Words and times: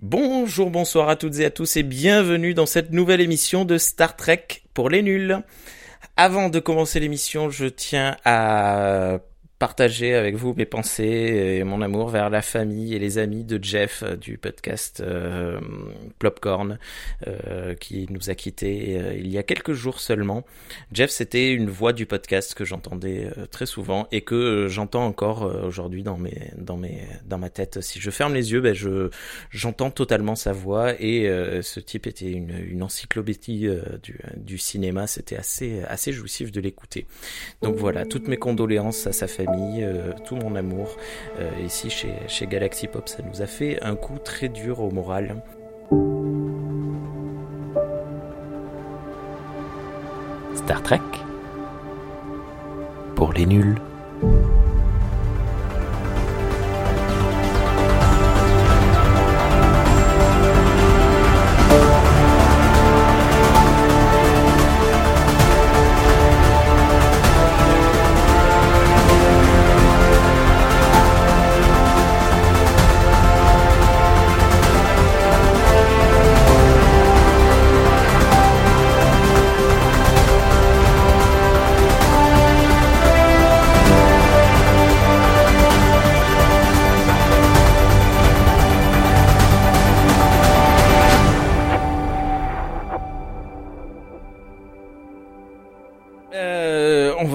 Bonjour, 0.00 0.70
bonsoir 0.70 1.08
à 1.08 1.16
toutes 1.16 1.40
et 1.40 1.44
à 1.44 1.50
tous 1.50 1.76
et 1.76 1.82
bienvenue 1.82 2.54
dans 2.54 2.66
cette 2.66 2.92
nouvelle 2.92 3.20
émission 3.20 3.64
de 3.64 3.76
Star 3.76 4.14
Trek 4.14 4.46
pour 4.72 4.88
les 4.88 5.02
nuls. 5.02 5.40
Avant 6.16 6.48
de 6.48 6.60
commencer 6.60 7.00
l'émission, 7.00 7.50
je 7.50 7.66
tiens 7.66 8.16
à 8.24 9.18
partager 9.58 10.14
avec 10.14 10.36
vous 10.36 10.52
mes 10.54 10.66
pensées 10.66 11.56
et 11.58 11.64
mon 11.64 11.80
amour 11.80 12.10
vers 12.10 12.28
la 12.28 12.42
famille 12.42 12.94
et 12.94 12.98
les 12.98 13.16
amis 13.16 13.42
de 13.42 13.62
Jeff 13.62 14.02
euh, 14.02 14.16
du 14.16 14.36
podcast 14.36 15.00
euh, 15.00 15.58
Plopcorn 16.18 16.78
euh, 17.26 17.74
qui 17.74 18.06
nous 18.10 18.28
a 18.28 18.34
quittés 18.34 18.98
euh, 19.00 19.14
il 19.16 19.28
y 19.28 19.38
a 19.38 19.42
quelques 19.42 19.72
jours 19.72 20.00
seulement. 20.00 20.44
Jeff, 20.92 21.10
c'était 21.10 21.52
une 21.52 21.70
voix 21.70 21.94
du 21.94 22.04
podcast 22.04 22.54
que 22.54 22.64
j'entendais 22.64 23.30
très 23.50 23.64
souvent 23.64 24.08
et 24.12 24.20
que 24.20 24.66
j'entends 24.68 25.06
encore 25.06 25.42
aujourd'hui 25.64 26.02
dans 26.02 26.18
mes 26.18 26.50
dans 26.58 26.76
mes 26.76 27.02
dans 27.24 27.38
ma 27.38 27.48
tête. 27.48 27.80
Si 27.80 27.98
je 27.98 28.10
ferme 28.10 28.34
les 28.34 28.52
yeux, 28.52 28.60
ben 28.60 28.74
je 28.74 29.10
j'entends 29.50 29.90
totalement 29.90 30.34
sa 30.34 30.52
voix 30.52 30.92
et 31.00 31.30
ce 31.62 31.80
type 31.80 32.06
était 32.06 32.30
une, 32.30 32.54
une 32.70 32.82
encyclopédie 32.82 33.68
du, 34.02 34.18
du 34.36 34.58
cinéma. 34.58 35.06
C'était 35.06 35.36
assez 35.36 35.82
assez 35.88 36.12
jouissif 36.12 36.52
de 36.52 36.60
l'écouter. 36.60 37.06
Donc 37.62 37.76
voilà, 37.76 38.04
toutes 38.04 38.28
mes 38.28 38.36
condoléances 38.36 39.06
à 39.06 39.12
sa 39.12 39.26
famille 39.26 39.45
euh, 39.48 40.12
tout 40.24 40.36
mon 40.36 40.54
amour. 40.56 40.96
Euh, 41.38 41.50
ici 41.64 41.90
chez, 41.90 42.14
chez 42.28 42.46
Galaxy 42.46 42.86
Pop, 42.86 43.08
ça 43.08 43.18
nous 43.22 43.42
a 43.42 43.46
fait 43.46 43.82
un 43.82 43.96
coup 43.96 44.18
très 44.22 44.48
dur 44.48 44.80
au 44.80 44.90
moral. 44.90 45.36
Star 50.54 50.82
Trek 50.82 51.00
pour 53.14 53.32
les 53.32 53.46
nuls. 53.46 53.76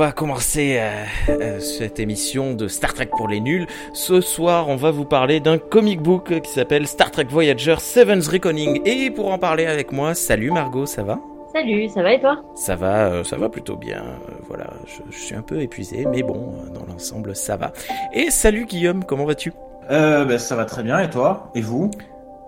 Va 0.02 0.12
commencer 0.12 0.78
euh, 0.80 1.04
euh, 1.30 1.60
cette 1.60 2.00
émission 2.00 2.56
de 2.56 2.68
Star 2.68 2.96
Trek 2.96 3.10
pour 3.16 3.28
les 3.28 3.40
nuls. 3.40 3.68
Ce 3.94 4.20
soir, 4.20 4.68
on 4.68 4.76
va 4.76 4.90
vous 4.90 5.06
parler 5.06 5.40
d'un 5.40 5.60
comic 5.60 6.02
book 6.02 6.42
qui 6.42 6.50
s'appelle 6.50 6.88
Star 6.88 7.12
Trek 7.12 7.28
Voyager 7.30 7.76
Seven's 7.78 8.28
Reckoning. 8.28 8.82
Et 8.84 9.12
pour 9.12 9.32
en 9.32 9.38
parler 9.38 9.68
avec 9.68 9.92
moi, 9.92 10.16
salut 10.16 10.50
Margot, 10.50 10.88
ça 10.88 11.04
va? 11.04 11.20
Salut, 11.54 11.88
ça 11.90 12.02
va 12.02 12.14
et 12.14 12.20
toi? 12.20 12.42
Ça 12.56 12.76
va, 12.76 13.12
euh, 13.12 13.24
ça 13.24 13.38
va 13.38 13.50
plutôt 13.50 13.76
bien. 13.76 14.00
Euh, 14.02 14.34
voilà, 14.48 14.72
je, 14.88 15.16
je 15.16 15.22
suis 15.24 15.36
un 15.36 15.44
peu 15.44 15.62
épuisé, 15.62 16.08
mais 16.12 16.24
bon, 16.24 16.52
dans 16.74 16.92
l'ensemble, 16.92 17.36
ça 17.36 17.56
va. 17.56 17.72
Et 18.12 18.32
salut 18.32 18.66
Guillaume, 18.66 19.04
comment 19.04 19.26
vas-tu? 19.26 19.54
Euh, 19.92 20.26
ben, 20.26 20.40
ça 20.40 20.56
va 20.56 20.66
très 20.66 20.82
bien, 20.82 20.98
et 21.00 21.12
toi? 21.12 21.52
Et 21.54 21.62
vous? 21.62 21.92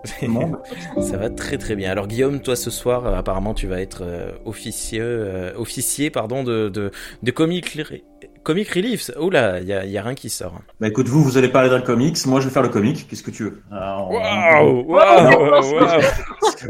Ça 1.00 1.16
va 1.16 1.30
très 1.30 1.58
très 1.58 1.76
bien. 1.76 1.90
Alors 1.90 2.06
Guillaume, 2.06 2.40
toi 2.40 2.56
ce 2.56 2.70
soir, 2.70 3.06
euh, 3.06 3.14
apparemment 3.14 3.54
tu 3.54 3.66
vas 3.66 3.80
être 3.80 4.02
euh, 4.02 4.32
officieux, 4.44 5.02
euh, 5.04 5.52
officier 5.56 6.10
pardon 6.10 6.42
de 6.44 6.68
de, 6.68 6.90
de 7.22 7.30
comic 7.30 7.78
comic 8.42 8.68
reliefs. 8.68 9.10
Oh 9.18 9.30
là, 9.30 9.60
il 9.60 9.66
y 9.66 9.72
a, 9.72 9.84
y 9.86 9.96
a 9.96 10.02
rien 10.02 10.14
qui 10.14 10.28
sort. 10.28 10.60
Bah 10.80 10.88
écoute, 10.88 11.08
vous, 11.08 11.22
vous 11.22 11.38
allez 11.38 11.48
parler 11.48 11.70
d'un 11.70 11.80
comics, 11.80 12.18
moi 12.26 12.40
je 12.40 12.46
vais 12.48 12.52
faire 12.52 12.62
le 12.62 12.68
comic, 12.68 13.06
qu'est-ce 13.08 13.22
que 13.22 13.30
tu 13.30 13.44
veux? 13.44 13.62
On- 13.72 14.12
Waouh, 14.12 14.84
waouh, 14.86 15.74
waouh. 15.80 16.00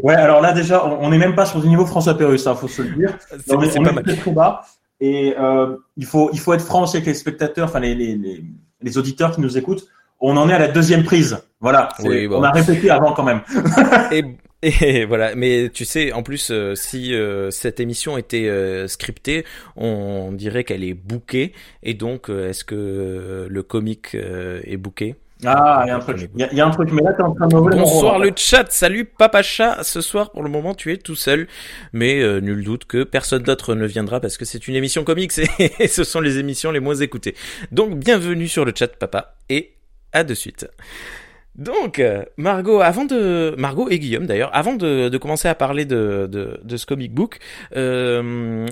Ouais, 0.02 0.14
alors 0.14 0.40
là 0.40 0.52
déjà, 0.52 0.84
on 0.86 1.10
n'est 1.10 1.18
même 1.18 1.34
pas 1.34 1.46
sur 1.46 1.60
du 1.60 1.68
niveau 1.68 1.84
François 1.86 2.16
Pérus, 2.16 2.46
hein, 2.46 2.54
faut 2.54 2.68
se 2.68 2.82
le 2.82 2.90
dire. 2.90 3.18
C'est 3.46 3.82
pas 3.82 3.92
mal. 3.92 4.04
bas, 4.34 4.62
et 5.00 5.34
euh, 5.38 5.76
il, 5.96 6.06
faut, 6.06 6.30
il 6.32 6.38
faut 6.38 6.52
être 6.54 6.64
franc 6.64 6.84
aussi 6.84 6.96
avec 6.96 7.06
les 7.06 7.14
spectateurs, 7.14 7.68
enfin 7.68 7.80
les, 7.80 7.94
les, 7.94 8.14
les, 8.16 8.44
les 8.80 8.98
auditeurs 8.98 9.32
qui 9.34 9.40
nous 9.40 9.58
écoutent. 9.58 9.86
On 10.20 10.36
en 10.36 10.48
est 10.48 10.52
à 10.54 10.58
la 10.58 10.68
deuxième 10.68 11.02
prise, 11.02 11.38
voilà. 11.64 11.88
C'est- 11.98 12.06
Oui, 12.06 12.26
bon. 12.28 12.38
On 12.38 12.42
a 12.44 12.52
répété 12.52 12.90
avant 12.90 13.12
quand 13.14 13.22
même. 13.24 13.40
Et, 14.12 14.22
et 14.62 15.04
voilà, 15.04 15.34
mais 15.34 15.68
tu 15.72 15.84
sais, 15.84 16.12
en 16.12 16.22
plus, 16.22 16.50
euh, 16.50 16.74
si 16.74 17.14
euh, 17.14 17.50
cette 17.50 17.80
émission 17.80 18.16
était 18.16 18.48
euh, 18.48 18.86
scriptée, 18.88 19.44
on 19.76 20.30
dirait 20.32 20.64
qu'elle 20.64 20.84
est 20.84 20.94
bookée. 20.94 21.52
Et 21.82 21.94
donc, 21.94 22.28
est-ce 22.30 22.64
que 22.64 23.46
le 23.50 23.62
comic 23.62 24.14
euh, 24.14 24.60
est 24.64 24.76
booké? 24.78 25.16
Ah, 25.46 25.82
il 25.84 25.88
y 25.88 25.90
a 25.90 25.96
un 25.96 25.98
truc, 25.98 26.30
il 26.34 26.48
y 26.52 26.56
y 26.56 26.60
a 26.62 26.66
un 26.66 26.70
truc, 26.70 26.90
mais 26.92 27.02
là 27.02 27.12
t'es 27.12 27.22
en 27.22 27.34
train 27.34 27.46
de 27.48 27.54
Bonsoir 27.54 28.18
le 28.18 28.30
chat, 28.34 28.64
salut 28.70 29.04
Papa 29.04 29.42
Chat. 29.42 29.82
Ce 29.82 30.00
soir, 30.00 30.30
pour 30.30 30.42
le 30.42 30.48
moment, 30.48 30.74
tu 30.74 30.90
es 30.92 30.96
tout 30.96 31.16
seul, 31.16 31.48
mais 31.92 32.22
euh, 32.22 32.40
nul 32.40 32.64
doute 32.64 32.86
que 32.86 33.04
personne 33.04 33.42
d'autre 33.42 33.74
ne 33.74 33.84
viendra 33.86 34.20
parce 34.20 34.38
que 34.38 34.46
c'est 34.46 34.66
une 34.68 34.76
émission 34.76 35.04
comics 35.04 35.32
et 35.58 35.88
ce 35.88 36.04
sont 36.04 36.20
les 36.20 36.38
émissions 36.38 36.70
les 36.70 36.80
moins 36.80 36.94
écoutées. 36.94 37.34
Donc, 37.72 37.98
bienvenue 37.98 38.48
sur 38.48 38.64
le 38.64 38.72
chat, 38.74 38.96
Papa, 38.96 39.34
et 39.50 39.74
à 40.14 40.24
de 40.24 40.32
suite. 40.32 40.66
Donc, 41.56 42.00
euh, 42.00 42.24
Margot, 42.36 42.80
avant 42.80 43.04
de 43.04 43.54
Margot 43.56 43.88
et 43.88 43.98
Guillaume 44.00 44.26
d'ailleurs, 44.26 44.50
avant 44.54 44.74
de, 44.74 45.08
de 45.08 45.18
commencer 45.18 45.46
à 45.46 45.54
parler 45.54 45.84
de, 45.84 46.28
de, 46.30 46.60
de 46.62 46.76
ce 46.76 46.84
comic 46.84 47.14
book, 47.14 47.38
euh, 47.76 48.66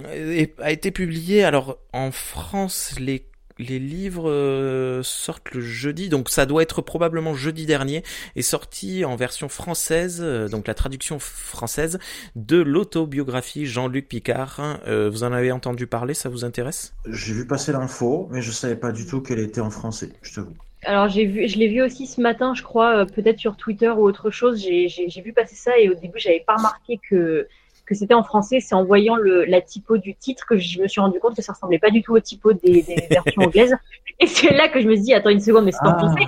a 0.58 0.72
été 0.72 0.90
publié. 0.90 1.44
Alors, 1.44 1.78
en 1.92 2.10
France, 2.10 2.94
les 2.98 3.26
les 3.58 3.78
livres 3.78 4.30
euh, 4.30 5.02
sortent 5.04 5.52
le 5.52 5.60
jeudi, 5.60 6.08
donc 6.08 6.30
ça 6.30 6.46
doit 6.46 6.62
être 6.62 6.80
probablement 6.80 7.34
jeudi 7.34 7.66
dernier, 7.66 8.02
est 8.34 8.42
sorti 8.42 9.04
en 9.04 9.14
version 9.14 9.48
française, 9.48 10.20
euh, 10.20 10.48
donc 10.48 10.66
la 10.66 10.74
traduction 10.74 11.18
française 11.20 11.98
de 12.34 12.56
l'autobiographie 12.56 13.66
Jean-Luc 13.66 14.08
Picard. 14.08 14.80
Vous 14.88 15.22
en 15.22 15.32
avez 15.32 15.52
entendu 15.52 15.86
parler, 15.86 16.14
ça 16.14 16.28
vous 16.28 16.44
intéresse? 16.44 16.94
J'ai 17.06 17.34
vu 17.34 17.46
passer 17.46 17.72
l'info, 17.72 18.28
mais 18.32 18.42
je 18.42 18.50
savais 18.50 18.74
pas 18.74 18.90
du 18.90 19.06
tout 19.06 19.20
qu'elle 19.20 19.38
était 19.38 19.60
en 19.60 19.70
français, 19.70 20.10
je 20.22 20.34
t'avoue. 20.34 20.56
Alors 20.84 21.08
j'ai 21.08 21.24
vu, 21.24 21.48
je 21.48 21.58
l'ai 21.58 21.68
vu 21.68 21.80
aussi 21.82 22.06
ce 22.06 22.20
matin, 22.20 22.54
je 22.54 22.62
crois, 22.62 22.98
euh, 22.98 23.04
peut-être 23.04 23.38
sur 23.38 23.56
Twitter 23.56 23.88
ou 23.88 24.02
autre 24.02 24.30
chose. 24.30 24.60
J'ai 24.60 25.22
vu 25.24 25.32
passer 25.32 25.54
ça 25.54 25.78
et 25.78 25.88
au 25.88 25.94
début 25.94 26.18
j'avais 26.18 26.42
pas 26.46 26.56
remarqué 26.56 26.98
que 27.08 27.46
que 27.84 27.94
c'était 27.94 28.14
en 28.14 28.22
français. 28.22 28.60
C'est 28.60 28.74
en 28.74 28.84
voyant 28.84 29.16
le, 29.16 29.44
la 29.44 29.60
typo 29.60 29.96
du 29.96 30.14
titre 30.14 30.46
que 30.46 30.56
je 30.56 30.80
me 30.80 30.88
suis 30.88 31.00
rendu 31.00 31.18
compte 31.20 31.36
que 31.36 31.42
ça 31.42 31.52
ressemblait 31.52 31.78
pas 31.78 31.90
du 31.90 32.02
tout 32.02 32.14
au 32.14 32.20
typo 32.20 32.52
des, 32.52 32.82
des 32.82 33.06
versions 33.10 33.42
anglaises. 33.46 33.76
Et 34.20 34.26
c'est 34.26 34.52
là 34.54 34.68
que 34.68 34.80
je 34.80 34.86
me 34.88 34.94
suis 34.94 35.04
dit 35.04 35.14
attends 35.14 35.30
une 35.30 35.40
seconde, 35.40 35.64
mais 35.64 35.72
c'est 35.72 35.86
en 35.86 35.92
Ah. 35.94 35.98
français. 35.98 36.24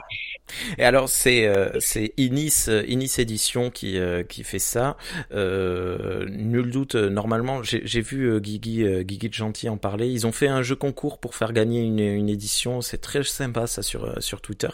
Et 0.77 0.84
alors 0.84 1.09
c'est 1.09 1.47
euh, 1.47 1.71
c'est 1.81 2.12
Inis 2.19 2.67
euh, 2.69 2.84
Inis 2.87 3.15
Édition 3.19 3.71
qui 3.71 3.99
euh, 3.99 4.22
qui 4.25 4.45
fait 4.45 4.59
ça. 4.59 4.97
Euh, 5.33 6.27
nul 6.28 6.71
doute. 6.71 6.94
euh, 6.97 7.09
Normalement, 7.09 7.62
j'ai 7.62 7.81
j'ai 7.84 8.00
vu 8.03 8.25
euh, 8.31 8.41
Guigui 8.41 8.84
euh, 8.84 9.03
Guigui 9.03 9.28
de 9.31 9.34
Gentil 9.34 9.69
en 9.69 9.77
parler. 9.78 10.09
Ils 10.09 10.27
ont 10.27 10.33
fait 10.33 10.49
un 10.49 10.62
jeu 10.62 10.77
concours 10.77 11.19
pour 11.19 11.34
faire 11.34 11.53
gagner 11.53 11.81
une, 11.83 11.99
une 11.99 12.28
édition. 12.28 12.81
C'est 12.83 12.99
très 12.99 13.23
sympa 13.23 13.67
ça 13.67 13.83
sur 13.83 14.23
sur 14.23 14.41
Twitter. 14.43 14.69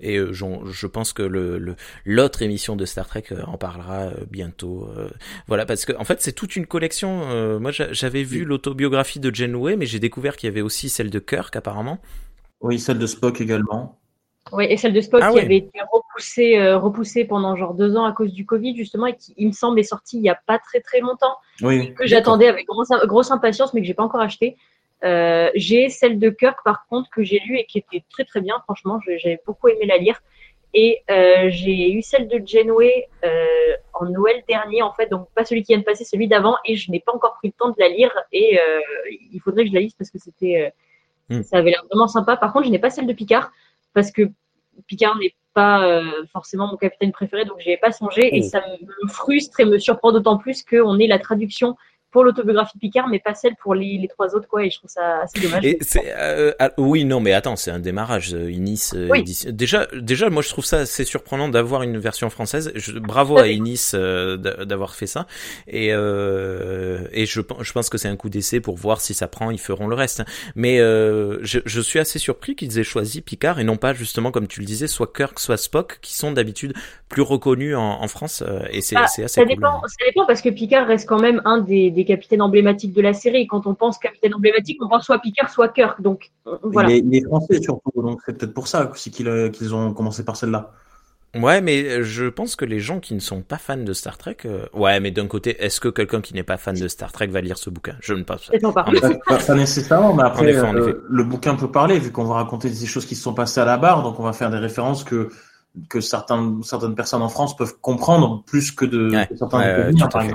Et 0.00 0.16
euh, 0.18 0.32
j'en- 0.32 0.64
je 0.66 0.86
pense 0.86 1.12
que 1.12 1.22
le 1.22 1.58
le- 1.58 1.76
l'autre 2.04 2.42
émission 2.42 2.76
de 2.76 2.84
Star 2.84 3.06
Trek 3.06 3.24
en 3.46 3.56
parlera 3.56 4.02
euh, 4.02 4.12
bientôt. 4.30 4.88
euh, 4.96 5.08
voilà 5.48 5.64
parce 5.64 5.84
que 5.86 5.92
en 5.96 6.04
fait 6.04 6.20
c'est 6.20 6.32
toute 6.32 6.54
une 6.56 6.66
collection. 6.66 7.22
euh, 7.30 7.58
moi 7.58 7.70
j'a- 7.70 7.92
j'avais 7.92 8.24
vu 8.24 8.44
l'autobiographie 8.44 9.20
de 9.20 9.34
Janeway, 9.34 9.76
mais 9.76 9.86
j'ai 9.86 10.00
découvert 10.00 10.36
qu'il 10.36 10.48
y 10.48 10.52
avait 10.52 10.60
aussi 10.60 10.88
celle 10.90 11.08
de 11.10 11.18
Kirk 11.18 11.56
apparemment. 11.56 11.98
Oui, 12.60 12.78
celle 12.78 12.98
de 12.98 13.06
Spock 13.06 13.40
également. 13.40 13.98
Ouais, 14.52 14.72
et 14.72 14.76
celle 14.76 14.92
de 14.92 15.00
Spock 15.00 15.20
Ah 15.22 15.30
qui 15.30 15.36
ouais. 15.36 15.44
avait 15.44 15.56
été 15.56 15.80
repoussée, 15.90 16.58
euh, 16.58 16.78
repoussée 16.78 17.24
pendant 17.24 17.56
genre 17.56 17.74
deux 17.74 17.96
ans 17.96 18.04
à 18.04 18.12
cause 18.12 18.32
du 18.32 18.44
Covid 18.44 18.76
justement 18.76 19.06
et 19.06 19.16
qui, 19.16 19.34
il 19.36 19.48
me 19.48 19.52
semble, 19.52 19.78
est 19.80 19.84
sortie 19.84 20.18
il 20.18 20.22
y 20.22 20.28
a 20.28 20.38
pas 20.46 20.58
très 20.58 20.80
très 20.80 21.00
longtemps. 21.00 21.36
Oui. 21.62 21.94
que 21.94 22.06
j'attendais 22.06 22.48
avec 22.48 22.66
grosse, 22.66 22.90
grosse 23.04 23.30
impatience, 23.30 23.72
mais 23.72 23.80
que 23.80 23.86
j'ai 23.86 23.94
pas 23.94 24.02
encore 24.02 24.20
acheté. 24.20 24.56
Euh, 25.02 25.50
j'ai 25.54 25.88
celle 25.88 26.18
de 26.18 26.30
Kirk, 26.30 26.58
par 26.64 26.86
contre, 26.88 27.10
que 27.10 27.22
j'ai 27.22 27.40
lue 27.40 27.58
et 27.58 27.66
qui 27.66 27.78
était 27.78 28.04
très 28.10 28.24
très 28.24 28.40
bien. 28.40 28.60
Franchement, 28.64 29.00
j'ai 29.06 29.38
beaucoup 29.46 29.68
aimé 29.68 29.86
la 29.86 29.98
lire. 29.98 30.20
Et 30.76 31.02
euh, 31.08 31.50
j'ai 31.50 31.92
eu 31.92 32.02
celle 32.02 32.26
de 32.26 32.42
Janeway 32.44 33.08
euh, 33.24 33.76
en 33.92 34.06
Noël 34.06 34.42
dernier, 34.48 34.82
en 34.82 34.92
fait, 34.92 35.06
donc 35.06 35.28
pas 35.34 35.44
celui 35.44 35.62
qui 35.62 35.72
vient 35.72 35.78
de 35.78 35.84
passer, 35.84 36.04
celui 36.04 36.26
d'avant, 36.26 36.56
et 36.64 36.74
je 36.74 36.90
n'ai 36.90 36.98
pas 36.98 37.14
encore 37.14 37.34
pris 37.34 37.48
le 37.48 37.52
temps 37.52 37.70
de 37.70 37.76
la 37.78 37.88
lire. 37.88 38.10
Et 38.32 38.58
euh, 38.58 38.80
il 39.32 39.40
faudrait 39.40 39.62
que 39.64 39.70
je 39.70 39.74
la 39.74 39.80
lise 39.80 39.94
parce 39.94 40.10
que 40.10 40.18
c'était, 40.18 40.72
Hmm. 41.30 41.42
ça 41.42 41.58
avait 41.58 41.70
l'air 41.70 41.84
vraiment 41.90 42.08
sympa. 42.08 42.36
Par 42.36 42.52
contre, 42.52 42.66
je 42.66 42.70
n'ai 42.70 42.78
pas 42.78 42.90
celle 42.90 43.06
de 43.06 43.12
Picard 43.12 43.50
parce 43.94 44.10
que 44.10 44.22
Picard 44.86 45.16
n'est 45.18 45.34
pas 45.54 45.86
euh, 45.86 46.24
forcément 46.32 46.66
mon 46.66 46.76
capitaine 46.76 47.12
préféré, 47.12 47.44
donc 47.44 47.60
j'y 47.60 47.70
ai 47.70 47.76
pas 47.76 47.92
songé. 47.92 48.36
Et 48.36 48.40
Oh. 48.42 48.48
ça 48.48 48.62
me 49.02 49.08
frustre 49.08 49.60
et 49.60 49.64
me 49.64 49.78
surprend 49.78 50.12
d'autant 50.12 50.36
plus 50.36 50.62
qu'on 50.62 50.98
ait 50.98 51.06
la 51.06 51.18
traduction 51.18 51.76
pour 52.14 52.24
l'autobiographie 52.24 52.78
Picard, 52.78 53.08
mais 53.08 53.18
pas 53.18 53.34
celle 53.34 53.56
pour 53.56 53.74
les, 53.74 53.98
les 53.98 54.08
trois 54.08 54.34
autres, 54.36 54.48
quoi. 54.48 54.64
Et 54.64 54.70
je 54.70 54.78
trouve 54.78 54.88
ça 54.88 55.18
assez 55.22 55.40
dommage. 55.40 55.64
Et 55.66 55.78
euh, 56.16 56.52
ah, 56.60 56.70
oui, 56.78 57.04
non, 57.04 57.18
mais 57.20 57.32
attends, 57.32 57.56
c'est 57.56 57.72
un 57.72 57.80
démarrage. 57.80 58.32
euh, 58.34 58.50
Inis, 58.50 58.90
euh, 58.94 59.08
Oui. 59.10 59.18
édition- 59.20 59.50
déjà, 59.52 59.86
déjà, 59.92 60.30
moi, 60.30 60.40
je 60.42 60.48
trouve 60.48 60.64
ça 60.64 60.78
assez 60.78 61.04
surprenant 61.04 61.48
d'avoir 61.48 61.82
une 61.82 61.98
version 61.98 62.30
française. 62.30 62.70
Je- 62.76 62.92
bravo 62.98 63.36
à. 63.36 63.48
Inis 63.48 63.90
euh, 63.94 64.36
d'a- 64.36 64.64
d'avoir 64.64 64.94
fait 64.94 65.08
ça. 65.08 65.26
Et 65.66 65.92
euh, 65.92 67.00
et 67.12 67.26
je, 67.26 67.40
pen- 67.40 67.56
je 67.60 67.72
pense 67.72 67.88
que 67.90 67.98
c'est 67.98 68.08
un 68.08 68.16
coup 68.16 68.28
d'essai 68.28 68.60
pour 68.60 68.76
voir 68.76 69.00
si 69.00 69.12
ça 69.12 69.26
prend. 69.28 69.50
Ils 69.50 69.58
feront 69.60 69.88
le 69.88 69.94
reste. 69.96 70.22
Mais 70.54 70.78
euh, 70.80 71.38
je, 71.42 71.58
je 71.64 71.80
suis 71.80 71.98
assez 71.98 72.18
surpris 72.20 72.54
qu'ils 72.54 72.78
aient 72.78 72.84
choisi 72.84 73.20
Picard 73.22 73.58
et 73.58 73.64
non 73.64 73.76
pas 73.76 73.92
justement, 73.92 74.30
comme 74.30 74.46
tu 74.46 74.60
le 74.60 74.66
disais, 74.66 74.86
soit 74.86 75.12
Kirk, 75.12 75.38
soit 75.40 75.56
Spock, 75.56 75.98
qui 76.00 76.14
sont 76.14 76.30
d'habitude 76.32 76.74
plus 77.14 77.22
reconnus 77.22 77.74
en, 77.76 78.02
en 78.02 78.08
France. 78.08 78.42
euh, 78.46 78.60
Et 78.70 78.80
c'est 78.80 78.96
Ah, 78.98 79.06
c'est 79.06 79.24
assez 79.24 79.40
Ça 79.40 79.42
cool. 79.46 79.54
dépend, 79.54 79.80
ça 79.86 80.04
dépend 80.06 80.26
parce 80.26 80.42
que 80.42 80.48
Picard 80.50 80.86
reste 80.86 81.08
quand 81.08 81.20
même 81.20 81.40
un 81.44 81.58
des, 81.58 81.90
des 81.90 82.04
capitaines 82.04 82.42
emblématiques 82.42 82.92
de 82.92 83.00
la 83.00 83.14
série. 83.14 83.46
Quand 83.46 83.66
on 83.66 83.74
pense 83.74 83.98
capitaine 83.98 84.34
emblématique, 84.34 84.78
on 84.84 84.88
pense 84.88 85.04
soit 85.06 85.20
Picard, 85.20 85.48
soit 85.50 85.68
Kirk. 85.68 86.00
Donc 86.02 86.30
euh, 86.46 86.56
voilà. 86.62 86.90
Il, 86.90 86.96
est, 86.96 86.98
il 87.06 87.16
est 87.16 87.24
français 87.24 87.60
surtout, 87.62 88.02
donc 88.02 88.20
c'est 88.26 88.36
peut-être 88.36 88.52
pour 88.54 88.66
ça 88.68 88.90
aussi 88.90 89.10
qu'ils 89.10 89.28
euh, 89.28 89.48
qu'ils 89.48 89.74
ont 89.74 89.94
commencé 89.94 90.24
par 90.24 90.36
celle-là. 90.36 90.72
Ouais, 91.36 91.60
mais 91.60 92.04
je 92.04 92.26
pense 92.26 92.54
que 92.54 92.64
les 92.64 92.78
gens 92.78 93.00
qui 93.00 93.12
ne 93.12 93.18
sont 93.18 93.42
pas 93.42 93.58
fans 93.58 93.76
de 93.76 93.92
Star 93.92 94.16
Trek, 94.18 94.36
euh, 94.44 94.66
ouais, 94.72 95.00
mais 95.00 95.10
d'un 95.10 95.26
côté, 95.26 95.56
est-ce 95.64 95.80
que 95.80 95.88
quelqu'un 95.88 96.20
qui 96.20 96.32
n'est 96.32 96.44
pas 96.44 96.58
fan 96.58 96.76
de 96.78 96.86
Star 96.86 97.10
Trek 97.10 97.26
va 97.26 97.40
lire 97.40 97.58
ce 97.58 97.70
bouquin? 97.70 97.96
Je 98.00 98.14
ne 98.14 98.22
pense 98.22 98.50
pas. 98.72 98.84
Pas. 99.26 99.54
Nécessairement, 99.56 100.14
mais 100.14 100.22
après, 100.22 100.44
En 100.44 100.46
effet, 100.46 100.60
en 100.60 100.76
euh, 100.76 100.88
effet. 100.90 100.96
le 101.08 101.24
bouquin 101.24 101.56
peut 101.56 101.72
parler, 101.72 101.98
vu 101.98 102.12
qu'on 102.12 102.22
va 102.24 102.34
raconter 102.34 102.70
des 102.70 102.86
choses 102.86 103.04
qui 103.04 103.16
se 103.16 103.22
sont 103.24 103.34
passées 103.34 103.58
à 103.60 103.64
la 103.64 103.78
barre, 103.78 104.04
donc 104.04 104.20
on 104.20 104.22
va 104.22 104.32
faire 104.32 104.50
des 104.50 104.58
références 104.58 105.02
que 105.02 105.28
que 105.88 106.00
certains, 106.00 106.60
certaines 106.62 106.94
personnes 106.94 107.22
en 107.22 107.28
France 107.28 107.56
peuvent 107.56 107.76
comprendre 107.80 108.42
plus 108.44 108.70
que 108.70 108.84
de 108.84 109.10
Ouais, 109.10 109.26
que 109.26 109.36
certains 109.36 109.58
ouais, 109.58 109.92
ouais, 109.92 110.08
par 110.08 110.22
fait. 110.22 110.32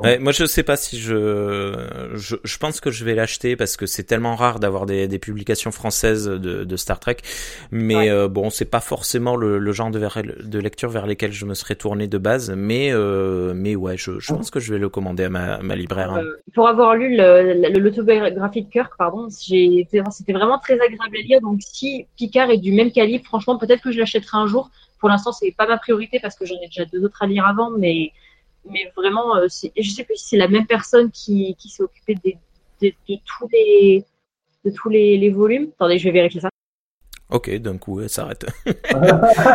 Ouais, 0.00 0.18
moi, 0.18 0.32
je 0.32 0.44
sais 0.44 0.62
pas 0.62 0.76
si 0.76 0.98
je, 0.98 1.74
je, 2.14 2.36
je 2.44 2.58
pense 2.58 2.80
que 2.80 2.90
je 2.90 3.04
vais 3.04 3.14
l'acheter 3.14 3.56
parce 3.56 3.76
que 3.76 3.86
c'est 3.86 4.02
tellement 4.04 4.36
rare 4.36 4.60
d'avoir 4.60 4.86
des, 4.86 5.08
des 5.08 5.18
publications 5.18 5.70
françaises 5.72 6.26
de, 6.26 6.64
de 6.64 6.76
Star 6.76 7.00
Trek. 7.00 7.16
Mais 7.70 7.94
Ouais. 7.96 8.10
euh, 8.10 8.28
bon, 8.28 8.50
c'est 8.50 8.64
pas 8.64 8.80
forcément 8.80 9.36
le, 9.36 9.58
le 9.58 9.72
genre 9.72 9.90
de, 9.90 9.98
de 10.42 10.58
lecture 10.58 10.90
vers 10.90 11.06
lesquels 11.06 11.32
je 11.32 11.44
me 11.44 11.54
serais 11.54 11.74
tourné 11.74 12.06
de 12.06 12.18
base. 12.18 12.52
Mais 12.56 12.90
euh, 12.92 13.52
mais 13.54 13.74
ouais, 13.76 13.96
je, 13.96 14.18
je 14.18 14.32
pense 14.32 14.50
que 14.50 14.60
je 14.60 14.72
vais 14.72 14.78
le 14.78 14.88
commander 14.88 15.24
à 15.24 15.30
ma, 15.30 15.58
ma 15.58 15.74
libraire. 15.76 16.12
hein. 16.12 16.22
Euh, 16.22 16.36
pour 16.54 16.68
avoir 16.68 16.94
lu 16.94 17.16
le- 17.16 17.54
le- 17.68 17.78
l'autobiographie 17.78 18.62
de 18.62 18.70
Kirk, 18.70 18.92
pardon, 18.98 19.28
c'était 19.30 20.32
vraiment 20.32 20.58
très 20.58 20.74
agréable 20.74 21.16
à 21.16 21.22
lire. 21.22 21.40
Donc, 21.40 21.60
si 21.60 22.06
Picard 22.16 22.50
est 22.50 22.58
du 22.58 22.72
même 22.72 22.92
calibre, 22.92 23.24
franchement, 23.24 23.56
peut-être 23.58 23.82
que 23.82 23.92
je 23.92 23.98
l'achèterai 23.98 24.38
un 24.38 24.46
jour. 24.46 24.70
Pour 25.00 25.08
l'instant, 25.08 25.32
c'est 25.32 25.50
pas 25.50 25.66
ma 25.66 25.78
priorité 25.78 26.20
parce 26.20 26.36
que 26.36 26.46
j'en 26.46 26.54
ai 26.62 26.66
déjà 26.66 26.84
deux 26.84 27.04
autres 27.04 27.20
à 27.22 27.26
lire 27.26 27.44
avant, 27.46 27.70
mais, 27.70 28.12
mais 28.64 28.92
vraiment, 28.96 29.36
euh, 29.36 29.46
je 29.48 29.90
sais 29.90 30.04
plus 30.04 30.16
si 30.16 30.28
c'est 30.30 30.36
la 30.36 30.48
même 30.48 30.66
personne 30.66 31.10
qui, 31.10 31.54
qui 31.56 31.68
s'est 31.68 31.82
occupée 31.82 32.14
de, 32.24 32.32
de 32.80 33.16
tous 33.24 33.48
les 33.52 34.04
de 34.64 34.70
tous 34.70 34.88
les, 34.88 35.18
les 35.18 35.30
volumes. 35.30 35.70
Attendez, 35.74 35.98
je 35.98 36.04
vais 36.04 36.12
vérifier 36.12 36.40
ça. 36.40 36.51
Ok, 37.32 37.50
d'un 37.58 37.78
coup, 37.78 38.00
elle 38.00 38.08
s'arrête. 38.10 38.46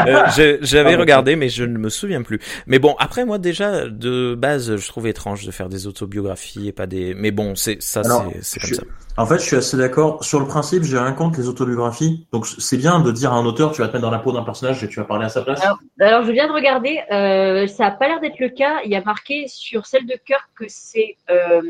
Euh, 0.08 0.58
J'avais 0.62 0.94
Ah, 0.94 0.98
regardé, 0.98 1.36
mais 1.36 1.50
je 1.50 1.64
ne 1.64 1.78
me 1.78 1.90
souviens 1.90 2.22
plus. 2.24 2.40
Mais 2.66 2.80
bon, 2.80 2.96
après 3.00 3.26
moi 3.26 3.38
déjà 3.38 3.88
de 3.88 4.36
base, 4.36 4.76
je 4.78 4.88
trouve 4.88 5.08
étrange 5.08 5.46
de 5.46 5.52
faire 5.52 5.70
des 5.70 5.88
autobiographies 5.88 6.68
et 6.68 6.72
pas 6.72 6.88
des. 6.88 7.14
Mais 7.14 7.32
bon, 7.32 7.56
c'est 7.56 7.82
ça, 7.82 8.02
c'est- 8.42 8.60
je- 8.60 8.76
comme 8.76 8.76
ça. 8.76 8.84
En 9.18 9.26
fait, 9.26 9.40
je 9.40 9.44
suis 9.46 9.56
assez 9.56 9.78
d'accord. 9.78 10.24
Sur 10.24 10.40
le 10.40 10.46
principe, 10.48 10.84
j'ai 10.84 10.98
rien 10.98 11.12
contre 11.14 11.40
les 11.40 11.48
autobiographies. 11.48 12.28
Donc, 12.32 12.46
c'est 12.46 12.78
bien 12.78 13.00
de 13.00 13.12
dire 13.12 13.34
à 13.34 13.36
un 13.38 13.46
auteur, 13.46 13.72
tu 13.72 13.82
vas 13.82 13.88
te 13.88 13.94
mettre 13.94 14.04
dans 14.06 14.12
la 14.12 14.20
peau 14.20 14.32
d'un 14.32 14.44
personnage 14.44 14.84
et 14.84 14.88
tu 14.88 15.00
vas 15.00 15.06
parler 15.06 15.26
à 15.26 15.30
sa 15.30 15.42
place. 15.42 15.60
Alors, 15.64 15.80
Alors, 16.00 16.24
je 16.24 16.32
viens 16.32 16.48
de 16.48 16.54
regarder, 16.54 17.00
euh, 17.12 17.66
ça 17.68 17.86
n'a 17.86 17.92
pas 17.92 18.08
l'air 18.08 18.20
d'être 18.20 18.40
le 18.40 18.50
cas. 18.50 18.78
Il 18.86 18.92
y 18.92 18.96
a 18.96 19.02
marqué 19.04 19.46
sur 19.48 19.86
celle 19.88 20.06
de 20.06 20.16
Kirk 20.26 20.48
que 20.56 20.66
c'est 20.68 21.16
euh, 21.32 21.62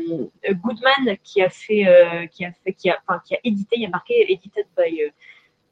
Goodman 0.62 1.16
qui 1.24 1.40
a 1.42 1.48
fait, 1.48 1.86
euh, 1.86 2.26
qui 2.26 2.44
a 2.44 2.50
fait, 2.64 2.72
qui 2.74 2.90
a, 2.90 2.98
enfin, 3.06 3.20
qui 3.24 3.34
a 3.34 3.38
édité. 3.44 3.76
Il 3.76 3.82
y 3.82 3.86
a 3.86 3.90
marqué 3.90 4.30
edited 4.30 4.66
by 4.76 5.02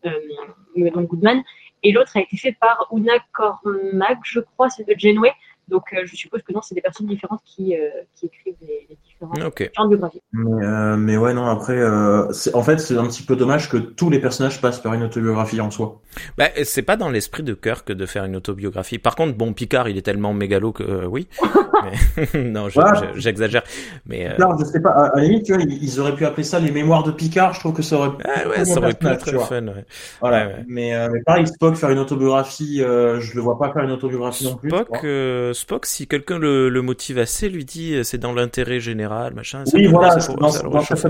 Goodman, 0.04 1.43
et 1.82 1.93
l'autre 1.93 2.16
a 2.16 2.20
été 2.20 2.37
fait 2.37 2.56
par 2.60 2.87
Una 2.93 3.19
Cormac, 3.32 4.19
je 4.25 4.40
crois, 4.40 4.69
c'est 4.70 4.87
de 4.87 4.94
Janeway. 4.98 5.32
Donc, 5.68 5.82
euh, 5.92 6.02
je 6.04 6.14
suppose 6.14 6.42
que 6.42 6.52
non, 6.52 6.62
c'est 6.62 6.74
des 6.74 6.80
personnes 6.80 7.06
différentes 7.06 7.40
qui, 7.44 7.74
euh, 7.76 7.88
qui 8.14 8.26
écrivent 8.26 8.54
les, 8.62 8.86
les 8.88 8.96
différentes 9.04 9.42
Ok. 9.44 9.70
genres 9.76 9.86
de 9.86 9.90
biographies. 9.96 10.22
Mais, 10.32 10.64
euh, 10.64 10.96
mais 10.96 11.16
ouais, 11.16 11.34
non, 11.34 11.46
après, 11.46 11.76
euh, 11.76 12.30
c'est- 12.32 12.54
en 12.54 12.62
fait, 12.62 12.78
c'est 12.78 12.96
un 12.96 13.06
petit 13.06 13.22
peu 13.24 13.34
dommage 13.34 13.68
que 13.68 13.76
tous 13.76 14.08
les 14.08 14.20
personnages 14.20 14.60
passent 14.60 14.80
par 14.80 14.94
une 14.94 15.02
autobiographie 15.02 15.60
en 15.60 15.70
soi. 15.70 16.00
Bah, 16.38 16.46
c'est 16.64 16.82
pas 16.82 16.96
dans 16.96 17.10
l'esprit 17.10 17.42
de 17.42 17.54
Kirk 17.54 17.90
de 17.90 18.06
faire 18.06 18.24
une 18.24 18.36
autobiographie. 18.36 18.98
Par 18.98 19.16
contre, 19.16 19.34
bon, 19.36 19.52
Picard, 19.52 19.88
il 19.88 19.96
est 19.98 20.02
tellement 20.02 20.32
mégalo 20.34 20.72
que 20.72 20.82
euh, 20.84 21.06
oui. 21.06 21.26
Mais- 21.84 22.42
non, 22.44 22.69
je- 22.69 22.78
Ouais. 22.80 22.84
je- 23.14 23.20
j'exagère. 23.20 23.62
Mais 24.06 24.26
euh, 24.28 24.30
Picard, 24.36 24.58
je 24.60 24.64
sais 24.64 24.80
pas, 24.80 24.90
à, 24.90 25.04
à 25.06 25.16
la 25.16 25.22
limite, 25.24 25.44
tu 25.46 25.52
vois, 25.52 25.62
ils, 25.62 25.82
ils 25.82 26.00
auraient 26.00 26.14
pu 26.14 26.24
appeler 26.24 26.44
ça 26.44 26.60
les 26.60 26.70
mémoires 26.70 27.02
de 27.02 27.10
Picard. 27.10 27.54
Je 27.54 27.60
trouve 27.60 27.72
que 27.74 27.82
ça 27.82 27.96
aurait 27.96 28.10
ah 28.24 28.48
ouais, 28.48 28.64
ça 28.64 28.78
aurait 28.78 28.94
pu 28.94 29.06
être 29.08 29.30
fun. 29.40 29.66
Ouais. 29.66 29.84
Voilà. 30.20 30.46
Ouais, 30.46 30.52
ouais. 30.54 30.64
Mais, 30.69 30.94
euh, 30.94 31.08
mais 31.12 31.22
pareil, 31.22 31.46
Spock 31.46 31.74
faire 31.74 31.90
une 31.90 31.98
autobiographie, 31.98 32.82
euh, 32.82 33.20
je 33.20 33.34
le 33.34 33.40
vois 33.42 33.58
pas 33.58 33.72
faire 33.72 33.82
une 33.82 33.90
autobiographie 33.90 34.44
non 34.44 34.56
plus. 34.56 34.70
Spock, 35.56 35.85
euh, 35.85 35.88
si 35.88 36.06
quelqu'un 36.06 36.38
le, 36.38 36.69
le 36.69 36.82
motive 36.82 37.19
assez, 37.19 37.49
lui 37.49 37.64
dit 37.64 37.94
euh, 37.94 38.03
c'est 38.05 38.19
dans 38.19 38.32
l'intérêt 38.32 38.81
général, 38.81 39.35
machin. 39.35 39.64
ça 39.67 39.73
Oui, 39.76 39.87
voilà, 39.87 40.14
dans, 40.14 40.49
ça 40.50 40.62
dans 40.62 40.81
cette. 40.81 41.06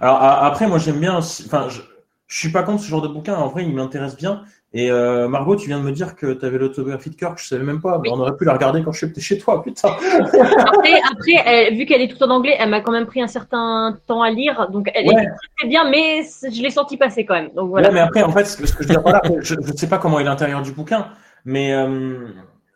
Alors 0.00 0.22
après, 0.22 0.66
moi 0.66 0.78
j'aime 0.78 1.00
bien, 1.00 1.16
enfin, 1.16 1.66
je, 1.68 1.80
je 2.26 2.38
suis 2.38 2.50
pas 2.52 2.62
contre 2.62 2.82
ce 2.82 2.88
genre 2.88 3.02
de 3.02 3.08
bouquin. 3.08 3.34
En 3.36 3.48
vrai, 3.48 3.64
il 3.64 3.74
m'intéresse 3.74 4.16
bien. 4.16 4.42
Et 4.74 4.90
euh, 4.90 5.28
Margot, 5.28 5.56
tu 5.56 5.66
viens 5.68 5.78
de 5.78 5.82
me 5.84 5.92
dire 5.92 6.14
que 6.14 6.34
tu 6.34 6.44
avais 6.44 6.58
l'autobiographie 6.58 7.08
de 7.08 7.14
Kirk, 7.14 7.38
je 7.42 7.46
savais 7.48 7.64
même 7.64 7.80
pas. 7.80 7.98
Oui. 8.00 8.10
On 8.12 8.20
aurait 8.20 8.36
pu 8.36 8.44
la 8.44 8.52
regarder 8.52 8.82
quand 8.84 8.92
je 8.92 9.06
suis 9.06 9.20
chez 9.22 9.38
toi, 9.38 9.62
putain. 9.62 9.88
Après, 9.88 11.00
après 11.10 11.42
elle- 11.46 11.74
vu 11.74 11.86
qu'elle 11.86 12.02
est 12.02 12.08
tout 12.14 12.22
en 12.22 12.28
anglais, 12.28 12.54
elle 12.58 12.68
m'a 12.68 12.82
quand 12.82 12.92
même 12.92 13.06
pris 13.06 13.22
un 13.22 13.26
certain 13.28 13.96
temps 14.06 14.20
à 14.20 14.28
lire. 14.30 14.68
Donc, 14.70 14.90
elle 14.94 15.06
Ouais. 15.06 15.14
est 15.14 15.26
très, 15.26 15.48
très 15.60 15.68
bien, 15.68 15.88
mais 15.88 16.20
je 16.22 16.60
l'ai 16.62 16.68
senti 16.68 16.98
passer 16.98 17.24
quand 17.24 17.32
même. 17.34 17.48
Donc, 17.56 17.70
voilà. 17.70 17.88
Ouais, 17.88 17.94
mais 17.94 18.00
après, 18.00 18.22
en 18.22 18.30
fait, 18.30 18.44
ce 18.44 18.58
que, 18.58 18.66
ce 18.66 18.74
que 18.74 18.82
je 18.82 18.88
veux 18.88 18.94
dire, 18.94 19.00
voilà, 19.02 19.22
je 19.40 19.54
ne 19.54 19.62
sais 19.74 19.88
pas 19.88 19.96
comment 19.96 20.20
est 20.20 20.24
l'intérieur 20.24 20.60
du 20.60 20.72
bouquin, 20.72 21.06
mais 21.46 21.72
euh, 21.72 22.26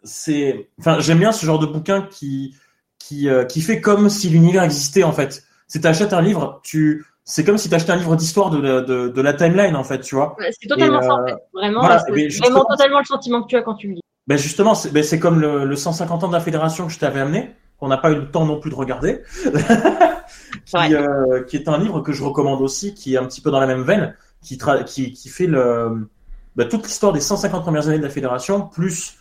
c'est, 0.05 0.69
enfin, 0.81 0.99
j'aime 1.01 1.19
bien 1.19 1.33
ce 1.33 1.45
genre 1.47 1.59
de 1.59 1.67
bouquin 1.67 2.03
qui 2.03 2.55
qui 2.99 3.29
euh, 3.29 3.45
qui 3.45 3.61
fait 3.61 3.81
comme 3.81 4.09
si 4.09 4.29
l'univers 4.29 4.63
existait 4.63 5.03
en 5.05 5.13
fait. 5.13 5.45
Si 5.69 5.81
t'achètes 5.81 6.13
un 6.13 6.21
livre, 6.23 6.61
tu, 6.63 7.05
c'est 7.25 7.45
comme 7.45 7.59
si 7.59 7.69
t'achetais 7.71 7.93
un 7.93 7.97
livre 7.97 8.15
d'histoire 8.17 8.51
de, 8.51 8.59
la- 8.61 8.81
de 8.83 9.09
de 9.09 9.21
la 9.23 9.33
timeline 9.33 9.75
en 9.77 9.85
fait, 9.85 10.01
tu 10.01 10.15
vois. 10.15 10.37
C'est 10.61 10.69
totalement 10.69 11.01
Et, 11.01 11.05
ça, 11.05 11.15
en 11.15 11.23
euh, 11.23 11.27
fait. 11.27 11.35
Vraiment, 11.55 11.81
voilà, 11.81 11.99
c'est 12.01 12.39
vraiment 12.39 12.65
totalement 12.65 12.99
le 12.99 13.05
sentiment 13.05 13.43
que 13.43 13.49
tu 13.49 13.57
as 13.57 13.63
quand 13.63 13.75
tu 13.75 13.89
le 13.89 13.95
lis. 13.95 14.01
Ben 14.27 14.37
justement, 14.39 14.75
c'est 14.75 14.91
ben 14.93 15.03
c'est 15.03 15.19
comme 15.19 15.41
le, 15.41 15.65
le 15.65 15.77
150 15.77 16.25
ans 16.25 16.29
de 16.29 16.33
la 16.33 16.41
fédération 16.41 16.87
que 16.87 16.93
je 16.93 16.99
t'avais 16.99 17.21
amené, 17.21 17.51
qu'on 17.79 17.89
n'a 17.89 17.97
pas 17.97 18.11
eu 18.13 18.17
le 18.17 18.31
temps 18.31 18.45
non 18.47 18.61
plus 18.61 18.71
de 18.71 18.77
regarder, 18.77 19.23
qui, 20.67 20.77
Ouais. 20.77 20.95
euh, 20.95 21.43
qui 21.45 21.57
est 21.57 21.69
un 21.69 21.79
livre 21.79 22.01
que 22.01 22.13
je 22.13 22.23
recommande 22.23 22.61
aussi, 22.61 22.95
qui 22.95 23.15
est 23.15 23.19
un 23.19 23.25
petit 23.25 23.41
peu 23.41 23.51
dans 23.51 23.61
la 23.61 23.67
même 23.67 23.83
veine, 23.83 24.15
qui, 24.43 24.57
tra- 24.57 24.85
qui, 24.85 25.13
qui 25.13 25.29
fait 25.29 25.47
le, 25.47 26.09
ben, 26.57 26.69
toute 26.69 26.85
l'histoire 26.87 27.13
des 27.13 27.21
150 27.21 27.63
premières 27.63 27.89
années 27.89 27.99
de 27.99 28.03
la 28.05 28.11
fédération, 28.11 28.63
plus 28.69 29.17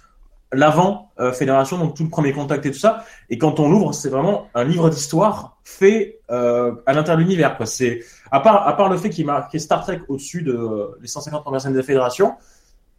l'avant 0.53 1.11
euh, 1.19 1.31
fédération, 1.31 1.77
donc 1.77 1.95
tout 1.95 2.03
le 2.03 2.09
premier 2.09 2.33
contact 2.33 2.65
et 2.65 2.71
tout 2.71 2.77
ça. 2.79 3.05
Et 3.29 3.37
quand 3.37 3.59
on 3.59 3.69
l'ouvre, 3.69 3.93
c'est 3.93 4.09
vraiment 4.09 4.47
un 4.53 4.63
livre 4.63 4.89
d'histoire 4.89 5.57
fait 5.63 6.19
euh, 6.29 6.73
à 6.85 6.93
l'intérieur 6.93 7.17
de 7.17 7.23
l'univers. 7.23 7.55
Quoi. 7.57 7.65
C'est 7.65 8.01
à 8.31 8.39
part 8.41 8.67
à 8.67 8.75
part 8.75 8.89
le 8.89 8.97
fait 8.97 9.09
qu'il 9.09 9.25
marqué 9.25 9.59
Star 9.59 9.83
Trek 9.83 10.01
au-dessus 10.09 10.41
de 10.41 10.51
euh, 10.53 10.97
les 11.01 11.07
150 11.07 11.43
premières 11.43 11.65
années 11.65 11.75
de 11.75 11.79
la 11.79 11.85
fédération, 11.85 12.33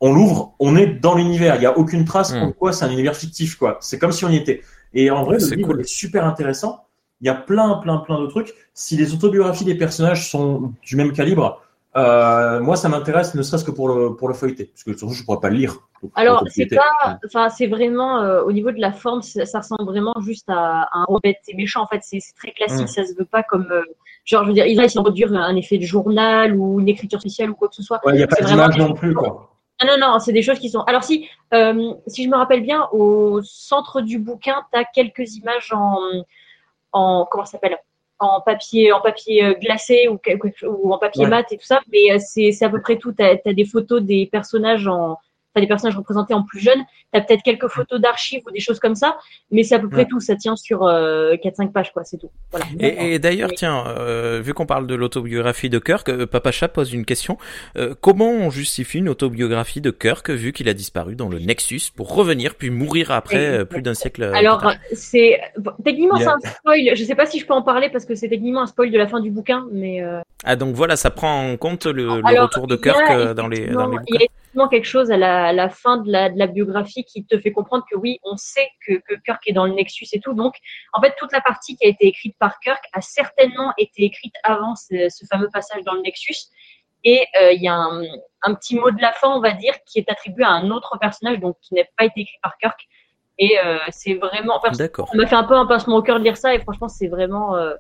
on 0.01 0.13
l'ouvre, 0.13 0.55
on 0.59 0.77
est 0.77 0.87
dans 0.87 1.15
l'univers. 1.15 1.57
Il 1.57 1.61
n'y 1.61 1.67
a 1.67 1.77
aucune 1.77 2.05
trace 2.05 2.33
Mm. 2.33 2.41
comme 2.41 2.53
quoi 2.55 2.73
c'est 2.73 2.85
un 2.85 2.91
univers 2.91 3.15
fictif. 3.17 3.57
quoi. 3.57 3.77
C'est 3.81 3.99
comme 3.99 4.13
si 4.13 4.25
on 4.25 4.31
y 4.31 4.37
était. 4.37 4.63
Et 4.95 5.11
en 5.11 5.23
vrai, 5.25 5.35
Ouais, 5.37 5.41
le 5.41 5.47
c'est 5.47 5.57
livre 5.57 5.69
cool. 5.71 5.81
est 5.81 5.89
super 5.89 6.25
intéressant. 6.27 6.85
Il 7.21 7.27
y 7.27 7.31
a 7.31 7.35
plein, 7.35 7.75
plein, 7.77 7.99
plein 7.99 8.21
de 8.21 8.27
trucs. 8.27 8.53
Si 8.75 8.97
les 8.97 9.13
autobiographies 9.15 9.65
des 9.65 9.77
personnages 9.77 10.29
sont 10.31 10.73
du 10.83 10.97
même 10.97 11.13
calibre, 11.13 11.61
euh, 11.97 12.61
moi, 12.61 12.77
ça 12.77 12.89
m'intéresse, 12.89 13.35
ne 13.35 13.43
serait-ce 13.43 13.65
que 13.65 13.71
pour 13.71 13.89
le, 13.89 14.17
pour 14.17 14.29
le 14.29 14.35
feuilleter. 14.35 14.67
Parce 14.67 14.85
que 14.85 14.97
surtout, 14.97 15.15
je 15.15 15.21
ne 15.21 15.27
pourrais 15.27 15.41
pas 15.41 15.51
le 15.51 15.57
lire. 15.57 15.77
Alors, 16.15 16.45
c'est 16.49 16.67
pas, 16.67 17.19
enfin, 17.27 17.49
c'est 17.49 17.67
vraiment, 17.67 18.21
euh, 18.21 18.43
au 18.43 18.53
niveau 18.53 18.71
de 18.73 18.81
la 18.81 18.93
forme, 18.93 19.23
ça, 19.23 19.45
ça 19.47 19.61
ressemble 19.61 19.85
vraiment 19.85 20.15
juste 20.21 20.49
à, 20.49 20.83
à 20.91 21.05
un 21.09 21.19
bête 21.23 21.39
et 21.49 21.55
méchant. 21.55 21.83
En 21.83 21.87
fait, 21.87 22.01
c'est 22.03 22.19
très 22.37 22.53
classique, 22.53 22.85
Mm. 22.87 22.89
ça 22.89 23.05
se 23.05 23.15
veut 23.15 23.25
pas 23.25 23.43
comme, 23.43 23.69
euh, 23.71 23.83
genre, 24.25 24.43
je 24.43 24.49
veux 24.49 24.55
dire, 24.55 24.67
ils 24.67 24.81
essaient 24.81 24.99
de 24.99 25.05
produire 25.05 25.33
un 25.33 25.55
effet 25.55 25.79
de 25.79 25.85
journal 25.85 26.57
ou 26.57 26.81
une 26.81 26.89
écriture 26.89 27.21
spéciale 27.21 27.51
ou 27.51 27.55
quoi 27.55 27.69
que 27.69 27.75
ce 27.75 27.83
soit. 27.83 28.01
Ouais, 28.05 28.15
il 28.15 28.17
n'y 28.17 28.23
a 28.23 28.27
pas 28.27 28.43
d'image 28.43 28.79
non 28.79 28.95
plus, 28.95 29.15
quoi. 29.15 29.51
Ah 29.81 29.87
non, 29.87 29.97
non, 29.99 30.19
c'est 30.19 30.33
des 30.33 30.43
choses 30.43 30.59
qui 30.59 30.71
sont. 30.71 30.81
Alors, 30.83 31.05
si, 31.05 31.29
si 32.07 32.25
je 32.25 32.29
me 32.29 32.37
rappelle 32.37 32.63
bien, 32.63 32.89
au 32.93 33.41
centre 33.43 34.01
du 34.01 34.19
bouquin, 34.19 34.57
tu 34.73 34.79
as 34.79 34.85
quelques 34.85 35.37
images 35.37 35.73
en, 35.73 35.99
en 36.93 37.27
comment 37.31 37.45
ça 37.45 37.53
s'appelle? 37.53 37.77
En 38.23 38.41
papier, 38.41 38.93
en 38.93 39.01
papier 39.01 39.45
euh, 39.45 39.55
glacé 39.55 40.09
ou, 40.09 40.93
en 40.93 40.99
papier 40.99 41.25
Ouais. 41.25 41.31
mat 41.31 41.53
et 41.53 41.59
tout 41.59 41.67
ça, 41.67 41.81
mais 41.91 42.13
euh, 42.13 42.19
c'est 42.19 42.53
c'est 42.53 42.65
à 42.65 42.71
peu 42.71 42.81
près 42.81 42.97
tout. 42.97 43.13
Tu 43.13 43.23
as, 43.23 43.53
des 43.53 43.65
photos 43.65 44.03
des 44.03 44.27
personnages 44.27 44.87
en, 44.87 45.19
as 45.55 45.61
des 45.61 45.67
personnages 45.67 45.97
représentés 45.97 46.35
en 46.35 46.43
plus 46.43 46.61
jeunes, 46.61 46.83
tu 47.13 47.19
as 47.19 47.23
peut-être 47.23 47.43
quelques 47.43 47.69
photos 47.69 48.01
d'archives 48.01 48.43
ou 48.47 48.51
des 48.51 48.61
choses 48.61 48.81
comme 48.81 48.95
ça, 48.95 49.19
mais 49.51 49.63
c'est 49.63 49.75
à 49.75 49.79
peu 49.79 49.89
près 49.89 50.07
tout. 50.07 50.21
Ça 50.21 50.37
tient 50.37 50.57
sur 50.57 50.87
4-5 50.87 51.73
pages, 51.73 51.93
quoi, 51.93 52.05
c'est 52.05 52.19
tout. 52.19 52.31
Voilà. 52.51 52.67
Et, 52.81 53.19
d'ailleurs, 53.19 53.51
tiens, 53.55 53.85
vu 54.41 54.55
qu'on 54.55 54.67
parle 54.67 54.87
de 54.87 54.95
l'autobiographie 54.95 55.69
de 55.69 55.79
Kirk, 55.79 56.25
Papa 56.27 56.53
Chat 56.53 56.69
pose 56.69 56.93
une 56.93 57.05
question. 57.05 57.39
comment 58.01 58.31
on 58.31 58.51
justifie 58.51 58.99
une 58.99 59.09
autobiographie 59.09 59.81
de 59.81 59.91
Kirk 59.91 60.31
vu 60.31 60.53
qu'il 60.53 60.69
a 60.69 60.75
disparu 60.75 61.17
dans 61.17 61.29
le 61.29 61.39
Nexus 61.39 61.83
pour 61.95 62.15
revenir 62.15 62.55
puis 62.55 62.71
mourir 62.71 63.11
après 63.11 63.65
plus 63.65 63.83
d'un 63.83 63.95
siècle 63.95 64.25
Alors, 64.35 64.73
c'est 64.93 65.41
techniquement 65.85 66.19
c'est 66.19 66.27
un 66.27 66.39
spoil. 66.41 66.95
Je 66.95 67.05
sais 67.05 67.15
pas 67.15 67.27
si 67.27 67.39
je 67.39 67.47
peux 67.47 67.55
en 67.55 67.63
parler 67.63 67.91
parce 67.91 68.05
que 68.05 68.15
c'est 68.15 68.29
techniquement 68.29 68.63
un 68.63 68.67
spoil 68.67 68.91
de 68.91 68.99
la 68.99 69.07
fin 69.07 69.21
du 69.21 69.31
bouquin, 69.31 69.67
mais. 69.73 70.03
Ah 70.45 70.57
donc 70.57 70.75
voilà, 70.75 70.97
ça 70.97 71.11
prend 71.11 71.51
en 71.51 71.57
compte 71.57 71.87
le, 71.87 72.09
retour 72.11 72.67
de 72.67 72.77
Kirk 72.77 73.35
dans 73.35 73.49
les, 73.49 73.67
dans 73.69 73.87
les 73.89 73.99
bouquins. 73.99 74.05
Il 74.09 74.21
y 74.21 74.25
a 74.25 74.29
effectivement 74.53 74.69
quelque 74.69 74.85
chose 74.87 75.11
à 75.11 75.17
la, 75.17 75.53
la 75.53 75.69
fin 75.71 75.97
de 75.99 76.11
la, 76.11 76.29
de 76.29 76.39
la, 76.39 76.47
biographie 76.47 77.05
qui 77.05 77.25
te 77.25 77.39
fait 77.39 77.53
comprendre 77.53 77.85
que 77.91 77.97
oui, 77.97 78.19
on 78.23 78.37
sait 78.37 78.69
que, 78.87 78.95
que, 78.95 79.15
Kirk 79.25 79.41
est 79.47 79.53
dans 79.53 79.67
le 79.67 79.73
Nexus 79.73 80.07
et 80.13 80.21
tout. 80.21 80.35
Donc, 80.35 80.55
en 80.93 81.01
fait, 81.01 81.15
toute 81.19 81.33
la 81.33 81.41
partie 81.41 81.77
qui 81.77 81.87
a 81.87 81.89
été 81.89 82.07
écrite 82.07 82.37
par 82.39 82.61
Kirk 82.61 82.83
a 82.93 83.01
certainement 83.01 83.73
été 83.79 84.05
écrite 84.05 84.35
avant 84.45 84.75
ce, 84.77 85.09
ce 85.09 85.25
fameux 85.27 85.49
passage 85.51 85.83
dans 85.85 85.95
le 85.95 86.03
Nexus. 86.03 86.51
Et 87.05 87.27
euh, 87.41 87.53
il 87.53 87.63
y 87.63 87.69
a 87.69 87.75
un, 87.75 88.03
un, 88.43 88.55
petit 88.55 88.77
mot 88.77 88.91
de 88.91 89.01
la 89.01 89.13
fin, 89.13 89.29
on 89.29 89.41
va 89.41 89.53
dire, 89.53 89.75
qui 89.87 89.99
est 89.99 90.11
attribué 90.11 90.45
à 90.45 90.51
un 90.51 90.71
autre 90.71 90.99
personnage, 91.01 91.41
donc 91.41 91.57
qui 91.63 91.75
n'a 91.75 91.83
pas 91.97 92.05
été 92.05 92.21
écrit 92.21 92.39
par 92.43 92.57
Kirk. 92.59 92.79
Et 93.39 93.59
euh, 93.59 93.79
c'est 93.91 94.15
vraiment. 94.15 94.61
D'accord. 94.75 95.09
Ça 95.09 95.17
m'a 95.17 95.27
fait 95.27 95.35
un 95.35 95.45
peu 95.45 95.57
un 95.57 95.67
pincement 95.67 95.97
au 95.97 96.03
cœur 96.03 96.19
de 96.19 96.25
lire 96.25 96.37
ça, 96.37 96.55
et 96.55 96.61
franchement, 96.61 96.89
c'est 96.89 97.09
vraiment. 97.09 97.57
Euh, 97.57 97.75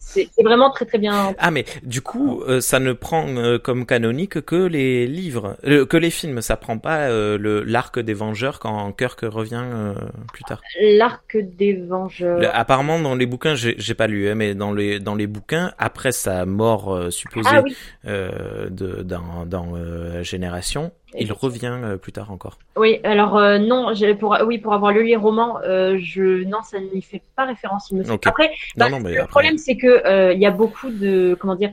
c'est 0.00 0.28
vraiment 0.42 0.70
très 0.70 0.86
très 0.86 0.98
bien. 0.98 1.34
Ah 1.38 1.50
mais 1.50 1.64
du 1.82 2.00
coup, 2.00 2.42
euh, 2.48 2.60
ça 2.60 2.80
ne 2.80 2.92
prend 2.92 3.28
euh, 3.28 3.58
comme 3.58 3.86
canonique 3.86 4.40
que 4.40 4.56
les 4.56 5.06
livres, 5.06 5.56
euh, 5.66 5.86
que 5.86 5.96
les 5.96 6.10
films. 6.10 6.40
Ça 6.42 6.56
prend 6.56 6.78
pas 6.78 7.08
le 7.10 7.62
l'arc 7.62 7.98
des 7.98 8.14
Vengeurs 8.14 8.58
quand 8.58 8.90
Kirk 8.92 9.20
revient 9.22 9.94
plus 10.32 10.42
tard. 10.44 10.60
L'arc 10.80 11.36
des 11.36 11.74
Vengeurs. 11.74 12.40
apparemment 12.54 12.98
dans 12.98 13.14
les 13.14 13.26
bouquins, 13.26 13.54
j'ai 13.54 13.94
pas 13.94 14.06
lu, 14.06 14.28
hein, 14.28 14.34
mais 14.34 14.54
dans 14.54 14.72
les 14.72 14.98
dans 14.98 15.14
les 15.14 15.26
bouquins, 15.26 15.72
après 15.78 16.12
sa 16.12 16.46
mort 16.46 17.12
supposée 17.12 17.48
ah 17.52 17.62
de 18.04 19.02
dans 19.02 19.46
dans 19.46 20.22
Génération, 20.22 20.92
il 21.18 21.32
revient 21.32 21.78
euh, 21.82 21.96
plus 21.96 22.12
tard 22.12 22.30
encore. 22.30 22.58
Oui, 22.76 23.00
alors 23.04 23.36
euh, 23.36 23.58
non, 23.58 23.92
pour, 24.18 24.36
oui, 24.46 24.58
pour 24.58 24.74
avoir 24.74 24.92
lu 24.92 25.04
les 25.04 25.16
romans, 25.16 25.58
euh, 25.62 25.98
je, 26.00 26.44
non, 26.44 26.62
ça 26.62 26.78
n'y 26.80 27.02
fait 27.02 27.22
pas 27.36 27.46
référence, 27.46 27.90
il 27.90 27.98
me. 27.98 28.12
Après, 28.12 28.50
bah, 28.76 28.88
le 28.88 29.26
problème, 29.26 29.58
c'est 29.58 29.76
que 29.76 30.32
il 30.34 30.40
y 30.40 30.46
a 30.46 30.50
beaucoup 30.50 30.90
de, 30.90 31.36
comment 31.40 31.56
dire, 31.56 31.72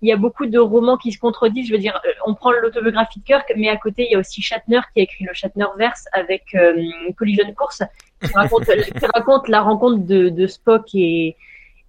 il 0.00 0.08
y 0.08 0.12
a 0.12 0.16
beaucoup 0.16 0.46
de 0.46 0.58
romans 0.58 0.96
qui 0.96 1.10
se 1.10 1.18
contredisent. 1.18 1.68
Je 1.68 1.72
veux 1.72 1.80
dire, 1.80 2.00
on 2.24 2.34
prend 2.34 2.52
l'autobiographie 2.52 3.20
de 3.20 3.24
Kirk, 3.24 3.52
mais 3.56 3.68
à 3.68 3.76
côté, 3.76 4.06
il 4.08 4.12
y 4.12 4.14
a 4.14 4.18
aussi 4.18 4.42
Shatner 4.42 4.80
qui 4.94 5.00
a 5.00 5.02
écrit 5.02 5.24
le 5.24 5.34
Shatner 5.34 5.66
Verse 5.76 6.04
avec 6.12 6.56
Collision 7.16 7.52
Course, 7.54 7.82
qui 8.22 8.32
raconte, 8.32 8.64
qui 8.98 9.06
raconte 9.14 9.48
la 9.48 9.60
rencontre 9.60 10.06
de, 10.06 10.28
de 10.28 10.46
Spock 10.46 10.94
et, 10.94 11.36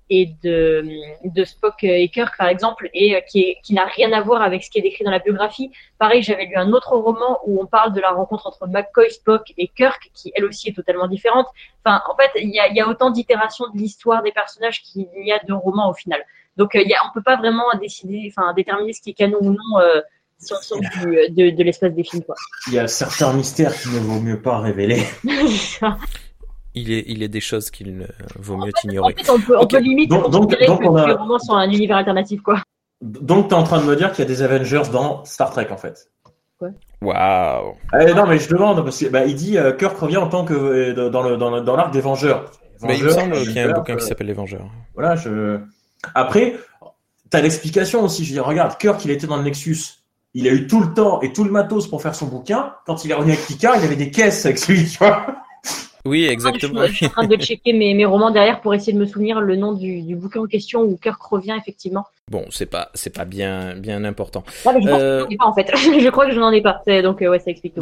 et 0.10 0.34
de, 0.44 0.84
de 1.24 1.44
Spock 1.44 1.84
et 1.84 2.08
Kirk 2.10 2.38
par 2.38 2.48
exemple 2.48 2.90
et 2.94 3.16
euh, 3.16 3.22
qui, 3.22 3.42
est, 3.42 3.58
qui 3.64 3.74
n'a 3.74 3.86
rien 3.86 4.12
à 4.12 4.22
voir 4.22 4.42
avec 4.42 4.64
ce 4.64 4.70
qui 4.70 4.80
est 4.80 4.82
décrit 4.82 5.04
dans 5.04 5.12
la 5.12 5.20
biographie. 5.20 5.72
Pareil, 5.98 6.22
j'avais 6.22 6.46
lu 6.46 6.56
un 6.56 6.72
autre 6.74 6.96
roman 6.96 7.40
où 7.46 7.62
on 7.62 7.66
parle 7.66 7.94
de 7.94 8.02
la 8.02 8.12
rencontre 8.12 8.48
entre 8.48 8.68
McCoy, 8.68 9.10
Spock 9.12 9.54
et 9.58 9.68
Kirk 9.68 10.10
qui 10.14 10.32
elle 10.36 10.46
aussi 10.46 10.70
est 10.70 10.74
totalement 10.74 11.08
différente. 11.08 11.48
Enfin, 11.86 12.02
en 12.10 12.16
fait, 12.16 12.32
il 12.42 12.50
y 12.50 12.60
a, 12.60 12.72
y 12.72 12.82
a 12.82 12.88
autant 12.88 13.12
d'itérations 13.12 13.66
de 13.74 13.78
l'histoire 13.78 14.24
des 14.24 14.32
personnages 14.32 14.82
qu'il 14.82 15.08
y 15.24 15.32
a 15.32 15.40
de 15.40 15.54
romans 15.54 15.90
au 15.90 15.94
final. 15.94 16.24
Donc, 16.58 16.76
euh, 16.76 16.82
y 16.82 16.94
a, 16.94 16.98
on 17.08 17.14
peut 17.14 17.24
pas 17.24 17.38
vraiment 17.38 17.66
décider, 17.80 18.32
enfin, 18.36 18.54
déterminer 18.54 18.94
ce 18.94 19.02
qui 19.02 19.12
est 19.12 19.14
canon 19.14 19.38
ou 19.42 19.52
non. 19.52 19.80
Euh, 19.80 20.02
si 20.40 20.54
on 20.54 20.62
sort 20.62 20.80
de, 20.80 21.50
de 21.50 21.64
l'espace 21.64 21.94
des 21.94 22.04
films. 22.04 22.24
Quoi. 22.24 22.36
Il 22.68 22.74
y 22.74 22.80
a 22.80 22.88
certains 22.88 23.34
mystères 23.34 23.76
qu'il 23.76 23.92
ne 23.92 24.00
vaut 24.00 24.22
mieux 24.22 24.42
pas 24.42 24.60
révéler. 24.60 25.04
il 26.76 26.92
est, 26.92 27.04
il 27.08 27.24
est 27.24 27.28
des 27.28 27.42
choses 27.42 27.70
qu'il 27.72 28.08
vaut 28.38 28.58
mieux 28.58 28.72
ignorer. 28.84 29.14
En 29.14 29.24
fait, 29.24 29.32
on 29.32 29.40
peut, 29.40 29.58
on 29.58 29.68
peut 29.68 29.80
limite 29.80 30.10
donc, 30.10 30.30
donc, 30.30 30.56
donc 30.68 30.82
on 30.84 30.96
a... 30.96 31.08
les 31.08 31.14
romans 31.14 31.40
sont 31.40 31.54
un 31.56 31.70
univers 31.70 31.98
alternatif, 31.98 32.42
quoi. 32.42 32.62
Donc, 33.02 33.48
tu 33.48 33.54
es 33.54 33.58
en 33.58 33.64
train 33.64 33.80
de 33.80 33.86
me 33.86 33.96
dire 33.96 34.12
qu'il 34.12 34.24
y 34.24 34.28
a 34.28 34.30
des 34.30 34.42
Avengers 34.42 34.90
dans 34.92 35.24
Star 35.26 35.52
Trek, 35.52 35.68
en 35.72 35.78
fait. 35.78 36.10
Waouh. 37.02 37.76
Eh, 37.98 38.14
non, 38.14 38.28
mais 38.28 38.40
je 38.40 38.50
demande, 38.50 38.84
parce 38.84 38.98
qu'il 38.98 39.10
bah, 39.10 39.26
il 39.26 39.36
dit 39.36 39.58
euh, 39.58 39.72
Kirk 39.72 39.98
revient 39.98 40.18
en 40.18 40.28
tant 40.28 40.44
que 40.44 40.54
euh, 40.54 41.10
dans 41.10 41.24
le 41.24 41.38
dans, 41.38 41.62
dans 41.62 41.76
l'arc 41.78 41.94
des 41.94 42.02
Vengeurs. 42.02 42.52
Mais 42.82 42.98
il 42.98 43.06
me 43.06 43.10
semble 43.10 43.34
qu'il 43.42 43.54
y 43.54 43.60
a 43.60 43.70
un 43.70 43.72
bouquin 43.72 43.96
qui 43.96 44.06
s'appelle 44.06 44.28
Les 44.28 44.34
Vengeurs. 44.34 44.70
Voilà, 44.94 45.16
je. 45.16 45.60
Après, 46.14 46.56
t'as 47.30 47.40
l'explication 47.42 48.04
aussi. 48.04 48.26
Je 48.26 48.34
dire, 48.34 48.46
regarde, 48.46 48.78
Kirk, 48.78 49.04
il 49.06 49.12
était 49.12 49.28
dans 49.28 49.38
le 49.38 49.44
Nexus. 49.44 49.78
Il 50.34 50.48
a 50.48 50.52
eu 50.52 50.68
tout 50.68 50.82
le 50.82 50.94
temps 50.94 51.22
et 51.22 51.32
tout 51.32 51.46
le 51.46 51.52
matos 51.52 51.88
pour 51.88 52.02
faire 52.02 52.16
son 52.16 52.28
bouquin. 52.28 52.74
Quand 52.86 53.06
il 53.06 53.12
est 53.12 53.14
revenu 53.14 53.32
avec 53.32 53.46
Picard, 53.46 53.78
il 53.78 53.84
avait 53.86 53.96
des 53.96 54.12
caisses 54.12 54.46
avec 54.46 54.68
lui, 54.68 54.86
tu 54.86 54.98
vois. 54.98 55.26
Oui, 56.10 56.26
exactement. 56.26 56.86
Je, 56.88 56.94
suis 56.94 57.06
en 57.06 57.10
train 57.10 57.28
de 57.28 57.36
checker 57.36 57.74
mes, 57.74 57.94
mes, 57.94 58.06
romans 58.06 58.32
derrière 58.32 58.62
pour 58.62 58.74
essayer 58.74 58.94
de 58.94 58.98
me 58.98 59.06
souvenir 59.06 59.42
le 59.42 59.56
nom 59.56 59.74
du, 59.74 60.02
du 60.02 60.16
bouquin 60.16 60.42
en 60.42 60.48
question 60.48 60.82
où 60.82 60.98
Kirk 60.98 61.22
revient 61.22 61.56
effectivement. 61.58 62.06
Bon, 62.30 62.46
c'est 62.52 62.68
pas 62.68 62.90
c'est 62.94 63.14
pas 63.14 63.26
bien 63.26 63.76
bien 63.76 64.04
important. 64.04 64.44
je, 64.64 64.88
euh... 64.88 65.26
pas, 65.38 65.46
en 65.46 65.54
fait. 65.54 65.70
je 65.76 66.10
crois 66.10 66.28
que 66.28 66.34
je 66.34 66.40
n'en 66.40 66.52
ai 66.52 66.62
pas. 66.62 66.82
Donc 67.02 67.22
euh, 67.22 67.30
ouais, 67.30 67.40
ça 67.40 67.52
explique 67.52 67.76
tout. 67.76 67.82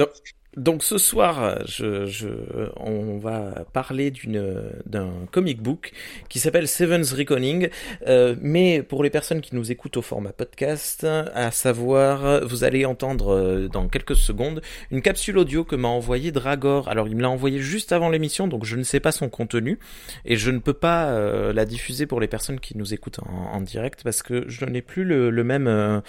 Donc 0.56 0.84
ce 0.84 0.98
soir, 0.98 1.60
je, 1.68 2.08
je, 2.08 2.30
on 2.78 3.20
va 3.20 3.66
parler 3.74 4.10
d'une 4.10 4.64
d'un 4.88 5.12
comic 5.32 5.62
book 5.62 5.92
qui 6.30 6.40
s'appelle 6.40 6.68
Seven's 6.68 7.14
Reckoning. 7.14 7.70
Euh, 8.08 8.36
mais 8.42 8.82
pour 8.82 9.04
les 9.04 9.12
personnes 9.12 9.42
qui 9.42 9.54
nous 9.54 9.72
écoutent 9.72 9.98
au 9.98 10.02
format 10.02 10.32
podcast, 10.32 11.06
à 11.06 11.52
savoir, 11.52 12.44
vous 12.44 12.64
allez 12.64 12.86
entendre 12.86 13.68
dans 13.72 13.88
quelques 13.88 14.16
secondes 14.16 14.62
une 14.90 15.04
capsule 15.04 15.38
audio 15.38 15.64
que 15.64 15.76
m'a 15.76 15.90
envoyé 15.90 16.32
Dragor. 16.32 16.88
Alors 16.88 17.08
il 17.08 17.16
me 17.16 17.22
l'a 17.22 17.30
envoyé 17.30 17.60
juste 17.60 17.92
avant 17.92 18.10
l'émission, 18.18 18.48
donc 18.48 18.66
je 18.66 18.76
ne 18.76 18.84
sais 18.84 19.00
pas 19.00 19.12
son 19.12 19.30
contenu 19.30 19.80
et 20.26 20.36
je 20.36 20.52
ne 20.52 20.60
peux 20.60 20.74
pas 20.74 21.08
euh, 21.08 21.54
la 21.54 21.66
diffuser 21.66 22.06
pour 22.06 22.20
les 22.20 22.28
personnes 22.28 22.60
qui 22.60 22.78
nous 22.78 22.94
écoutent 22.94 23.20
en, 23.20 23.62
direct 23.62 24.04
parce 24.04 24.24
que 24.24 24.46
je 24.48 24.66
n'ai 24.66 24.82
plus 24.82 25.04
le, 25.04 25.32
même 25.44 25.68
euh, 25.68 26.02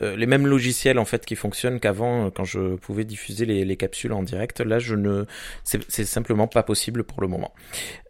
les 0.00 0.26
mêmes 0.26 0.46
logiciels 0.46 0.98
en 0.98 1.04
fait 1.04 1.24
qui 1.24 1.36
fonctionnent 1.36 1.80
qu'avant 1.80 2.30
quand 2.30 2.44
je 2.44 2.76
pouvais 2.76 3.04
diffuser 3.04 3.46
les, 3.46 3.64
les 3.64 3.76
capsules 3.76 4.12
en 4.12 4.22
direct. 4.22 4.60
Là, 4.60 4.78
je 4.78 4.94
ne, 4.94 5.24
c'est 5.64 6.04
simplement 6.04 6.48
pas 6.48 6.62
possible 6.62 7.04
pour 7.04 7.20
le 7.20 7.28
moment. 7.28 7.52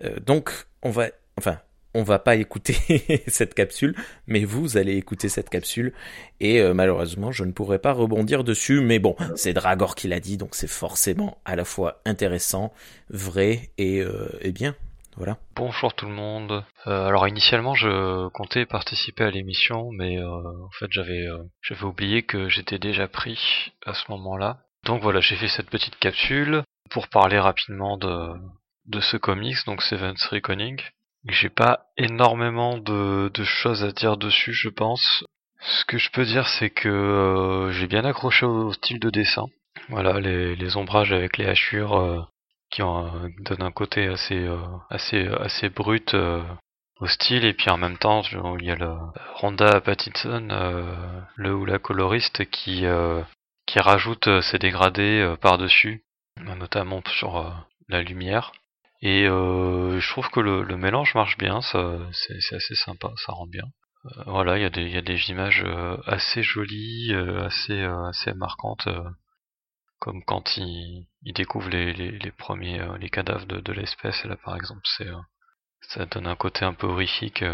Euh, 0.04 0.18
donc, 0.20 0.50
on 0.82 0.90
va, 0.90 1.08
enfin, 1.38 1.58
on 1.96 2.02
va 2.02 2.18
pas 2.18 2.36
écouter 2.36 3.24
cette 3.26 3.54
capsule, 3.54 3.96
mais 4.26 4.44
vous 4.44 4.76
allez 4.76 4.96
écouter 4.96 5.28
cette 5.28 5.48
capsule 5.48 5.94
et 6.40 6.60
euh, 6.60 6.74
malheureusement 6.74 7.32
je 7.32 7.44
ne 7.44 7.52
pourrai 7.52 7.78
pas 7.78 7.92
rebondir 7.92 8.44
dessus, 8.44 8.80
mais 8.80 8.98
bon, 8.98 9.16
c'est 9.34 9.54
Dragor 9.54 9.94
qui 9.94 10.06
l'a 10.06 10.20
dit, 10.20 10.36
donc 10.36 10.54
c'est 10.54 10.68
forcément 10.68 11.38
à 11.46 11.56
la 11.56 11.64
fois 11.64 12.02
intéressant, 12.04 12.72
vrai 13.08 13.70
et, 13.78 14.00
euh, 14.00 14.28
et 14.42 14.52
bien. 14.52 14.74
Voilà. 15.16 15.38
Bonjour 15.54 15.94
tout 15.94 16.04
le 16.04 16.12
monde. 16.12 16.62
alors 16.84 17.26
initialement 17.26 17.74
je 17.74 18.28
comptais 18.28 18.66
participer 18.66 19.24
à 19.24 19.30
l'émission, 19.30 19.90
mais 19.90 20.22
en 20.22 20.70
fait 20.78 20.88
j'avais 20.90 21.24
j'avais 21.62 21.84
oublié 21.84 22.22
que 22.22 22.50
j'étais 22.50 22.78
déjà 22.78 23.08
pris 23.08 23.72
à 23.86 23.94
ce 23.94 24.10
moment-là. 24.10 24.58
Donc 24.84 25.00
voilà, 25.02 25.20
j'ai 25.20 25.36
fait 25.36 25.48
cette 25.48 25.70
petite 25.70 25.96
capsule 25.98 26.62
pour 26.90 27.08
parler 27.08 27.38
rapidement 27.38 27.96
de, 27.96 28.34
de 28.86 29.00
ce 29.00 29.16
comics, 29.16 29.64
donc 29.64 29.80
Seven's 29.82 30.22
Reckoning. 30.26 30.78
J'ai 31.28 31.48
pas 31.48 31.86
énormément 31.96 32.78
de, 32.78 33.30
de, 33.34 33.44
choses 33.44 33.84
à 33.84 33.92
dire 33.92 34.16
dessus, 34.16 34.52
je 34.52 34.68
pense. 34.68 35.24
Ce 35.60 35.84
que 35.84 35.98
je 35.98 36.10
peux 36.10 36.24
dire, 36.24 36.46
c'est 36.46 36.70
que 36.70 36.88
euh, 36.88 37.72
j'ai 37.72 37.86
bien 37.86 38.04
accroché 38.04 38.46
au 38.46 38.72
style 38.72 39.00
de 39.00 39.10
dessin. 39.10 39.46
Voilà, 39.88 40.20
les, 40.20 40.54
les 40.56 40.76
ombrages 40.76 41.12
avec 41.12 41.36
les 41.38 41.46
hachures 41.46 41.98
euh, 41.98 42.22
qui 42.70 42.82
en, 42.82 43.06
euh, 43.06 43.28
donnent 43.40 43.62
un 43.62 43.72
côté 43.72 44.06
assez 44.06 44.48
assez 44.90 45.26
assez 45.40 45.68
brut 45.68 46.14
au 47.00 47.06
style 47.06 47.44
et 47.44 47.52
puis 47.52 47.70
en 47.70 47.76
même 47.76 47.98
temps 47.98 48.22
il 48.58 48.64
y 48.64 48.70
a 48.70 48.76
le 48.76 48.94
Rhonda 49.34 49.80
Pattinson 49.80 50.48
le 51.36 51.54
ou 51.54 51.64
la 51.64 51.78
coloriste 51.78 52.48
qui 52.50 52.86
qui 53.66 53.80
rajoute 53.80 54.28
euh, 54.28 54.40
ses 54.40 54.58
dégradés 54.58 55.20
euh, 55.20 55.36
par-dessus, 55.36 56.04
notamment 56.40 57.02
sur 57.18 57.36
euh, 57.36 57.50
la 57.88 58.02
lumière. 58.02 58.52
Et 59.02 59.24
je 59.26 60.10
trouve 60.10 60.30
que 60.30 60.40
le, 60.40 60.76
mélange 60.76 61.14
marche 61.14 61.36
bien, 61.38 61.60
c'est, 61.60 62.54
assez 62.54 62.74
sympa, 62.74 63.12
ça 63.16 63.32
rend 63.32 63.46
bien. 63.46 63.64
voilà, 64.26 64.56
il 64.58 64.62
y, 64.62 64.96
a 64.96 65.02
des, 65.02 65.30
images 65.30 65.64
assez 66.06 66.42
jolies, 66.42 67.14
assez, 67.44 67.82
assez 67.82 68.32
marquantes, 68.34 68.88
comme 69.98 70.24
quand 70.24 70.56
il, 70.56 71.06
découvre 71.22 71.68
les, 71.68 72.32
premiers 72.38 72.80
les 72.98 73.10
cadavres 73.10 73.46
de, 73.46 73.60
de 73.60 73.72
l'espèce. 73.72 74.24
Là, 74.24 74.36
par 74.36 74.56
exemple, 74.56 74.82
ça 75.82 76.06
donne 76.06 76.26
un 76.26 76.36
côté 76.36 76.64
un 76.64 76.74
peu 76.74 76.86
horrifique 76.86 77.44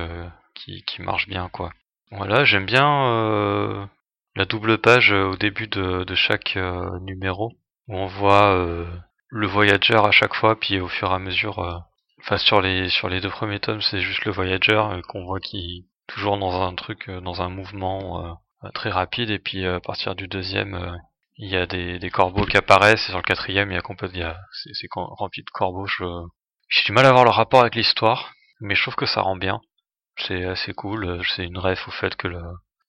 qui, 0.54 1.02
marche 1.02 1.28
bien, 1.28 1.48
quoi. 1.48 1.72
Voilà, 2.12 2.44
j'aime 2.44 2.66
bien 2.66 3.88
la 4.34 4.44
double 4.44 4.78
page 4.78 5.12
euh, 5.12 5.28
au 5.28 5.36
début 5.36 5.66
de, 5.68 6.14
chaque 6.14 6.56
euh, 6.56 6.98
numéro 7.00 7.52
où 7.88 7.96
on 7.96 8.06
voit 8.06 8.54
euh, 8.54 8.86
le 9.32 9.46
voyageur 9.46 10.04
à 10.04 10.12
chaque 10.12 10.34
fois 10.34 10.58
puis 10.58 10.78
au 10.78 10.88
fur 10.88 11.10
et 11.10 11.14
à 11.14 11.18
mesure 11.18 11.58
enfin 12.20 12.38
sur 12.38 12.60
les 12.60 12.88
sur 12.88 13.08
les 13.08 13.20
deux 13.20 13.30
premiers 13.30 13.60
tomes 13.60 13.80
c'est 13.80 14.00
juste 14.00 14.24
le 14.24 14.32
voyageur 14.32 15.00
qu'on 15.08 15.24
voit 15.24 15.40
qui 15.40 15.88
toujours 16.06 16.38
dans 16.38 16.62
un 16.62 16.74
truc 16.74 17.10
dans 17.10 17.42
un 17.42 17.48
mouvement 17.48 18.38
très 18.74 18.90
rapide 18.90 19.30
et 19.30 19.38
puis 19.38 19.66
à 19.66 19.80
partir 19.80 20.14
du 20.14 20.28
deuxième 20.28 20.98
il 21.38 21.50
y 21.50 21.56
a 21.56 21.66
des, 21.66 21.98
des 21.98 22.10
corbeaux 22.10 22.46
qui 22.46 22.56
apparaissent, 22.56 23.04
et 23.08 23.10
sur 23.10 23.16
le 23.16 23.22
quatrième, 23.22 23.70
il 23.70 23.74
y 23.74 23.78
a 23.78 23.82
complètement, 23.82 24.34
c'est 24.52 24.88
rempli 24.94 25.42
de 25.42 25.50
corbeaux. 25.50 25.86
J'ai 25.86 26.84
du 26.84 26.92
mal 26.92 27.06
à 27.06 27.08
avoir 27.08 27.24
le 27.24 27.30
rapport 27.30 27.60
avec 27.60 27.74
l'histoire, 27.74 28.32
mais 28.60 28.74
je 28.74 28.82
trouve 28.82 28.96
que 28.96 29.06
ça 29.06 29.22
rend 29.22 29.36
bien. 29.36 29.60
C'est 30.16 30.44
assez 30.44 30.72
cool. 30.72 31.22
C'est 31.34 31.44
une 31.44 31.58
ref 31.58 31.88
au 31.88 31.90
fait 31.90 32.14
que 32.16 32.28
le, 32.28 32.42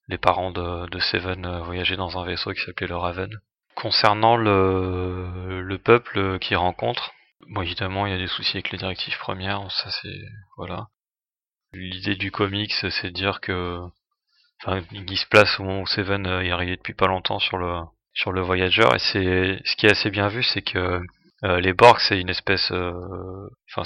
les 0.07 0.17
parents 0.17 0.51
de, 0.51 0.87
de 0.89 0.99
Seven 0.99 1.45
euh, 1.45 1.61
voyageaient 1.61 1.95
dans 1.95 2.17
un 2.17 2.25
vaisseau 2.25 2.51
qui 2.51 2.61
s'appelait 2.61 2.87
le 2.87 2.97
Raven. 2.97 3.29
Concernant 3.75 4.37
le, 4.37 5.61
le 5.61 5.77
peuple 5.77 6.39
qu'ils 6.39 6.57
rencontrent, 6.57 7.11
bon 7.49 7.61
évidemment 7.61 8.05
il 8.05 8.11
y 8.11 8.15
a 8.15 8.19
des 8.19 8.27
soucis 8.27 8.57
avec 8.57 8.71
les 8.71 8.77
directives 8.77 9.17
premières, 9.17 9.69
ça 9.71 9.89
c'est 9.89 10.19
voilà. 10.57 10.87
L'idée 11.73 12.15
du 12.15 12.31
comics 12.31 12.73
c'est 12.73 13.03
de 13.05 13.09
dire 13.09 13.41
que 13.41 13.79
enfin 14.63 14.81
il 14.91 15.17
se 15.17 15.25
place 15.27 15.59
au 15.59 15.63
moment 15.63 15.81
où 15.81 15.87
Seven 15.87 16.25
euh, 16.27 16.41
est 16.41 16.51
arrivé 16.51 16.77
depuis 16.77 16.93
pas 16.93 17.07
longtemps 17.07 17.39
sur 17.39 17.57
le 17.57 17.81
sur 18.13 18.31
le 18.31 18.41
Voyager 18.41 18.87
et 18.95 18.99
c'est 18.99 19.61
ce 19.65 19.75
qui 19.75 19.87
est 19.87 19.91
assez 19.91 20.11
bien 20.11 20.27
vu 20.27 20.43
c'est 20.43 20.61
que 20.61 21.01
euh, 21.43 21.59
les 21.59 21.73
Borg 21.73 21.99
c'est 21.99 22.19
une 22.21 22.29
espèce 22.29 22.71
enfin 22.71 23.83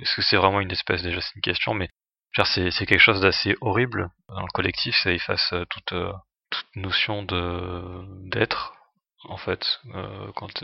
est-ce 0.00 0.16
que 0.16 0.22
c'est 0.22 0.36
vraiment 0.36 0.60
une 0.60 0.70
espèce 0.70 1.02
déjà 1.02 1.20
c'est 1.20 1.34
une 1.34 1.42
question 1.42 1.74
mais 1.74 1.88
c'est, 2.42 2.72
c'est 2.72 2.86
quelque 2.86 3.00
chose 3.00 3.20
d'assez 3.20 3.54
horrible 3.60 4.10
dans 4.28 4.40
le 4.40 4.50
collectif, 4.52 4.96
ça 4.96 5.12
efface 5.12 5.52
euh, 5.52 5.64
toute, 5.70 5.92
euh, 5.92 6.12
toute 6.50 6.66
notion 6.74 7.22
de 7.22 8.28
d'être 8.28 8.74
en 9.28 9.36
fait 9.36 9.80
euh, 9.94 10.30
quand 10.36 10.62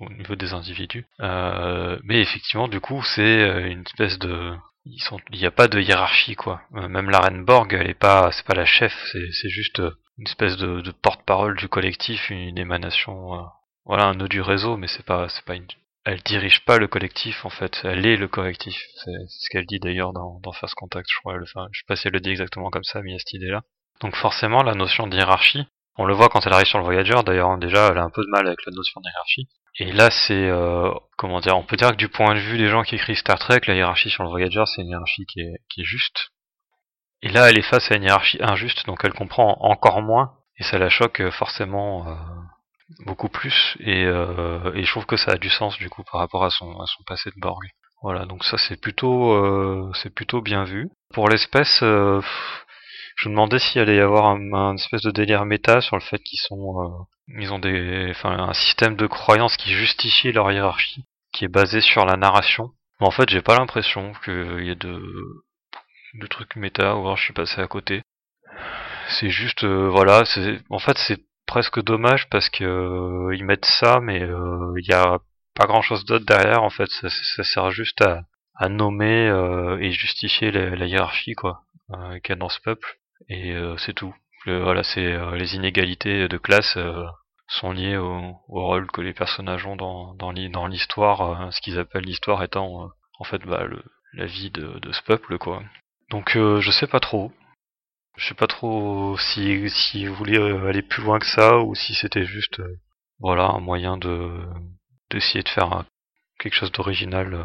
au 0.00 0.12
niveau 0.12 0.36
des 0.36 0.52
individus. 0.52 1.06
mais 1.18 2.20
effectivement, 2.20 2.68
du 2.68 2.80
coup, 2.80 3.02
c'est 3.02 3.70
une 3.70 3.82
espèce 3.82 4.18
de 4.18 4.54
il 4.86 5.38
n'y 5.38 5.44
a 5.44 5.50
pas 5.50 5.68
de 5.68 5.80
hiérarchie 5.80 6.34
quoi. 6.34 6.62
même 6.70 7.10
la 7.10 7.20
reine 7.20 7.44
Borg, 7.44 7.74
elle 7.74 7.90
est 7.90 7.94
pas 7.94 8.32
c'est 8.32 8.46
pas 8.46 8.54
la 8.54 8.64
chef, 8.64 8.94
c'est, 9.12 9.48
juste 9.50 9.82
une 10.18 10.26
espèce 10.26 10.56
de, 10.56 10.90
porte-parole 11.02 11.56
du 11.56 11.68
collectif, 11.68 12.30
une, 12.30 12.56
émanation 12.56 13.46
voilà 13.84 14.06
un 14.06 14.14
nœud 14.14 14.28
du 14.28 14.40
réseau, 14.40 14.76
mais 14.78 14.88
c'est 14.88 15.04
pas 15.04 15.28
c'est 15.28 15.44
pas 15.44 15.56
une 15.56 15.66
elle 16.08 16.22
dirige 16.22 16.64
pas 16.64 16.78
le 16.78 16.88
collectif 16.88 17.44
en 17.44 17.50
fait, 17.50 17.80
elle 17.84 18.06
est 18.06 18.16
le 18.16 18.28
collectif. 18.28 18.82
C'est 19.04 19.10
ce 19.28 19.50
qu'elle 19.50 19.66
dit 19.66 19.78
d'ailleurs 19.78 20.14
dans, 20.14 20.40
dans 20.42 20.52
First 20.52 20.74
Contact, 20.74 21.06
je 21.12 21.18
crois. 21.18 21.34
enfin, 21.42 21.68
je 21.70 21.80
sais 21.80 21.84
pas 21.86 21.96
si 21.96 22.06
elle 22.06 22.14
le 22.14 22.20
dit 22.20 22.30
exactement 22.30 22.70
comme 22.70 22.84
ça, 22.84 23.02
mais 23.02 23.10
il 23.10 23.12
y 23.12 23.16
a 23.16 23.18
cette 23.18 23.34
idée-là. 23.34 23.62
Donc 24.00 24.16
forcément, 24.16 24.62
la 24.62 24.74
notion 24.74 25.06
de 25.06 25.16
on 25.98 26.06
le 26.06 26.14
voit 26.14 26.28
quand 26.28 26.46
elle 26.46 26.52
arrive 26.52 26.66
sur 26.66 26.78
le 26.78 26.84
Voyager. 26.84 27.16
D'ailleurs, 27.26 27.58
déjà, 27.58 27.88
elle 27.88 27.98
a 27.98 28.04
un 28.04 28.10
peu 28.10 28.22
de 28.22 28.30
mal 28.30 28.46
avec 28.46 28.64
la 28.64 28.72
notion 28.72 29.00
de 29.00 29.08
hiérarchie. 29.08 29.48
Et 29.80 29.92
là, 29.92 30.10
c'est 30.10 30.48
euh, 30.48 30.90
comment 31.16 31.40
dire, 31.40 31.56
on 31.56 31.64
peut 31.64 31.76
dire 31.76 31.90
que 31.90 31.96
du 31.96 32.08
point 32.08 32.34
de 32.34 32.40
vue 32.40 32.56
des 32.56 32.68
gens 32.68 32.82
qui 32.82 32.94
écrivent 32.94 33.16
Star 33.16 33.38
Trek, 33.38 33.60
la 33.66 33.74
hiérarchie 33.74 34.08
sur 34.08 34.22
le 34.22 34.30
Voyager, 34.30 34.62
c'est 34.66 34.82
une 34.82 34.88
hiérarchie 34.88 35.26
qui 35.26 35.40
est, 35.40 35.84
juste. 35.84 36.30
Et 37.22 37.28
là, 37.28 37.50
elle 37.50 37.58
est 37.58 37.62
face 37.62 37.90
à 37.90 37.96
une 37.96 38.04
hiérarchie 38.04 38.38
injuste, 38.40 38.86
donc 38.86 39.00
elle 39.02 39.12
comprend 39.12 39.56
encore 39.60 40.00
moins, 40.00 40.34
et 40.58 40.62
ça 40.62 40.78
la 40.78 40.88
choque 40.88 41.20
euh, 41.20 41.30
forcément. 41.30 42.08
Euh, 42.08 42.14
beaucoup 43.04 43.28
plus 43.28 43.76
et, 43.80 44.06
euh, 44.06 44.72
et 44.74 44.82
je 44.82 44.90
trouve 44.90 45.04
que 45.04 45.18
ça 45.18 45.32
a 45.32 45.36
du 45.36 45.50
sens 45.50 45.76
du 45.76 45.90
coup 45.90 46.02
par 46.10 46.22
rapport 46.22 46.42
à 46.42 46.48
son 46.48 46.74
passé 47.06 47.28
de 47.28 47.38
Borg. 47.38 47.62
Voilà, 48.00 48.24
donc 48.24 48.44
ça 48.44 48.56
c'est 48.56 48.80
plutôt 48.80 49.92
c'est 49.92 50.08
plutôt 50.08 50.40
bien 50.40 50.64
vu. 50.64 50.88
Pour 51.12 51.28
l'espèce, 51.28 51.84
je 53.18 53.28
me 53.28 53.34
demandais 53.34 53.58
s'il 53.58 53.80
allait 53.80 53.96
y 53.96 54.00
avoir 54.00 54.26
un, 54.26 54.76
espèce 54.76 55.02
de 55.02 55.10
délire 55.10 55.44
méta 55.44 55.80
sur 55.80 55.96
le 55.96 56.02
fait 56.02 56.18
qu'ils 56.20 56.38
sont 56.38 56.82
euh, 56.82 57.04
ils 57.40 57.52
ont 57.52 57.58
des 57.58 58.08
enfin 58.10 58.30
un 58.30 58.54
système 58.54 58.96
de 58.96 59.06
croyances 59.06 59.56
qui 59.56 59.72
justifie 59.72 60.32
leur 60.32 60.52
hiérarchie, 60.52 61.04
qui 61.32 61.44
est 61.44 61.48
basé 61.48 61.80
sur 61.80 62.04
la 62.04 62.16
narration. 62.16 62.70
Mais 63.00 63.08
en 63.08 63.10
fait, 63.10 63.28
j'ai 63.28 63.42
pas 63.42 63.58
l'impression 63.58 64.12
qu'il 64.24 64.64
y 64.64 64.70
ait 64.70 64.76
de 64.76 65.02
de 66.14 66.26
trucs 66.28 66.56
méta, 66.56 66.96
ou 66.96 67.00
alors 67.00 67.16
je 67.16 67.24
suis 67.24 67.34
passé 67.34 67.60
à 67.60 67.66
côté. 67.66 68.02
C'est 69.08 69.30
juste 69.30 69.64
voilà, 69.64 70.24
c'est 70.24 70.60
en 70.70 70.78
fait 70.78 70.96
c'est 70.98 71.20
presque 71.48 71.82
dommage 71.82 72.28
parce 72.28 72.50
que 72.50 72.62
euh, 72.62 73.34
ils 73.34 73.44
mettent 73.44 73.64
ça, 73.64 73.98
mais 74.00 74.18
il 74.18 74.22
euh, 74.22 74.94
a 74.94 75.18
pas 75.54 75.66
grand 75.66 75.82
chose 75.82 76.04
d'autre 76.04 76.26
derrière. 76.26 76.62
En 76.62 76.70
fait, 76.70 76.88
ça, 76.90 77.08
ça 77.10 77.42
sert 77.42 77.70
juste 77.72 78.00
à, 78.02 78.22
à 78.54 78.68
nommer 78.68 79.26
euh, 79.28 79.78
et 79.80 79.90
justifier 79.90 80.52
la, 80.52 80.76
la 80.76 80.86
hiérarchie 80.86 81.34
quoi 81.34 81.64
qu'il 82.22 82.28
y 82.28 82.32
a 82.32 82.36
dans 82.36 82.50
ce 82.50 82.60
peuple. 82.60 82.97
Et 83.28 83.54
c'est 83.78 83.94
tout. 83.94 84.14
voilà, 84.46 84.82
c'est 84.82 85.18
les 85.36 85.54
inégalités 85.54 86.28
de 86.28 86.38
classe 86.38 86.78
sont 87.48 87.72
liées 87.72 87.96
au, 87.96 88.36
au, 88.48 88.66
rôle 88.66 88.90
que 88.90 89.00
les 89.00 89.14
personnages 89.14 89.66
ont 89.66 89.76
dans, 89.76 90.14
dans 90.14 90.66
l'histoire, 90.66 91.52
ce 91.52 91.60
qu'ils 91.60 91.78
appellent 91.78 92.04
l'histoire 92.04 92.42
étant 92.42 92.90
en 93.18 93.24
fait 93.24 93.42
bah, 93.44 93.64
le, 93.64 93.82
la 94.12 94.26
vie 94.26 94.50
de, 94.50 94.78
de 94.78 94.92
ce 94.92 95.02
peuple 95.02 95.38
quoi. 95.38 95.62
Donc 96.10 96.32
je 96.34 96.70
sais 96.70 96.86
pas 96.86 97.00
trop. 97.00 97.32
Je 98.18 98.26
sais 98.26 98.34
pas 98.34 98.48
trop 98.48 99.16
si, 99.16 99.70
si 99.70 100.06
vous 100.06 100.14
voulez 100.16 100.38
euh, 100.38 100.66
aller 100.66 100.82
plus 100.82 101.04
loin 101.04 101.20
que 101.20 101.26
ça 101.26 101.58
ou 101.58 101.76
si 101.76 101.94
c'était 101.94 102.24
juste 102.26 102.58
euh, 102.58 102.76
voilà 103.20 103.44
un 103.44 103.60
moyen 103.60 103.96
de 103.96 104.44
d'essayer 105.10 105.44
de 105.44 105.48
faire 105.48 105.84
quelque 106.40 106.54
chose 106.54 106.72
d'original 106.72 107.32
euh, 107.32 107.44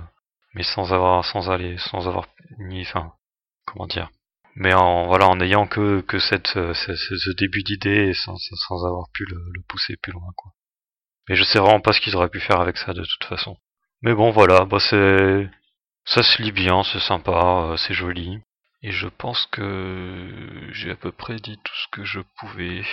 mais 0.56 0.64
sans 0.64 0.92
avoir 0.92 1.24
sans 1.26 1.52
aller 1.52 1.78
sans 1.78 2.08
avoir 2.08 2.28
ni 2.58 2.88
comment 3.68 3.86
dire 3.86 4.10
mais 4.56 4.74
en 4.74 5.08
voilà 5.08 5.28
en 5.28 5.40
ayant 5.40 5.68
que 5.68 6.02
que 6.02 6.20
cette 6.20 6.48
ce, 6.48 6.96
ce 6.96 7.32
début 7.38 7.64
d'idée 7.64 8.14
sans, 8.14 8.38
sans 8.38 8.86
avoir 8.86 9.08
pu 9.14 9.26
le, 9.26 9.40
pousser 9.68 9.96
plus 9.98 10.12
loin 10.12 10.28
quoi 10.36 10.52
mais 11.30 11.36
je 11.36 11.44
sais 11.44 11.60
vraiment 11.60 11.80
pas 11.80 11.94
ce 11.94 12.02
qu'ils 12.02 12.16
auraient 12.16 12.30
pu 12.30 12.40
faire 12.40 12.60
avec 12.60 12.78
ça 12.78 12.94
de 12.94 13.04
toute 13.04 13.24
façon 13.28 13.58
mais 14.02 14.14
bon 14.14 14.32
voilà 14.32 14.66
bah 14.66 14.80
c'est 14.80 15.50
ça 16.06 16.24
se 16.24 16.42
lit 16.42 16.52
bien 16.52 16.84
c'est 16.84 17.00
sympa 17.00 17.76
c'est 17.78 17.94
joli 17.94 18.42
et 18.84 18.92
je 18.92 19.08
pense 19.08 19.46
que 19.48 20.30
j'ai 20.74 20.92
à 20.92 20.96
peu 20.98 21.14
près 21.14 21.38
dit 21.38 21.58
tout 21.64 21.74
ce 21.74 21.88
que 21.88 22.04
je 22.04 22.20
pouvais. 22.38 22.84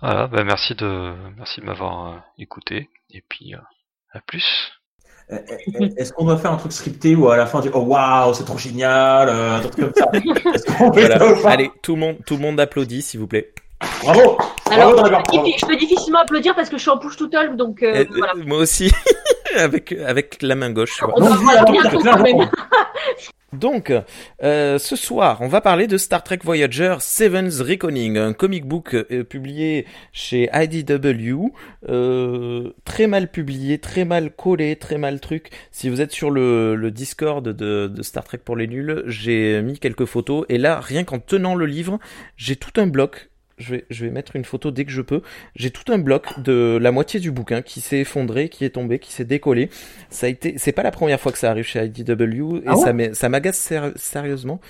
Voilà, 0.00 0.26
bah 0.26 0.42
merci 0.42 0.74
de 0.74 1.14
merci 1.36 1.60
de 1.60 1.66
m'avoir 1.66 2.14
euh, 2.14 2.18
écouté 2.38 2.88
et 3.10 3.22
puis 3.28 3.54
euh, 3.54 3.60
à 4.12 4.20
plus. 4.22 4.72
Euh, 5.32 5.88
est-ce 5.96 6.12
qu'on 6.12 6.24
doit 6.24 6.36
faire 6.36 6.52
un 6.52 6.56
truc 6.56 6.72
scripté 6.72 7.14
ou 7.14 7.28
à 7.28 7.36
la 7.36 7.46
fin 7.46 7.58
on 7.58 7.62
dit 7.62 7.70
oh 7.72 7.80
waouh 7.80 8.34
c'est 8.34 8.44
trop 8.44 8.58
génial 8.58 9.28
un 9.28 9.60
truc 9.60 9.76
comme 9.76 9.92
ça 9.96 10.10
Allez 11.48 11.70
tout 11.82 11.94
le 11.94 12.00
monde 12.00 12.16
tout 12.26 12.34
le 12.36 12.42
monde 12.42 12.60
applaudit 12.60 13.02
s'il 13.02 13.20
vous 13.20 13.26
plaît. 13.26 13.52
Bravo. 14.02 14.38
Alors 14.70 15.06
je, 15.06 15.66
peux 15.66 15.76
difficilement 15.76 16.20
applaudir 16.20 16.54
parce 16.54 16.68
que 16.68 16.76
je 16.76 16.82
suis 16.82 16.90
en 16.90 16.98
push 16.98 17.16
tout 17.16 17.30
seul 17.32 17.56
donc 17.56 17.82
voilà. 17.82 18.34
Moi 18.46 18.58
aussi 18.58 18.92
avec 19.56 19.92
avec 19.92 20.42
la 20.42 20.54
main 20.54 20.70
gauche. 20.70 21.02
On 21.16 21.20
va 21.20 21.64
donc, 23.52 23.92
euh, 24.42 24.78
ce 24.78 24.96
soir, 24.96 25.42
on 25.42 25.48
va 25.48 25.60
parler 25.60 25.86
de 25.86 25.98
Star 25.98 26.24
Trek 26.24 26.38
Voyager 26.42 26.96
Seven's 27.00 27.60
Reckoning, 27.60 28.16
un 28.16 28.32
comic 28.32 28.64
book 28.64 28.94
euh, 28.94 29.24
publié 29.24 29.86
chez 30.12 30.48
IDW, 30.54 31.52
euh, 31.90 32.70
très 32.84 33.06
mal 33.06 33.30
publié, 33.30 33.76
très 33.76 34.06
mal 34.06 34.30
collé, 34.34 34.76
très 34.76 34.96
mal 34.96 35.20
truc. 35.20 35.50
Si 35.70 35.90
vous 35.90 36.00
êtes 36.00 36.12
sur 36.12 36.30
le, 36.30 36.90
Discord 36.90 37.46
de, 37.46 37.92
Star 38.00 38.24
Trek 38.24 38.38
pour 38.42 38.56
les 38.56 38.66
nuls, 38.66 39.02
j'ai 39.06 39.60
mis 39.60 39.78
quelques 39.78 40.06
photos 40.06 40.46
et 40.48 40.56
là, 40.56 40.80
rien 40.80 41.04
qu'en 41.04 41.18
tenant 41.18 41.54
le 41.54 41.66
livre, 41.66 41.98
j'ai 42.38 42.56
tout 42.56 42.80
un 42.80 42.86
bloc 42.86 43.31
je 43.62 43.76
vais, 43.76 43.84
je 43.90 44.04
vais 44.04 44.10
mettre 44.10 44.36
une 44.36 44.44
photo 44.44 44.70
dès 44.70 44.84
que 44.84 44.90
je 44.90 45.00
peux. 45.00 45.22
J'ai 45.56 45.70
tout 45.70 45.90
un 45.92 45.98
bloc 45.98 46.40
de 46.40 46.78
la 46.80 46.92
moitié 46.92 47.20
du 47.20 47.30
bouquin 47.30 47.62
qui 47.62 47.80
s'est 47.80 48.00
effondré, 48.00 48.48
qui 48.48 48.64
est 48.64 48.70
tombé, 48.70 48.98
qui 48.98 49.12
s'est 49.12 49.24
décollé. 49.24 49.70
Ça 50.10 50.26
a 50.26 50.28
été, 50.28 50.58
c'est 50.58 50.72
pas 50.72 50.82
la 50.82 50.90
première 50.90 51.20
fois 51.20 51.32
que 51.32 51.38
ça 51.38 51.50
arrive 51.50 51.64
chez 51.64 51.84
IDW 51.84 52.56
et 52.56 52.62
ah 52.66 52.76
ça, 52.76 52.92
ça 53.14 53.28
m'agace 53.28 53.72
sérieusement. 53.96 54.60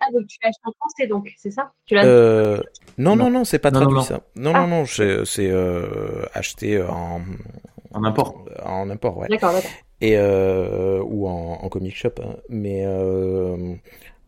Ah 0.00 0.06
donc 0.12 0.26
tu 0.26 0.38
l'as 0.42 0.50
acheté 0.50 0.62
en 0.64 0.72
français 0.72 1.06
donc 1.06 1.32
c'est 1.36 1.50
ça? 1.50 1.72
Tu 1.86 1.94
l'as 1.94 2.04
euh, 2.04 2.60
non, 2.98 3.16
non 3.16 3.30
non 3.30 3.44
c'est 3.44 3.58
pas 3.58 3.70
traduit 3.70 4.02
ça. 4.02 4.20
Non 4.36 4.52
non 4.52 4.64
ah. 4.64 4.66
non 4.66 4.84
c'est 4.86 5.24
euh, 5.50 6.24
acheté 6.34 6.82
en 6.82 7.22
en 7.92 8.04
import. 8.04 8.44
En 8.64 8.90
import 8.90 9.18
ouais. 9.18 9.28
D'accord 9.28 9.52
d'accord. 9.52 9.70
Et 10.02 10.18
euh, 10.18 11.02
ou 11.02 11.26
en, 11.26 11.58
en 11.62 11.68
comic 11.70 11.96
shop 11.96 12.10
hein. 12.22 12.36
mais 12.50 12.84
euh, 12.84 13.74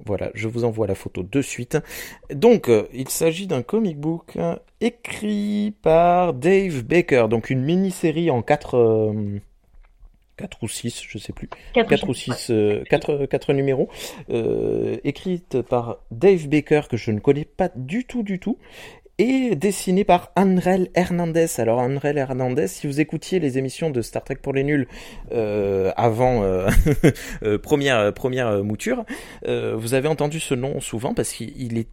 voilà, 0.04 0.30
je 0.34 0.48
vous 0.48 0.64
envoie 0.64 0.86
la 0.86 0.94
photo 0.94 1.22
de 1.22 1.42
suite. 1.42 1.78
Donc, 2.32 2.68
euh, 2.68 2.86
il 2.92 3.08
s'agit 3.08 3.46
d'un 3.46 3.62
comic 3.62 3.98
book 3.98 4.36
écrit 4.80 5.74
par 5.82 6.34
Dave 6.34 6.82
Baker, 6.82 7.26
donc 7.28 7.50
une 7.50 7.62
mini-série 7.62 8.30
en 8.30 8.42
4 8.42 8.76
euh, 8.76 9.40
ou 10.62 10.68
6, 10.68 11.02
je 11.08 11.18
sais 11.18 11.32
plus. 11.32 11.48
4, 11.74 12.08
ou 12.08 12.14
6, 12.14 12.52
4, 12.88 13.26
4 13.26 13.50
euh, 13.50 13.54
numéros, 13.54 13.88
écrite 15.04 15.62
par 15.62 15.98
Dave 16.12 16.48
Baker, 16.48 16.82
que 16.88 16.96
je 16.96 17.10
ne 17.10 17.18
connais 17.18 17.44
pas 17.44 17.70
du 17.74 18.04
tout, 18.04 18.22
du 18.22 18.38
tout, 18.38 18.58
et 19.18 19.56
dessiné 19.56 20.04
par 20.04 20.32
Anrel 20.36 20.88
Hernandez. 20.94 21.46
Alors 21.58 21.80
Anrel 21.80 22.18
Hernandez, 22.18 22.68
si 22.68 22.86
vous 22.86 23.00
écoutiez 23.00 23.40
les 23.40 23.58
émissions 23.58 23.90
de 23.90 24.00
Star 24.00 24.22
Trek 24.22 24.36
pour 24.40 24.52
les 24.52 24.62
nuls 24.62 24.86
euh, 25.32 25.92
avant 25.96 26.42
euh, 26.42 26.70
euh 27.42 27.58
première 27.58 28.14
première 28.14 28.62
mouture, 28.62 29.04
vous 29.44 29.94
avez 29.94 30.08
entendu 30.08 30.40
ce 30.40 30.54
nom 30.54 30.80
souvent 30.80 31.14
parce 31.14 31.32
qu'il 31.32 31.78
est 31.78 31.88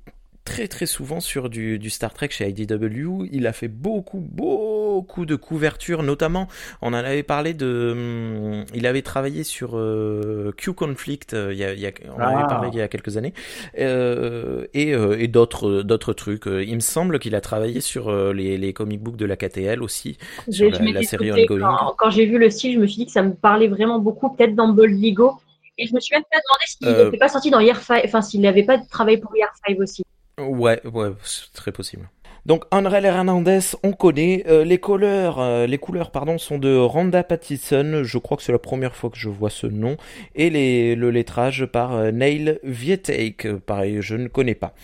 très 0.45 0.67
très 0.67 0.85
souvent 0.85 1.19
sur 1.19 1.49
du, 1.49 1.79
du, 1.79 1.89
Star 1.89 2.13
Trek 2.13 2.29
chez 2.31 2.47
IDW. 2.47 3.25
Il 3.31 3.47
a 3.47 3.51
fait 3.53 3.67
beaucoup, 3.67 4.19
beaucoup 4.19 5.25
de 5.25 5.35
couvertures, 5.35 6.03
notamment, 6.03 6.47
on 6.81 6.89
en 6.89 6.93
avait 6.93 7.23
parlé 7.23 7.53
de, 7.53 7.91
hum, 7.91 8.65
il 8.73 8.85
avait 8.87 9.01
travaillé 9.01 9.43
sur 9.43 9.71
euh, 9.75 10.51
Q 10.55 10.73
Conflict, 10.73 11.33
euh, 11.33 11.51
il 11.51 11.57
y 11.57 11.63
a, 11.63 11.73
il 11.73 11.79
y 11.79 11.87
a, 11.87 11.91
on 12.15 12.21
en 12.21 12.27
avait 12.27 12.43
Ah. 12.43 12.47
parlé 12.47 12.69
il 12.71 12.77
y 12.77 12.81
a 12.81 12.87
quelques 12.87 13.17
années, 13.17 13.33
euh, 13.79 14.65
et, 14.73 14.93
euh, 14.93 15.17
et 15.19 15.27
d'autres 15.27 15.81
d'autres 15.81 16.13
trucs. 16.13 16.47
Euh, 16.47 16.63
Il 16.63 16.75
me 16.75 16.79
semble 16.79 17.19
qu'il 17.19 17.35
a 17.35 17.41
travaillé 17.41 17.81
sur 17.81 18.09
euh, 18.09 18.31
les, 18.33 18.57
les 18.57 18.71
comic 18.73 19.01
books 19.01 19.17
de 19.17 19.25
la 19.25 19.35
KTL 19.35 19.81
aussi. 19.83 20.17
J'ai- 20.47 20.69
la- 20.69 20.79
la 20.91 21.03
série 21.03 21.31
ongoing. 21.31 21.59
Quand, 21.59 21.95
quand 21.97 22.09
j'ai 22.11 22.25
vu 22.25 22.37
le 22.37 22.49
style, 22.49 22.73
je 22.75 22.79
me 22.79 22.87
suis 22.87 22.97
dit 22.97 23.05
que 23.07 23.11
ça 23.11 23.23
me 23.23 23.33
parlait 23.33 23.67
vraiment 23.67 23.99
beaucoup, 23.99 24.29
peut-être 24.35 24.55
dans 24.55 24.69
Bold 24.69 24.93
Ligo. 24.97 25.33
Et 25.77 25.87
je 25.87 25.93
me 25.93 25.99
suis 25.99 26.15
même 26.15 26.23
pas 26.31 26.37
demandé 26.37 26.65
s'il 26.67 26.87
Euh. 26.87 27.05
n'était 27.05 27.17
pas 27.17 27.27
sorti 27.27 27.49
dans 27.51 27.59
Year 27.59 27.81
5, 27.81 28.01
enfin 28.05 28.21
s'il 28.21 28.39
n'avait 28.39 28.63
pas 28.63 28.77
travaillé 28.77 29.17
pour 29.17 29.35
Year 29.35 29.49
5 29.67 29.77
aussi. 29.79 30.03
Ouais, 30.39 30.81
ouais, 30.85 31.11
c'est 31.23 31.51
très 31.53 31.71
possible. 31.71 32.09
Donc 32.45 32.65
André 32.69 33.01
Hernandez, 33.03 33.59
on 33.81 33.91
connaît 33.93 34.43
Euh, 34.47 34.63
les 34.63 34.77
couleurs, 34.77 35.39
euh, 35.39 35.65
les 35.65 35.79
couleurs 35.79 36.11
pardon 36.11 36.37
sont 36.37 36.59
de 36.59 36.75
Randa 36.77 37.23
Pattison. 37.23 38.03
Je 38.03 38.17
crois 38.19 38.37
que 38.37 38.43
c'est 38.43 38.51
la 38.51 38.59
première 38.59 38.95
fois 38.95 39.09
que 39.09 39.17
je 39.17 39.29
vois 39.29 39.49
ce 39.49 39.65
nom 39.65 39.97
et 40.35 40.51
les, 40.51 40.95
le 40.95 41.09
lettrage 41.09 41.65
par 41.65 41.93
euh, 41.95 42.11
Neil 42.11 42.59
Vietek. 42.63 43.45
Euh, 43.47 43.57
Pareil, 43.65 43.97
je 44.01 44.15
ne 44.15 44.27
connais 44.27 44.53
pas. 44.53 44.75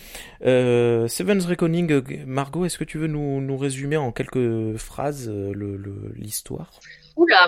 Euh, 0.44 1.06
Seven's 1.06 1.46
Reckoning, 1.46 2.02
Margot, 2.26 2.64
est-ce 2.64 2.78
que 2.78 2.84
tu 2.84 2.98
veux 2.98 3.06
nous, 3.06 3.40
nous 3.40 3.56
résumer 3.56 3.96
en 3.96 4.10
quelques 4.10 4.76
phrases 4.78 5.28
euh, 5.28 5.52
le- 5.54 5.76
le- 5.76 6.12
l'histoire? 6.16 6.70
Oula 7.14 7.46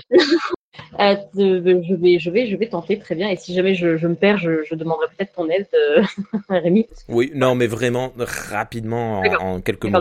Euh, 1.01 1.17
je, 1.37 1.95
vais, 1.95 2.19
je, 2.19 2.31
vais, 2.31 2.47
je 2.47 2.57
vais 2.57 2.69
tenter 2.69 2.99
très 2.99 3.15
bien. 3.15 3.29
Et 3.29 3.37
si 3.37 3.55
jamais 3.55 3.75
je, 3.75 3.97
je 3.97 4.07
me 4.07 4.15
perds, 4.15 4.39
je, 4.39 4.63
je 4.65 4.75
demanderai 4.75 5.07
peut-être 5.17 5.33
ton 5.35 5.49
aide, 5.49 5.67
euh, 5.75 6.03
Rémi. 6.49 6.87
que- 6.87 6.93
Oui, 7.09 7.31
non, 7.35 7.55
mais 7.55 7.67
vraiment 7.67 8.13
rapidement 8.17 9.23
en, 9.41 9.61
quelques 9.61 9.85
mots. 9.91 9.99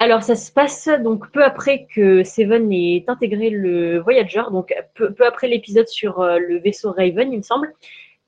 Alors, 0.00 0.22
ça 0.22 0.34
se 0.34 0.50
passe 0.50 0.88
donc 1.04 1.30
peu 1.30 1.44
après 1.44 1.86
que 1.94 2.24
Seven 2.24 2.72
ait 2.72 3.04
intégré 3.06 3.50
le 3.50 3.98
Voyager, 4.00 4.42
donc 4.50 4.74
peu, 4.94 5.12
peu 5.12 5.24
après 5.26 5.46
l'épisode 5.48 5.86
sur 5.88 6.20
euh, 6.20 6.38
le 6.38 6.58
vaisseau 6.58 6.90
Raven, 6.92 7.30
il 7.32 7.38
me 7.38 7.42
semble. 7.42 7.72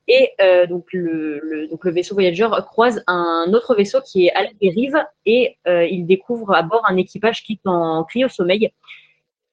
Et 0.07 0.29
donc, 0.69 0.85
le, 0.93 1.39
le- 1.43 1.67
donc 1.67 1.83
le 1.83 1.91
vaisseau 1.91 2.13
Voyager 2.13 2.47
croise 2.67 3.03
un 3.07 3.51
autre 3.53 3.73
vaisseau 3.75 3.99
qui 4.01 4.27
est 4.27 4.31
à 4.33 4.43
la 4.43 4.49
dérive 4.61 5.03
et 5.25 5.57
il 5.65 6.05
découvre 6.05 6.53
à 6.53 6.61
bord 6.61 6.83
un 6.87 6.95
équipage 6.97 7.41
qui 7.43 7.53
est 7.53 7.67
en 7.67 8.03
cryo-sommeil. 8.03 8.69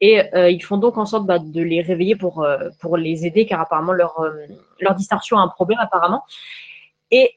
Et 0.04 0.20
euh, 0.34 0.50
ils 0.50 0.62
font 0.62 0.78
donc 0.78 0.98
en 0.98 1.06
sorte 1.06 1.26
bah, 1.26 1.38
de 1.38 1.62
les 1.62 1.80
réveiller 1.80 2.16
pour, 2.16 2.42
euh, 2.42 2.68
pour 2.80 2.96
les 2.96 3.24
aider 3.24 3.46
car 3.46 3.60
apparemment 3.60 3.92
leur, 3.92 4.18
euh, 4.20 4.32
leur 4.80 4.94
distorsion 4.96 5.38
a 5.38 5.42
un 5.42 5.48
problème 5.48 5.78
apparemment. 5.80 6.22
Et 7.12 7.36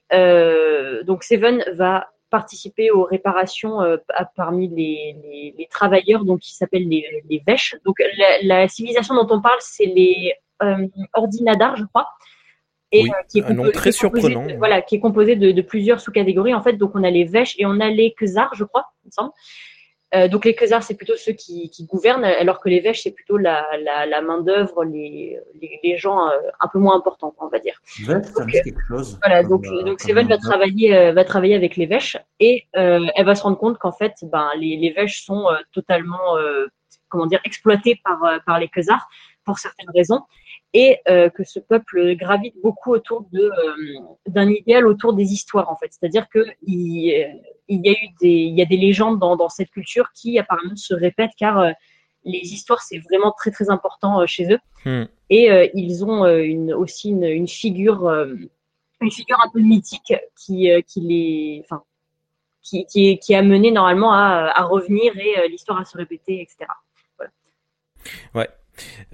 donc 1.06 1.24
Seven 1.24 1.64
va 1.74 2.10
participer 2.32 2.90
aux 2.92 3.04
réparations 3.04 3.82
à- 3.82 4.26
parmi 4.36 4.68
les, 4.70 5.16
les, 5.24 5.54
les 5.58 5.68
travailleurs 5.68 6.26
donc 6.26 6.40
qui 6.40 6.56
s'appellent 6.56 6.90
les, 6.90 7.06
les 7.30 7.42
Vèches. 7.46 7.76
Donc 7.86 7.98
la, 8.18 8.42
la 8.42 8.68
civilisation 8.68 9.14
dont 9.16 9.28
on 9.36 9.42
parle, 9.42 9.60
c'est 9.60 9.86
les 9.86 10.34
Ordinadars, 11.14 11.76
je 11.76 11.84
crois. 11.86 12.08
Et 12.92 13.04
Oui, 13.04 13.12
qui 13.30 13.40
est 13.40 13.44
un 13.44 13.54
nom 13.54 13.70
très 13.72 13.92
surprenant. 13.92 14.46
de- 14.48 14.54
voilà, 14.54 14.82
qui 14.82 14.96
est 14.96 15.00
composé 15.00 15.36
de, 15.36 15.52
de 15.52 15.62
plusieurs 15.62 16.00
sous-catégories 16.00 16.54
en 16.54 16.64
fait. 16.64 16.74
Donc 16.74 16.92
on 16.96 17.04
a 17.04 17.10
les 17.12 17.26
Vèches 17.26 17.56
et 17.60 17.66
on 17.66 17.80
a 17.80 17.90
les 17.90 18.14
Khazars, 18.18 18.54
je 18.56 18.64
crois, 18.64 18.86
il 19.04 19.08
me 19.08 19.12
semble. 19.12 19.32
Euh, 20.16 20.28
donc 20.28 20.46
les 20.46 20.56
Khazars, 20.56 20.84
c'est 20.84 20.96
plutôt 20.96 21.18
ceux 21.18 21.34
qui, 21.34 21.70
qui 21.70 21.86
gouvernent, 21.86 22.24
alors 22.24 22.60
que 22.60 22.70
les 22.70 22.80
Vèches, 22.80 23.04
c'est 23.04 23.12
plutôt 23.12 23.38
la, 23.38 23.66
la, 23.84 24.06
la 24.06 24.22
main 24.22 24.42
d'œuvre, 24.42 24.84
les, 24.84 25.40
les, 25.62 25.80
les 25.84 25.98
gens 25.98 26.28
euh, 26.28 26.32
un 26.62 26.68
peu 26.68 26.80
moins 26.80 26.96
importants, 26.96 27.34
on 27.40 27.48
va 27.48 27.60
dire. 27.60 27.82
Veth, 28.06 28.26
ça 28.26 28.46
me 28.46 28.52
dit 28.52 28.62
quelque 28.64 28.82
chose. 28.88 29.20
Voilà, 29.24 29.42
Comme, 29.42 29.50
donc, 29.50 29.66
euh, 29.66 29.84
donc 29.84 30.00
comme 30.00 30.08
Seven 30.08 30.28
va 30.28 30.38
travailler, 30.38 31.12
va 31.12 31.24
travailler 31.26 31.56
avec 31.56 31.76
les 31.76 31.86
Vèches 31.86 32.18
et 32.40 32.66
elle 32.74 33.26
va 33.26 33.36
se 33.36 33.44
rendre 33.44 33.58
compte 33.58 33.78
qu'en 33.78 33.92
fait, 33.92 34.14
ben, 34.24 34.50
les, 34.58 34.78
les 34.78 34.92
Vèches 34.92 35.24
sont 35.26 35.46
totalement, 35.74 36.38
comment 37.10 37.26
dire, 37.26 37.42
exploités 37.44 38.00
par, 38.04 38.20
par 38.46 38.60
les 38.60 38.68
Khazars 38.68 39.08
pour 39.44 39.60
certaines 39.60 39.90
raisons 39.94 40.22
et 40.76 41.00
euh, 41.08 41.30
que 41.30 41.46
ce 41.46 41.60
peuple 41.60 42.16
gravite 42.16 42.56
beaucoup 42.62 42.92
autour 42.92 43.26
de 43.32 43.44
euh, 43.44 44.00
d'un 44.28 44.50
idéal 44.50 44.86
autour 44.86 45.14
des 45.14 45.32
histoires 45.32 45.72
en 45.72 45.78
fait. 45.78 45.88
C'est-à-dire 45.92 46.28
que 46.28 46.46
il, 46.68 47.26
il 47.68 47.86
y 47.86 47.90
a 47.90 47.94
eu 47.94 48.08
des, 48.20 48.30
il 48.30 48.58
y 48.58 48.62
a 48.62 48.66
des 48.66 48.78
légendes 48.78 49.20
dans, 49.20 49.36
dans 49.36 49.50
cette 49.50 49.70
culture 49.70 50.12
qui 50.14 50.38
apparemment 50.40 50.76
se 50.76 50.94
répètent 50.94 51.36
car 51.38 51.60
euh, 51.60 51.72
les 52.24 52.54
histoires 52.54 52.82
c'est 52.82 53.00
vraiment 53.00 53.32
très 53.32 53.52
très 53.52 53.70
important 53.70 54.22
euh, 54.22 54.26
chez 54.26 54.52
eux. 54.52 54.60
Hmm. 54.86 55.06
et 55.32 55.52
euh, 55.52 55.68
ils 55.74 56.06
ont 56.06 56.26
une, 56.28 56.72
aussi 56.74 57.10
une, 57.10 57.24
une 57.24 57.48
figure 57.48 58.08
une 59.02 59.12
figure 59.12 59.40
un 59.44 59.50
peu 59.50 59.60
mythique 59.60 60.14
qui, 60.38 60.70
qui 60.88 61.02
les 61.02 61.62
enfin 61.64 61.82
qui, 62.62 62.86
qui, 62.86 63.18
qui 63.18 63.34
est 63.34 63.36
amenée 63.36 63.72
normalement 63.72 64.14
à, 64.14 64.52
à 64.54 64.64
revenir 64.64 65.18
et 65.18 65.48
l'histoire 65.50 65.80
à 65.80 65.86
se 65.86 65.98
répéter 65.98 66.42
etc 66.42 66.68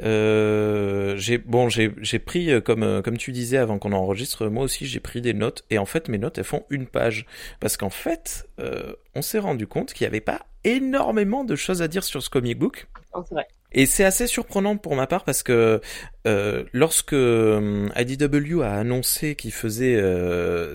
Euh, 0.02 1.16
j'ai 1.18 1.38
bon, 1.38 1.70
j'ai 1.70 2.20
pris 2.20 2.52
euh, 2.52 2.62
comme 2.62 2.84
euh, 2.84 3.02
comme 3.02 3.18
tu 3.18 3.32
disais 3.32 3.58
avant 3.58 3.80
qu'on 3.80 3.92
enregistre, 3.92 4.48
moi 4.48 4.64
aussi 4.64 4.86
j'ai 4.86 5.00
pris 5.00 5.22
des 5.22 5.34
notes 5.34 5.64
et 5.70 5.78
en 5.78 5.86
fait 5.86 6.10
mes 6.10 6.18
notes 6.18 6.38
elles 6.38 6.44
font 6.44 6.66
une 6.70 6.88
page 6.88 7.26
parce 7.60 7.78
qu'en 7.78 7.90
fait 7.90 8.48
euh, 8.60 8.94
on 9.16 9.22
s'est 9.22 9.40
rendu 9.40 9.68
compte 9.68 9.94
qu'il 9.94 10.06
n'y 10.06 10.10
avait 10.10 10.22
pas 10.22 10.46
énormément 10.64 11.44
de 11.44 11.56
choses 11.56 11.82
à 11.82 11.88
dire 11.88 12.04
sur 12.04 12.22
ce 12.22 12.30
comic 12.30 12.58
book. 12.58 12.88
Vrai 13.14 13.48
Et 13.74 13.86
c'est 13.86 14.04
assez 14.04 14.28
surprenant 14.28 14.78
pour 14.78 14.96
ma 14.96 15.08
part 15.08 15.24
parce 15.24 15.44
que 15.44 15.82
euh, 16.28 16.64
lorsque 16.72 17.14
euh, 17.14 17.90
IDW 17.98 18.62
a 18.62 18.74
annoncé 18.74 19.36
qu'il 19.36 19.52
faisait 19.52 19.98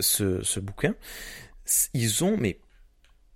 ce, 0.00 0.42
ce 0.42 0.60
bouquin, 0.60 0.94
ils 1.94 2.24
ont 2.24 2.36
mais 2.36 2.58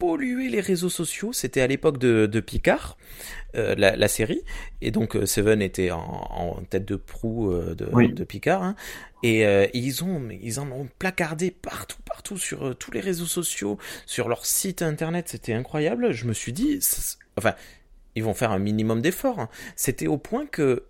pollué 0.01 0.49
les 0.49 0.61
réseaux 0.61 0.89
sociaux. 0.89 1.33
C'était 1.33 1.61
à 1.61 1.69
l'époque 1.69 1.99
de, 1.99 2.27
de 2.27 2.41
Picard, 2.41 2.97
euh, 3.55 3.75
la, 3.79 3.95
la 3.95 4.09
série, 4.09 4.43
et 4.81 4.91
donc 4.91 5.15
euh, 5.15 5.27
Seven 5.27 5.63
était 5.63 5.93
en, 5.93 6.01
en 6.01 6.63
tête 6.69 6.87
de 6.87 6.97
proue 6.97 7.53
euh, 7.53 7.75
de, 7.77 7.89
Oui. 7.93 8.13
de 8.13 8.25
Picard. 8.25 8.63
hein. 8.65 8.75
Et 9.23 9.47
euh, 9.47 9.67
ils 9.75 10.03
ont, 10.03 10.23
ils 10.31 10.59
en 10.59 10.69
ont 10.73 10.89
placardé 10.99 11.51
partout, 11.53 11.99
partout 12.07 12.39
sur 12.39 12.75
tous 12.77 12.91
les 12.91 13.01
réseaux 13.01 13.27
sociaux, 13.27 13.79
sur 14.07 14.29
leur 14.29 14.45
site 14.47 14.83
internet. 14.83 15.29
C'était 15.29 15.53
incroyable. 15.53 16.11
Je 16.13 16.25
me 16.27 16.33
suis 16.33 16.53
dit, 16.55 16.81
enfin, 17.37 17.55
ils 18.17 18.25
vont 18.25 18.35
faire 18.35 18.51
un 18.51 18.59
minimum 18.59 19.03
d'efforts. 19.03 19.39
hein. 19.39 19.49
C'était 19.77 20.07
au 20.09 20.17
point 20.17 20.47
que 20.47 20.85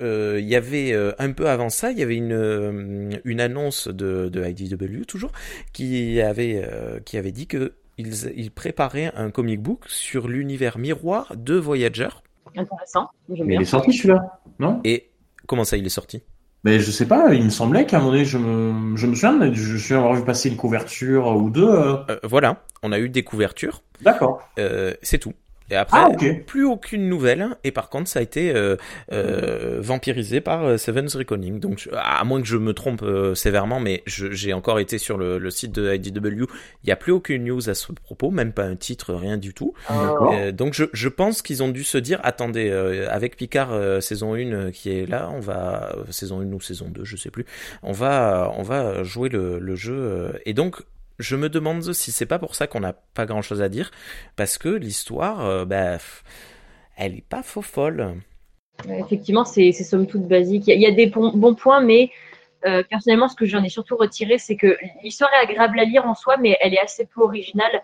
euh, 0.00 0.38
il 0.40 0.48
y 0.48 0.56
avait 0.56 0.92
euh, 0.92 1.12
un 1.18 1.32
peu 1.32 1.48
avant 1.50 1.68
ça, 1.68 1.90
il 1.90 1.98
y 1.98 2.02
avait 2.02 2.16
une 2.16 3.20
une 3.24 3.40
annonce 3.40 3.86
de, 3.88 4.30
de 4.30 4.42
IDW 4.48 5.04
toujours 5.06 5.30
qui 5.74 6.22
avait 6.22 6.62
euh, 6.64 7.00
qui 7.00 7.18
avait 7.18 7.32
dit 7.32 7.46
que 7.46 7.74
ils, 8.00 8.32
ils 8.36 8.50
préparaient 8.50 9.12
un 9.14 9.30
comic 9.30 9.60
book 9.60 9.84
sur 9.88 10.28
l'univers 10.28 10.78
miroir 10.78 11.32
de 11.36 11.54
Voyager. 11.54 12.08
intéressant 12.56 13.08
j'aime 13.32 13.46
Mais 13.46 13.54
il 13.54 13.62
est 13.62 13.64
sorti 13.64 13.92
celui-là, 13.92 14.40
non? 14.58 14.80
Et 14.84 15.10
comment 15.46 15.64
ça, 15.64 15.76
il 15.76 15.86
est 15.86 15.90
sorti? 15.90 16.22
Mais 16.64 16.78
je 16.78 16.90
sais 16.90 17.06
pas, 17.08 17.32
il 17.34 17.44
me 17.44 17.50
semblait 17.50 17.86
qu'à 17.86 17.96
un 17.96 18.00
moment 18.00 18.12
donné, 18.12 18.24
je 18.24 18.36
me, 18.36 18.96
je 18.96 19.06
me 19.06 19.14
souviens, 19.14 19.52
je 19.52 19.76
suis 19.76 19.94
avoir 19.94 20.14
vu 20.14 20.24
passer 20.24 20.50
une 20.50 20.56
couverture 20.56 21.26
ou 21.28 21.48
deux. 21.50 21.66
euh, 21.68 21.96
Euh, 22.10 22.18
Voilà, 22.22 22.62
on 22.82 22.92
a 22.92 22.98
eu 22.98 23.08
des 23.08 23.22
couvertures, 23.22 23.82
D'accord. 24.02 24.42
euh, 24.58 24.92
c'est 25.02 25.18
tout. 25.18 25.32
Et 25.70 25.76
après, 25.76 25.98
Ah, 26.00 26.08
ok. 26.10 26.44
plus 26.46 26.64
aucune 26.66 27.08
nouvelle. 27.08 27.48
Et 27.64 27.70
par 27.70 27.88
contre, 27.90 28.08
ça 28.08 28.18
a 28.18 28.22
été 28.22 28.52
euh, 28.54 28.76
euh, 29.12 29.78
vampirisé 29.80 30.40
par 30.40 30.64
euh, 30.64 30.76
Seven's 30.76 31.14
Reckoning. 31.14 31.60
Donc, 31.60 31.88
à 31.96 32.22
moins 32.24 32.40
que 32.40 32.46
je 32.46 32.56
me 32.56 32.72
trompe 32.72 33.02
euh, 33.02 33.34
sévèrement, 33.34 33.80
mais 33.80 34.02
j'ai 34.06 34.52
encore 34.52 34.78
été 34.80 34.98
sur 34.98 35.16
le, 35.18 35.38
le 35.38 35.50
site 35.50 35.72
de 35.72 35.94
IDW. 35.94 36.44
Il 36.82 36.86
n'y 36.86 36.92
a 36.92 36.96
plus 36.96 37.12
aucune 37.12 37.44
news 37.44 37.68
à 37.70 37.74
ce 37.74 37.92
propos, 37.92 38.30
même 38.30 38.52
pas 38.52 38.64
un 38.64 38.76
titre, 38.76 39.14
rien 39.14 39.36
du 39.36 39.54
tout. 39.54 39.74
Euh, 39.90 40.52
donc, 40.52 40.74
je, 40.74 40.84
je 40.92 41.08
pense 41.08 41.42
qu'ils 41.42 41.62
ont 41.62 41.68
dû 41.68 41.84
se 41.84 41.98
dire, 41.98 42.20
attendez, 42.22 42.70
avec 43.08 43.36
Picard 43.36 44.02
saison 44.02 44.34
1 44.34 44.38
euh, 44.52 44.70
qui 44.70 44.90
est 44.90 45.06
là, 45.06 45.30
on 45.32 45.40
va 45.40 45.94
saison 46.10 46.40
1 46.40 46.52
ou 46.52 46.60
saison 46.60 46.88
2, 46.90 47.04
je 47.04 47.16
sais 47.16 47.30
plus. 47.30 47.44
On 47.82 47.92
va 47.92 48.52
on 48.56 48.62
va 48.62 49.02
jouer 49.02 49.28
le, 49.28 49.58
le 49.58 49.74
jeu. 49.76 50.32
et 50.46 50.54
donc, 50.54 50.82
je 51.20 51.36
me 51.36 51.48
demande 51.48 51.92
si 51.92 52.10
c'est 52.12 52.26
pas 52.26 52.38
pour 52.38 52.54
ça 52.54 52.66
qu'on 52.66 52.80
n'a 52.80 52.94
pas 53.14 53.26
grand 53.26 53.42
chose 53.42 53.62
à 53.62 53.68
dire, 53.68 53.90
parce 54.36 54.58
que 54.58 54.68
l'histoire, 54.68 55.44
euh, 55.46 55.64
bah, 55.64 55.98
elle 56.96 57.14
est 57.14 57.26
pas 57.26 57.42
faux 57.42 57.62
folle. 57.62 58.14
Effectivement, 58.88 59.44
c'est 59.44 59.72
somme 59.72 60.06
toute 60.06 60.26
basique. 60.26 60.66
Il 60.66 60.70
y 60.70 60.72
a, 60.72 60.76
il 60.76 60.82
y 60.82 60.86
a 60.86 60.90
des 60.90 61.06
bons, 61.06 61.32
bons 61.36 61.54
points, 61.54 61.80
mais 61.80 62.10
euh, 62.66 62.82
personnellement, 62.88 63.28
ce 63.28 63.36
que 63.36 63.44
j'en 63.46 63.62
ai 63.62 63.68
surtout 63.68 63.96
retiré, 63.96 64.38
c'est 64.38 64.56
que 64.56 64.76
l'histoire 65.02 65.30
est 65.34 65.44
agréable 65.44 65.78
à 65.78 65.84
lire 65.84 66.06
en 66.06 66.14
soi, 66.14 66.36
mais 66.38 66.56
elle 66.60 66.74
est 66.74 66.80
assez 66.80 67.06
peu 67.06 67.22
originale. 67.22 67.82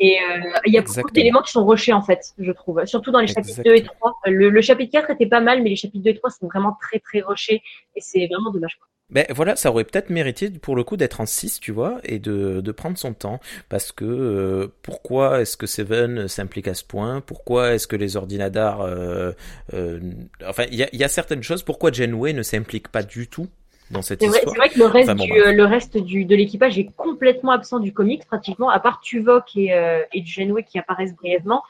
Et 0.00 0.18
euh, 0.22 0.52
il 0.64 0.72
y 0.72 0.78
a 0.78 0.82
beaucoup 0.82 1.10
d'éléments 1.10 1.42
qui 1.42 1.50
sont 1.50 1.66
rushés, 1.66 1.92
en 1.92 2.02
fait, 2.02 2.32
je 2.38 2.52
trouve. 2.52 2.84
Surtout 2.86 3.10
dans 3.10 3.20
les 3.20 3.26
chapitres 3.26 3.62
2 3.64 3.74
et 3.74 3.82
3. 3.82 4.20
Le, 4.26 4.48
le 4.48 4.60
chapitre 4.62 4.92
4 4.92 5.10
était 5.10 5.26
pas 5.26 5.40
mal, 5.40 5.62
mais 5.62 5.70
les 5.70 5.76
chapitres 5.76 6.04
2 6.04 6.10
et 6.10 6.14
3 6.14 6.30
sont 6.30 6.46
vraiment 6.46 6.76
très, 6.80 7.00
très 7.00 7.20
rushés. 7.20 7.62
Et 7.96 8.00
c'est 8.00 8.26
vraiment 8.28 8.52
dommage. 8.52 8.76
quoi. 8.76 8.86
Ben 9.10 9.24
voilà, 9.30 9.56
ça 9.56 9.70
aurait 9.70 9.84
peut-être 9.84 10.10
mérité 10.10 10.50
pour 10.50 10.76
le 10.76 10.84
coup 10.84 10.98
d'être 10.98 11.22
en 11.22 11.26
6, 11.26 11.60
tu 11.60 11.72
vois, 11.72 11.98
et 12.04 12.18
de, 12.18 12.60
de 12.60 12.72
prendre 12.72 12.98
son 12.98 13.14
temps. 13.14 13.40
Parce 13.70 13.90
que 13.90 14.04
euh, 14.04 14.68
pourquoi 14.82 15.40
est-ce 15.40 15.56
que 15.56 15.66
Seven 15.66 16.28
s'implique 16.28 16.68
à 16.68 16.74
ce 16.74 16.84
point? 16.84 17.22
Pourquoi 17.22 17.72
est-ce 17.72 17.86
que 17.86 17.96
les 17.96 18.16
ordinateurs... 18.18 18.82
euh, 18.82 19.32
euh, 19.72 19.98
enfin, 20.46 20.64
il 20.70 20.74
y 20.76 20.82
a, 20.82 20.88
il 20.92 21.00
y 21.00 21.04
a 21.04 21.08
certaines 21.08 21.42
choses. 21.42 21.62
Pourquoi 21.62 21.90
Janeway 21.90 22.34
ne 22.34 22.42
s'implique 22.42 22.88
pas 22.88 23.02
du 23.02 23.28
tout 23.28 23.48
dans 23.90 24.02
cette 24.02 24.22
histoire? 24.22 24.42
c'est 24.46 24.58
vrai 24.58 24.68
que 24.68 24.78
le 24.78 24.84
reste, 24.84 25.08
Enfin, 25.08 25.16
bon, 25.16 25.24
du, 25.24 25.40
euh, 25.40 25.52
le 25.52 25.64
reste 25.64 25.96
du, 25.96 26.26
de 26.26 26.36
l'équipage 26.36 26.78
est 26.78 26.90
complètement 26.94 27.52
absent 27.52 27.78
du 27.80 27.94
comics, 27.94 28.26
pratiquement, 28.26 28.68
à 28.68 28.78
part 28.78 29.00
Tuvok 29.00 29.56
et, 29.56 29.72
euh, 29.72 30.02
et 30.12 30.22
Janeway 30.22 30.64
qui 30.64 30.78
apparaissent 30.78 31.14
brièvement. 31.16 31.62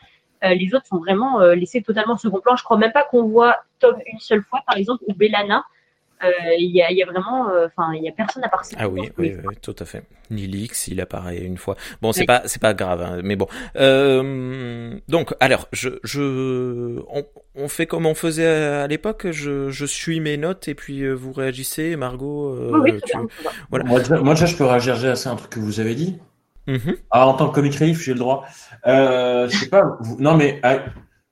les 0.42 0.74
autres 0.74 0.87
sont 0.87 0.98
vraiment 0.98 1.38
laissés 1.53 1.83
totalement 1.83 2.14
au 2.14 2.18
second 2.18 2.40
plan. 2.40 2.57
Je 2.57 2.64
crois 2.64 2.79
même 2.79 2.92
pas 2.92 3.05
qu'on 3.05 3.29
voit 3.29 3.59
Tom 3.79 3.94
une 4.12 4.18
seule 4.18 4.42
fois, 4.42 4.61
par 4.66 4.77
exemple, 4.77 5.05
ou 5.07 5.14
Bellana. 5.14 5.62
Il 6.59 6.70
y, 6.74 6.83
a, 6.83 6.90
y, 6.90 7.02
a, 7.02 7.07
vraiment, 7.07 7.48
enfin, 7.66 7.92
il 7.94 8.02
y 8.02 8.09
a 8.09 8.12
personne 8.12 8.44
à 8.44 8.48
part 8.48 8.62
Ah 8.76 8.88
oui, 8.88 9.11
oui, 9.18 9.35
oui, 9.44 9.54
tout 9.62 9.76
à 9.78 9.85
fait. 9.85 10.04
Nilix, 10.31 10.88
il 10.88 11.00
apparaît 11.00 11.38
une 11.38 11.57
fois. 11.57 11.76
Bon, 12.02 12.12
c'est 12.12 12.26
pas, 12.26 12.42
c'est 12.46 12.61
pas 12.61 12.74
grave, 12.74 13.02
hein, 13.02 13.20
mais 13.22 13.37
bon. 13.37 13.46
Euh, 13.76 14.98
donc, 15.09 15.35
alors, 15.40 15.68
je, 15.72 15.90
je, 16.02 17.00
on, 17.09 17.24
on, 17.54 17.68
fait 17.68 17.87
comme 17.87 18.07
on 18.07 18.14
faisait 18.14 18.46
à 18.46 18.87
l'époque. 18.87 19.28
Je, 19.31 19.70
je 19.70 19.87
suis 19.87 20.20
mes 20.20 20.37
notes 20.37 20.68
et 20.68 20.74
puis 20.74 21.09
vous 21.09 21.33
réagissez, 21.33 21.96
Margot. 21.96 22.57
oui, 22.83 23.00
tu... 23.07 23.16
voilà. 23.70 23.85
Moi, 23.85 24.00
moi, 24.20 24.35
déjà, 24.35 24.46
je 24.46 24.57
peux 24.57 24.64
réagir 24.64 24.96
à 24.96 25.31
un 25.31 25.37
truc 25.37 25.50
que 25.50 25.61
vous 25.61 25.81
avez 25.81 25.94
dit. 25.94 26.18
Mm 26.68 26.92
Ah, 27.11 27.26
en 27.26 27.35
tant 27.35 27.48
que 27.48 27.54
comic 27.54 27.74
relief, 27.76 28.02
j'ai 28.02 28.12
le 28.12 28.18
droit. 28.18 28.46
Euh, 28.87 29.48
je 29.48 29.57
sais 29.57 29.68
pas. 29.68 29.96
Vous, 30.00 30.16
non, 30.20 30.37
mais 30.37 30.61
ah, 30.62 30.78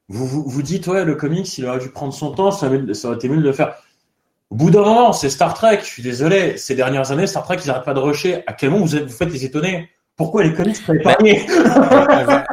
vous, 0.09 0.27
vous, 0.27 0.49
vous 0.49 0.63
dites, 0.63 0.87
ouais, 0.87 1.05
le 1.05 1.15
comics, 1.15 1.59
il 1.59 1.67
aurait 1.67 1.79
dû 1.79 1.91
prendre 1.91 2.13
son 2.13 2.33
temps, 2.33 2.51
ça, 2.51 2.71
ça 2.95 3.09
aurait 3.09 3.17
été 3.17 3.29
mieux 3.29 3.37
de 3.37 3.43
le 3.43 3.53
faire. 3.53 3.77
Au 4.51 4.55
bout 4.55 4.71
d'un 4.71 4.83
moment, 4.83 5.13
c'est 5.13 5.31
Star 5.31 5.55
Trek. 5.55 5.81
Je 5.81 5.87
suis 5.87 6.03
désolé. 6.03 6.57
Ces 6.57 6.75
dernières 6.75 7.11
années, 7.11 7.27
Star 7.27 7.45
Trek, 7.45 7.59
ils 7.65 7.67
n'arrêtent 7.67 7.85
pas 7.85 7.95
de 7.95 8.01
rusher. 8.01 8.45
À 8.47 8.53
quel 8.53 8.71
moment 8.71 8.85
vous, 8.85 8.99
vous 8.99 9.09
faites 9.09 9.33
les 9.33 9.45
étonner 9.45 9.91
pourquoi 10.17 10.45
les 10.45 10.55
comics 10.55 10.77
sont 10.77 10.95
épargnés? 10.95 11.47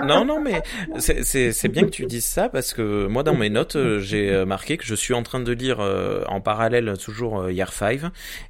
Non, 0.05 0.25
non, 0.25 0.41
mais 0.41 0.61
c'est 0.99 1.67
bien 1.69 1.83
que 1.83 1.89
tu 1.89 2.05
dises 2.05 2.25
ça 2.25 2.49
parce 2.49 2.73
que 2.73 3.07
moi, 3.07 3.23
dans 3.23 3.35
mes 3.35 3.49
notes, 3.49 3.77
euh, 3.77 3.99
j'ai 3.99 4.29
euh, 4.29 4.45
marqué 4.45 4.75
que 4.75 4.83
je 4.83 4.95
suis 4.95 5.13
en 5.13 5.23
train 5.23 5.39
de 5.39 5.51
lire 5.53 5.79
euh, 5.79 6.23
en 6.27 6.41
parallèle 6.41 6.97
toujours 6.97 7.49
Year 7.49 7.71
5 7.71 8.01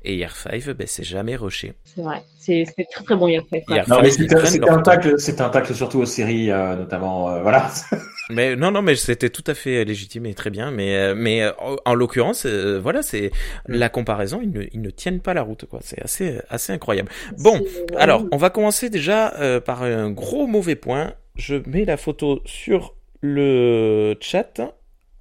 et 0.03 0.15
Year 0.15 0.35
5, 0.35 0.69
ben, 0.71 0.87
c'est 0.87 1.03
jamais 1.03 1.35
rushé. 1.35 1.73
C'est 1.95 2.01
vrai, 2.01 2.23
c'est 2.39 2.65
très 2.91 3.03
très 3.03 3.15
bon 3.15 3.27
Year 3.27 3.43
5. 3.49 3.63
C'était 4.09 4.69
un, 4.69 4.81
tacle, 4.81 5.15
un 5.39 5.49
tacle 5.49 5.75
surtout 5.75 5.99
aux 5.99 6.05
séries, 6.05 6.47
notamment, 6.47 7.41
voilà. 7.41 7.69
Mais 8.29 8.55
non, 8.55 8.71
non, 8.71 8.81
mais 8.81 8.95
c'était 8.95 9.29
tout 9.29 9.43
à 9.47 9.53
fait 9.53 9.83
légitime 9.83 10.25
et 10.25 10.33
très 10.33 10.49
bien. 10.49 10.71
Mais, 10.71 10.95
euh, 10.95 11.15
mais 11.15 11.43
euh, 11.43 11.51
en 11.85 11.93
l'occurrence, 11.93 12.45
euh, 12.45 12.79
voilà, 12.79 13.03
c'est 13.03 13.31
la 13.67 13.89
comparaison. 13.89 14.39
Ils 14.41 14.51
ne, 14.51 14.63
ils 14.71 14.81
ne 14.81 14.89
tiennent 14.89 15.19
pas 15.19 15.33
la 15.33 15.41
route, 15.41 15.65
quoi. 15.65 15.79
C'est 15.81 16.01
assez, 16.01 16.39
assez 16.49 16.71
incroyable. 16.71 17.09
Bon, 17.39 17.61
alors, 17.97 18.25
on 18.31 18.37
va 18.37 18.49
commencer 18.49 18.89
déjà 18.89 19.33
par 19.65 19.83
un 19.83 20.09
gros 20.09 20.47
mauvais 20.47 20.75
point. 20.75 21.13
Je 21.35 21.55
mets 21.67 21.85
la 21.85 21.97
photo 21.97 22.41
sur 22.45 22.95
le 23.21 24.15
chat. 24.19 24.61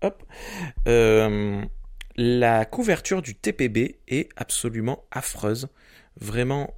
Hop. 0.02 0.22
la 2.16 2.64
couverture 2.64 3.22
du 3.22 3.34
TPB 3.34 3.96
est 4.08 4.28
absolument 4.36 5.04
affreuse. 5.10 5.68
Vraiment 6.20 6.74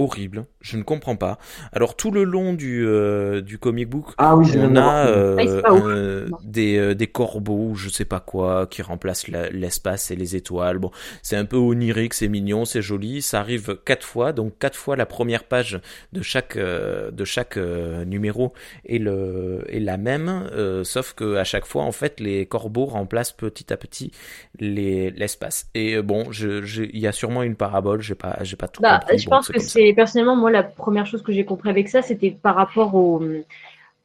horrible. 0.00 0.46
Je 0.60 0.76
ne 0.76 0.82
comprends 0.82 1.16
pas. 1.16 1.38
Alors 1.72 1.94
tout 1.94 2.10
le 2.10 2.24
long 2.24 2.54
du 2.54 2.86
euh, 2.86 3.42
du 3.42 3.58
comic 3.58 3.88
book, 3.88 4.06
ah 4.16 4.34
on 4.36 4.76
a 4.76 5.06
euh, 5.06 5.60
ah, 5.64 6.36
des 6.42 6.78
euh, 6.78 6.94
des 6.94 7.06
corbeaux, 7.06 7.74
je 7.74 7.90
sais 7.90 8.06
pas 8.06 8.20
quoi, 8.20 8.66
qui 8.66 8.80
remplacent 8.80 9.28
l'espace 9.28 10.10
et 10.10 10.16
les 10.16 10.36
étoiles. 10.36 10.78
Bon, 10.78 10.90
c'est 11.22 11.36
un 11.36 11.44
peu 11.44 11.56
onirique, 11.56 12.14
c'est 12.14 12.28
mignon, 12.28 12.64
c'est 12.64 12.82
joli. 12.82 13.20
Ça 13.20 13.40
arrive 13.40 13.78
quatre 13.84 14.06
fois, 14.06 14.32
donc 14.32 14.58
quatre 14.58 14.76
fois 14.76 14.96
la 14.96 15.06
première 15.06 15.44
page 15.44 15.80
de 16.12 16.22
chaque 16.22 16.56
de 16.56 17.24
chaque 17.24 17.56
numéro 17.56 18.54
est 18.86 18.98
le 18.98 19.64
est 19.68 19.80
la 19.80 19.98
même, 19.98 20.48
sauf 20.82 21.12
que 21.12 21.36
à 21.36 21.44
chaque 21.44 21.66
fois 21.66 21.82
en 21.82 21.92
fait 21.92 22.20
les 22.20 22.46
corbeaux 22.46 22.86
remplacent 22.86 23.32
petit 23.32 23.70
à 23.72 23.76
petit 23.76 24.12
les 24.58 25.10
l'espace. 25.10 25.68
Et 25.74 26.00
bon, 26.00 26.32
je 26.32 26.84
il 26.84 26.98
y 26.98 27.06
a 27.06 27.12
sûrement 27.12 27.42
une 27.42 27.56
parabole, 27.56 28.00
j'ai 28.00 28.14
pas 28.14 28.38
j'ai 28.42 28.56
pas 28.56 28.68
tout 28.68 28.80
bah, 28.80 29.00
Je 29.14 29.28
pense 29.28 29.48
que 29.48 29.60
c'est 29.60 29.89
personnellement, 29.94 30.36
moi, 30.36 30.50
la 30.50 30.62
première 30.62 31.06
chose 31.06 31.22
que 31.22 31.32
j'ai 31.32 31.44
compris 31.44 31.70
avec 31.70 31.88
ça, 31.88 32.02
c'était 32.02 32.30
par 32.30 32.54
rapport 32.54 32.94
aux, 32.94 33.22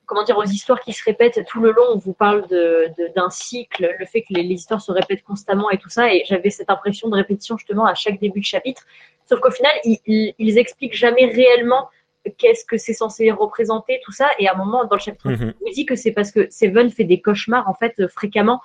comment 0.06 0.24
dire, 0.24 0.38
aux 0.38 0.46
histoires 0.46 0.80
qui 0.80 0.94
se 0.94 1.04
répètent 1.04 1.46
tout 1.48 1.62
le 1.62 1.72
long. 1.72 1.84
On 1.94 1.98
vous 1.98 2.14
parle 2.14 2.48
d'un 2.48 3.30
cycle, 3.30 3.94
le 3.98 4.06
fait 4.06 4.22
que 4.22 4.34
les, 4.34 4.44
histoires 4.44 4.82
se 4.82 4.92
répètent 4.92 5.24
constamment 5.24 5.70
et 5.72 5.78
tout 5.78 5.90
ça. 5.90 6.14
Et 6.14 6.24
j'avais 6.28 6.50
cette 6.50 6.70
impression 6.70 7.10
de 7.10 7.16
répétition 7.16 7.58
justement 7.58 7.86
à 7.86 7.96
chaque 7.96 8.20
début 8.20 8.40
de 8.40 8.46
chapitre. 8.46 8.84
Sauf 9.28 9.40
qu'au 9.40 9.52
final, 9.52 9.72
ils, 9.84 10.34
ils, 10.38 10.58
expliquent 10.58 10.96
jamais 10.96 11.26
réellement 11.26 11.90
qu'est-ce 12.38 12.64
que 12.66 12.78
c'est 12.78 12.94
censé 12.94 13.32
représenter, 13.32 14.00
tout 14.04 14.12
ça. 14.12 14.30
Et 14.40 14.48
à 14.48 14.54
un 14.54 14.58
moment, 14.58 14.86
dans 14.86 14.96
le 14.96 15.02
chapitre, 15.02 15.30
mm 15.30 15.54
on 15.66 15.72
dit 15.72 15.86
que 15.86 15.96
c'est 15.96 16.12
parce 16.12 16.32
que 16.32 16.48
Seven 16.50 16.92
fait 16.92 17.04
des 17.04 17.22
cauchemars, 17.22 17.68
en 17.68 17.74
fait, 17.74 18.08
fréquemment. 18.08 18.62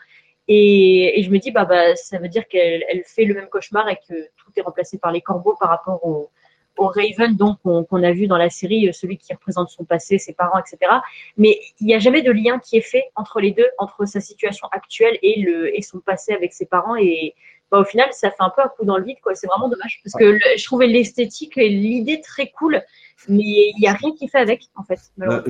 Et, 0.49 1.23
je 1.23 1.31
me 1.31 1.39
dis, 1.39 1.51
bah, 1.51 1.65
bah 1.65 1.95
ça 1.97 2.19
veut 2.19 2.29
dire 2.29 2.47
qu'elle 2.49 2.85
fait 3.07 3.25
le 3.25 3.35
même 3.35 3.49
cauchemar 3.49 3.89
et 3.89 3.97
que 3.97 4.15
tout 4.37 4.51
est 4.57 4.63
remplacé 4.63 4.99
par 4.99 5.13
les 5.13 5.21
corbeaux 5.21 5.57
par 5.59 5.69
rapport 5.71 6.05
au, 6.05 6.29
au 6.77 6.87
Raven, 6.87 7.37
donc 7.37 7.59
qu'on 7.63 8.03
a 8.03 8.13
vu 8.13 8.27
dans 8.27 8.39
la 8.39 8.51
série, 8.51 8.89
euh, 8.89 8.93
celui 8.93 9.19
qui 9.19 9.33
représente 9.33 9.69
son 9.71 9.85
passé, 9.85 10.19
ses 10.19 10.33
parents, 10.33 10.59
etc. 10.59 10.93
Mais 11.37 11.59
il 11.81 11.87
n'y 11.87 11.95
a 11.95 11.99
jamais 11.99 12.23
de 12.23 12.33
lien 12.33 12.59
qui 12.59 12.77
est 12.77 12.83
fait 12.83 13.05
entre 13.17 13.41
les 13.41 13.53
deux, 13.53 13.69
entre 13.79 14.07
sa 14.07 14.21
situation 14.21 14.69
actuelle 14.73 15.19
et, 15.23 15.41
le, 15.41 15.77
et 15.77 15.83
son 15.83 16.01
passé 16.01 16.33
avec 16.33 16.53
ses 16.53 16.67
parents. 16.67 16.97
Et 16.97 17.35
bah, 17.71 17.79
au 17.79 17.85
final, 17.85 18.09
ça 18.13 18.31
fait 18.31 18.37
un 18.41 18.51
peu 18.51 18.63
un 18.63 18.69
coup 18.69 18.85
dans 18.85 18.97
le 18.97 19.05
vide, 19.05 19.19
quoi. 19.23 19.35
C'est 19.35 19.47
vraiment 19.47 19.69
dommage 19.69 20.01
parce 20.03 20.15
que 20.15 20.39
je 20.57 20.65
trouvais 20.65 20.89
l'esthétique 20.89 21.57
et 21.57 21.69
l'idée 21.69 22.21
très 22.21 22.51
cool, 22.51 22.83
mais 23.29 23.45
il 23.45 23.77
n'y 23.81 23.87
a 23.87 23.93
rien 23.93 24.13
qui 24.13 24.29
fait 24.29 24.39
avec, 24.39 24.65
en 24.75 24.83
fait. 24.83 24.99
Euh, 25.21 25.43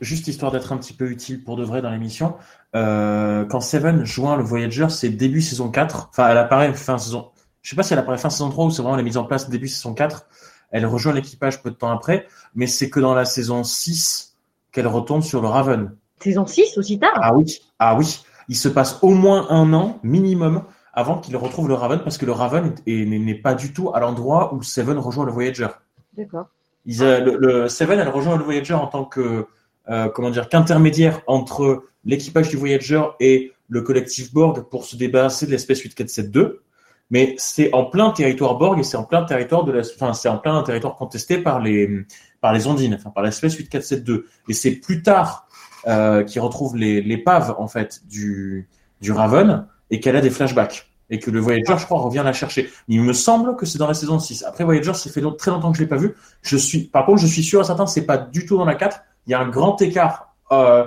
juste, 0.00 0.26
histoire 0.26 0.50
d'être 0.50 0.72
un 0.72 0.78
petit 0.78 0.94
peu 0.94 1.08
utile 1.10 1.44
pour 1.44 1.56
de 1.56 1.64
vrai 1.64 1.80
dans 1.80 1.90
l'émission, 1.90 2.36
euh, 2.74 3.44
quand 3.44 3.60
Seven 3.60 4.04
joint 4.04 4.36
le 4.36 4.42
Voyager, 4.42 4.88
c'est 4.88 5.10
début 5.10 5.42
saison 5.42 5.70
4. 5.70 6.08
Enfin, 6.10 6.28
elle 6.28 6.38
apparaît 6.38 6.72
fin 6.74 6.98
saison. 6.98 7.30
Je 7.62 7.70
sais 7.70 7.76
pas 7.76 7.82
si 7.82 7.92
elle 7.92 7.98
apparaît 8.00 8.18
fin 8.18 8.30
saison 8.30 8.50
3 8.50 8.64
ou 8.64 8.70
c'est 8.70 8.82
vraiment 8.82 8.96
la 8.96 9.02
mise 9.02 9.16
en 9.16 9.24
place 9.24 9.48
début 9.48 9.68
saison 9.68 9.94
4. 9.94 10.26
Elle 10.70 10.86
rejoint 10.86 11.12
l'équipage 11.12 11.62
peu 11.62 11.70
de 11.70 11.76
temps 11.76 11.90
après, 11.90 12.26
mais 12.54 12.66
c'est 12.66 12.90
que 12.90 13.00
dans 13.00 13.14
la 13.14 13.24
saison 13.24 13.64
6 13.64 14.36
qu'elle 14.72 14.86
retourne 14.86 15.22
sur 15.22 15.42
le 15.42 15.48
Raven. 15.48 15.96
Saison 16.22 16.46
6 16.46 16.78
aussi 16.78 16.98
tard? 16.98 17.14
Ah 17.16 17.34
oui, 17.34 17.58
ah 17.78 17.96
oui. 17.96 18.22
Il 18.48 18.56
se 18.56 18.68
passe 18.68 18.98
au 19.02 19.10
moins 19.10 19.48
un 19.50 19.72
an 19.72 19.98
minimum 20.02 20.64
avant 20.92 21.18
qu'il 21.18 21.36
retrouve 21.36 21.68
le 21.68 21.74
Raven 21.74 22.00
parce 22.00 22.18
que 22.18 22.26
le 22.26 22.32
Raven 22.32 22.74
n'est 22.86 23.34
pas 23.34 23.54
du 23.54 23.72
tout 23.72 23.90
à 23.94 24.00
l'endroit 24.00 24.54
où 24.54 24.62
Seven 24.62 24.98
rejoint 24.98 25.24
le 25.24 25.32
Voyager. 25.32 25.68
D'accord. 26.16 26.46
le, 26.84 27.68
Seven, 27.68 27.98
elle 27.98 28.08
rejoint 28.08 28.36
le 28.36 28.44
Voyager 28.44 28.74
en 28.74 28.86
tant 28.86 29.04
que 29.04 29.46
euh, 29.88 30.08
comment 30.08 30.30
dire 30.30 30.48
qu'intermédiaire 30.48 31.22
entre 31.26 31.84
l'équipage 32.04 32.48
du 32.48 32.56
Voyager 32.56 33.02
et 33.20 33.52
le 33.68 33.82
collectif 33.82 34.32
Borg 34.32 34.62
pour 34.68 34.84
se 34.84 34.96
débarrasser 34.96 35.46
de 35.46 35.52
l'espèce 35.52 35.80
8472 35.80 36.60
mais 37.10 37.34
c'est 37.38 37.72
en 37.74 37.84
plein 37.84 38.10
territoire 38.10 38.56
Borg 38.56 38.78
et 38.78 38.82
c'est 38.82 38.96
en 38.96 39.04
plein 39.04 39.24
territoire 39.24 39.64
de 39.64 39.72
la, 39.72 39.80
enfin, 39.80 40.12
c'est 40.12 40.28
en 40.28 40.38
plein 40.38 40.62
territoire 40.62 40.94
contesté 40.96 41.38
par 41.38 41.60
les, 41.60 42.06
par 42.40 42.52
les 42.52 42.66
Ondines, 42.66 42.94
enfin, 42.94 43.10
par 43.10 43.24
l'espèce 43.24 43.56
8472. 43.56 44.24
Et 44.48 44.52
c'est 44.52 44.72
plus 44.72 45.02
tard, 45.02 45.48
euh, 45.86 46.22
qu'ils 46.22 46.40
retrouvent 46.40 46.76
les, 46.76 47.00
l'épave, 47.00 47.54
en 47.58 47.66
fait, 47.66 48.02
du, 48.06 48.68
du 49.00 49.12
Raven 49.12 49.66
et 49.90 49.98
qu'elle 49.98 50.16
a 50.16 50.20
des 50.20 50.30
flashbacks. 50.30 50.86
Et 51.12 51.18
que 51.18 51.32
le 51.32 51.40
Voyager, 51.40 51.76
je 51.76 51.84
crois, 51.86 52.00
revient 52.00 52.22
la 52.24 52.32
chercher. 52.32 52.70
Il 52.86 53.02
me 53.02 53.12
semble 53.12 53.56
que 53.56 53.66
c'est 53.66 53.78
dans 53.78 53.88
la 53.88 53.94
saison 53.94 54.20
6. 54.20 54.44
Après, 54.44 54.62
Voyager, 54.62 54.94
c'est 54.94 55.10
fait 55.10 55.22
très 55.36 55.50
longtemps 55.50 55.72
que 55.72 55.78
je 55.78 55.82
l'ai 55.82 55.88
pas 55.88 55.96
vu. 55.96 56.14
Je 56.42 56.56
suis, 56.56 56.84
par 56.84 57.04
contre, 57.04 57.18
je 57.18 57.26
suis 57.26 57.42
sûr 57.42 57.60
et 57.60 57.64
certain, 57.64 57.86
c'est 57.86 58.06
pas 58.06 58.16
du 58.16 58.46
tout 58.46 58.56
dans 58.56 58.64
la 58.64 58.76
4. 58.76 59.00
Il 59.26 59.32
y 59.32 59.34
a 59.34 59.40
un 59.40 59.48
grand 59.48 59.82
écart, 59.82 60.36
euh, 60.52 60.86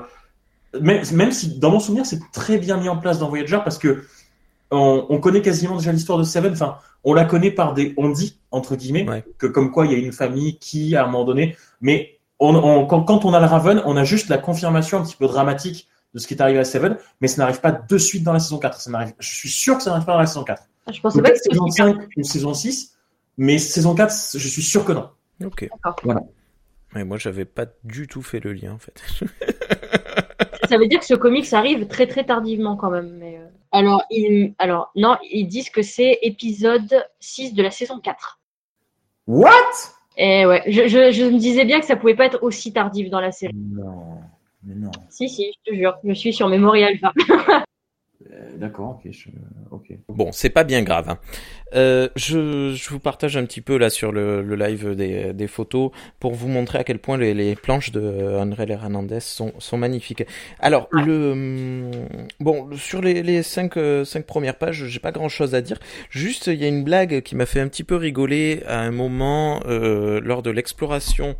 même, 0.79 1.03
même 1.11 1.31
si, 1.33 1.59
dans 1.59 1.71
mon 1.71 1.81
souvenir, 1.81 2.05
c'est 2.05 2.19
très 2.31 2.57
bien 2.57 2.77
mis 2.77 2.87
en 2.87 2.95
place 2.95 3.19
dans 3.19 3.27
Voyager 3.27 3.59
parce 3.65 3.77
que 3.77 4.05
on, 4.73 5.19
connaît 5.19 5.41
quasiment 5.41 5.77
déjà 5.77 5.91
l'histoire 5.91 6.17
de 6.17 6.23
Seven. 6.23 6.53
Enfin, 6.53 6.77
on 7.03 7.13
la 7.13 7.25
connaît 7.25 7.51
par 7.51 7.73
des 7.73 7.93
on 7.97 8.09
dit 8.09 8.39
entre 8.51 8.75
guillemets 8.75 9.23
que 9.37 9.47
comme 9.47 9.71
quoi 9.71 9.85
il 9.85 9.91
y 9.91 9.95
a 9.95 9.97
une 9.97 10.13
famille 10.13 10.57
qui 10.57 10.95
à 10.95 11.03
un 11.03 11.05
moment 11.07 11.25
donné. 11.25 11.55
Mais 11.81 12.19
on, 12.39 12.85
quand, 12.85 13.25
on 13.25 13.33
a 13.33 13.39
le 13.39 13.45
Raven, 13.45 13.81
on 13.85 13.95
a 13.95 14.03
juste 14.03 14.29
la 14.29 14.37
confirmation 14.37 14.99
un 14.99 15.03
petit 15.03 15.15
peu 15.15 15.27
dramatique 15.27 15.87
de 16.13 16.19
ce 16.19 16.27
qui 16.27 16.33
est 16.33 16.41
arrivé 16.41 16.59
à 16.59 16.65
Seven, 16.65 16.97
mais 17.21 17.27
ça 17.27 17.41
n'arrive 17.41 17.61
pas 17.61 17.71
de 17.71 17.97
suite 17.97 18.23
dans 18.23 18.33
la 18.33 18.39
saison 18.39 18.59
4. 18.59 18.81
Ça 18.81 18.91
n'arrive, 18.91 19.13
je 19.19 19.35
suis 19.35 19.49
sûr 19.49 19.77
que 19.77 19.83
ça 19.83 19.89
n'arrive 19.89 20.05
pas 20.05 20.13
dans 20.13 20.19
la 20.19 20.25
saison 20.25 20.43
4. 20.43 20.63
Ah, 20.85 20.91
je 20.91 21.01
pensais 21.01 21.21
pas 21.21 21.31
que 21.31 21.37
saison 21.37 21.67
5 21.67 21.95
ou 22.17 22.23
saison 22.23 22.53
6, 22.53 22.97
mais 23.37 23.57
saison 23.57 23.95
4, 23.95 24.13
je 24.37 24.47
suis 24.47 24.61
sûr 24.61 24.85
que 24.85 24.91
non. 24.91 25.09
Ok. 25.43 25.69
Voilà. 26.03 26.21
Mais 26.93 27.03
moi, 27.03 27.17
j'avais 27.17 27.45
pas 27.45 27.65
du 27.83 28.07
tout 28.07 28.21
fait 28.21 28.39
le 28.39 28.53
lien 28.53 28.73
en 28.73 28.77
fait. 28.77 29.01
ça 30.69 30.77
veut 30.77 30.87
dire 30.87 30.99
que 30.99 31.05
ce 31.05 31.15
comics 31.15 31.51
arrive 31.53 31.87
très 31.87 32.05
très 32.05 32.23
tardivement 32.25 32.75
quand 32.75 32.91
même. 32.91 33.17
Mais... 33.17 33.39
Alors, 33.73 34.03
ils, 34.11 34.53
alors, 34.59 34.91
non, 34.95 35.17
ils 35.31 35.47
disent 35.47 35.71
que 35.71 35.81
c'est 35.81 36.19
épisode 36.21 37.05
6 37.19 37.53
de 37.55 37.63
la 37.63 37.71
saison 37.71 37.99
4. 37.99 38.39
What? 39.27 39.51
Eh 40.15 40.45
ouais, 40.45 40.61
je, 40.67 40.87
je, 40.87 41.11
je, 41.11 41.23
me 41.25 41.39
disais 41.39 41.65
bien 41.65 41.79
que 41.79 41.85
ça 41.87 41.95
pouvait 41.95 42.15
pas 42.15 42.25
être 42.25 42.43
aussi 42.43 42.71
tardif 42.71 43.09
dans 43.09 43.19
la 43.19 43.31
série. 43.31 43.53
Non, 43.55 44.19
mais 44.63 44.75
non. 44.75 44.91
Si, 45.09 45.27
si, 45.27 45.51
je 45.65 45.71
te 45.71 45.75
jure, 45.75 45.97
je 46.03 46.13
suis 46.13 46.33
sur 46.33 46.49
Memorial 46.49 46.93
d'accord, 48.57 49.01
ok. 49.71 49.93
Bon, 50.09 50.31
c'est 50.31 50.49
pas 50.49 50.63
bien 50.63 50.83
grave. 50.83 51.09
Hein. 51.09 51.19
Euh, 51.75 52.09
je, 52.15 52.73
je, 52.75 52.89
vous 52.89 52.99
partage 52.99 53.35
un 53.35 53.45
petit 53.45 53.61
peu 53.61 53.77
là 53.77 53.89
sur 53.89 54.11
le, 54.11 54.41
le 54.41 54.55
live 54.55 54.95
des, 54.95 55.33
des, 55.33 55.47
photos 55.47 55.91
pour 56.19 56.33
vous 56.33 56.47
montrer 56.47 56.77
à 56.77 56.83
quel 56.83 56.99
point 56.99 57.17
les, 57.17 57.33
les 57.33 57.55
planches 57.55 57.91
de 57.91 58.37
André 58.37 58.65
Hernandez 58.69 59.19
sont, 59.19 59.53
sont 59.57 59.77
magnifiques. 59.77 60.23
Alors, 60.59 60.87
le 60.91 61.91
bon 62.39 62.69
sur 62.77 63.01
les, 63.01 63.23
les 63.23 63.43
cinq, 63.43 63.77
euh, 63.77 64.05
cinq 64.05 64.25
premières 64.25 64.57
pages, 64.57 64.85
j'ai 64.85 64.99
pas 64.99 65.11
grand 65.11 65.29
chose 65.29 65.55
à 65.55 65.61
dire. 65.61 65.79
Juste, 66.09 66.47
il 66.47 66.55
y 66.55 66.65
a 66.65 66.67
une 66.67 66.83
blague 66.83 67.21
qui 67.21 67.35
m'a 67.35 67.45
fait 67.45 67.59
un 67.59 67.67
petit 67.67 67.83
peu 67.83 67.95
rigoler 67.95 68.63
à 68.67 68.79
un 68.79 68.91
moment 68.91 69.61
euh, 69.65 70.21
lors 70.21 70.43
de 70.43 70.51
l'exploration 70.51 71.35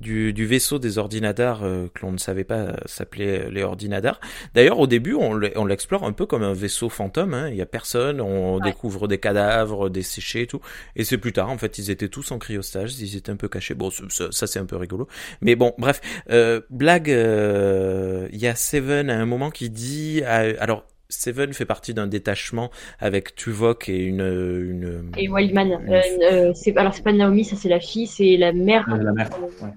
du, 0.00 0.32
du 0.32 0.46
vaisseau 0.46 0.78
des 0.78 0.98
ordinateurs 0.98 1.60
euh, 1.62 1.88
que 1.92 2.02
l'on 2.02 2.12
ne 2.12 2.18
savait 2.18 2.44
pas 2.44 2.76
s'appelait 2.86 3.50
les 3.50 3.62
ordinateurs. 3.62 4.20
D'ailleurs, 4.54 4.78
au 4.78 4.86
début, 4.86 5.14
on 5.14 5.64
l'explore 5.64 6.04
un 6.04 6.12
peu 6.12 6.26
comme 6.26 6.42
un 6.42 6.52
vaisseau 6.52 6.88
fantôme. 6.88 7.34
Hein. 7.34 7.48
Il 7.50 7.56
y 7.56 7.62
a 7.62 7.66
personne, 7.66 8.20
on 8.20 8.60
découvre 8.60 9.08
des 9.08 9.18
cadavres, 9.18 9.88
des 9.88 10.02
séchés 10.02 10.42
et 10.42 10.46
tout. 10.46 10.60
Et 10.96 11.04
c'est 11.04 11.18
plus 11.18 11.32
tard, 11.32 11.50
en 11.50 11.58
fait, 11.58 11.78
ils 11.78 11.90
étaient 11.90 12.08
tous 12.08 12.30
en 12.32 12.38
cryostage, 12.38 12.98
ils 13.00 13.16
étaient 13.16 13.32
un 13.32 13.36
peu 13.36 13.48
cachés. 13.48 13.74
Bon, 13.74 13.90
ça, 13.90 14.28
ça 14.30 14.46
c'est 14.46 14.58
un 14.58 14.66
peu 14.66 14.76
rigolo. 14.76 15.08
Mais 15.40 15.56
bon, 15.56 15.74
bref, 15.78 16.00
euh, 16.30 16.60
blague. 16.70 17.08
Il 17.08 18.38
y 18.38 18.46
a 18.46 18.54
Seven 18.54 19.10
à 19.10 19.18
un 19.18 19.26
moment 19.26 19.50
qui 19.50 19.70
dit, 19.70 20.22
alors 20.24 20.84
Seven 21.10 21.54
fait 21.54 21.64
partie 21.64 21.94
d'un 21.94 22.06
détachement 22.06 22.70
avec 22.98 23.34
Tuvok 23.34 23.88
et 23.88 24.04
une. 24.04 24.20
une 24.20 25.12
et 25.16 25.26
Wildman. 25.28 25.80
Euh, 25.88 26.00
euh, 26.20 26.52
c'est, 26.54 26.76
alors, 26.76 26.92
c'est 26.92 27.02
pas 27.02 27.12
Naomi, 27.12 27.46
ça 27.46 27.56
c'est 27.56 27.70
la 27.70 27.80
fille, 27.80 28.06
c'est 28.06 28.36
la 28.36 28.52
mère. 28.52 28.86
Euh, 28.92 29.02
la 29.02 29.12
mère. 29.12 29.30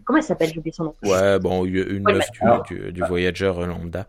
Comment 0.03 0.17
elle 0.17 0.23
s'appelle 0.23 0.49
J'ai 0.53 0.59
oublié 0.59 0.73
son 0.73 0.83
nom. 0.85 0.95
Ouais, 1.03 1.39
bon, 1.39 1.63
une 1.65 2.03
meuf 2.03 2.29
du, 2.67 2.91
du, 2.91 3.01
Voyager 3.01 3.53
lambda. 3.65 4.07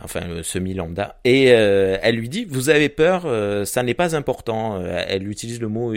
Enfin, 0.00 0.20
semi-lambda. 0.42 1.18
Et 1.24 1.46
elle 1.46 2.14
lui 2.14 2.28
dit 2.28 2.44
Vous 2.44 2.70
avez 2.70 2.88
peur, 2.88 3.26
ça 3.66 3.82
n'est 3.82 3.94
pas 3.94 4.14
important. 4.14 4.80
Elle 4.80 5.28
utilise 5.28 5.60
le 5.60 5.68
mot 5.68 5.92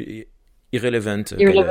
irrelevant, 0.71 1.23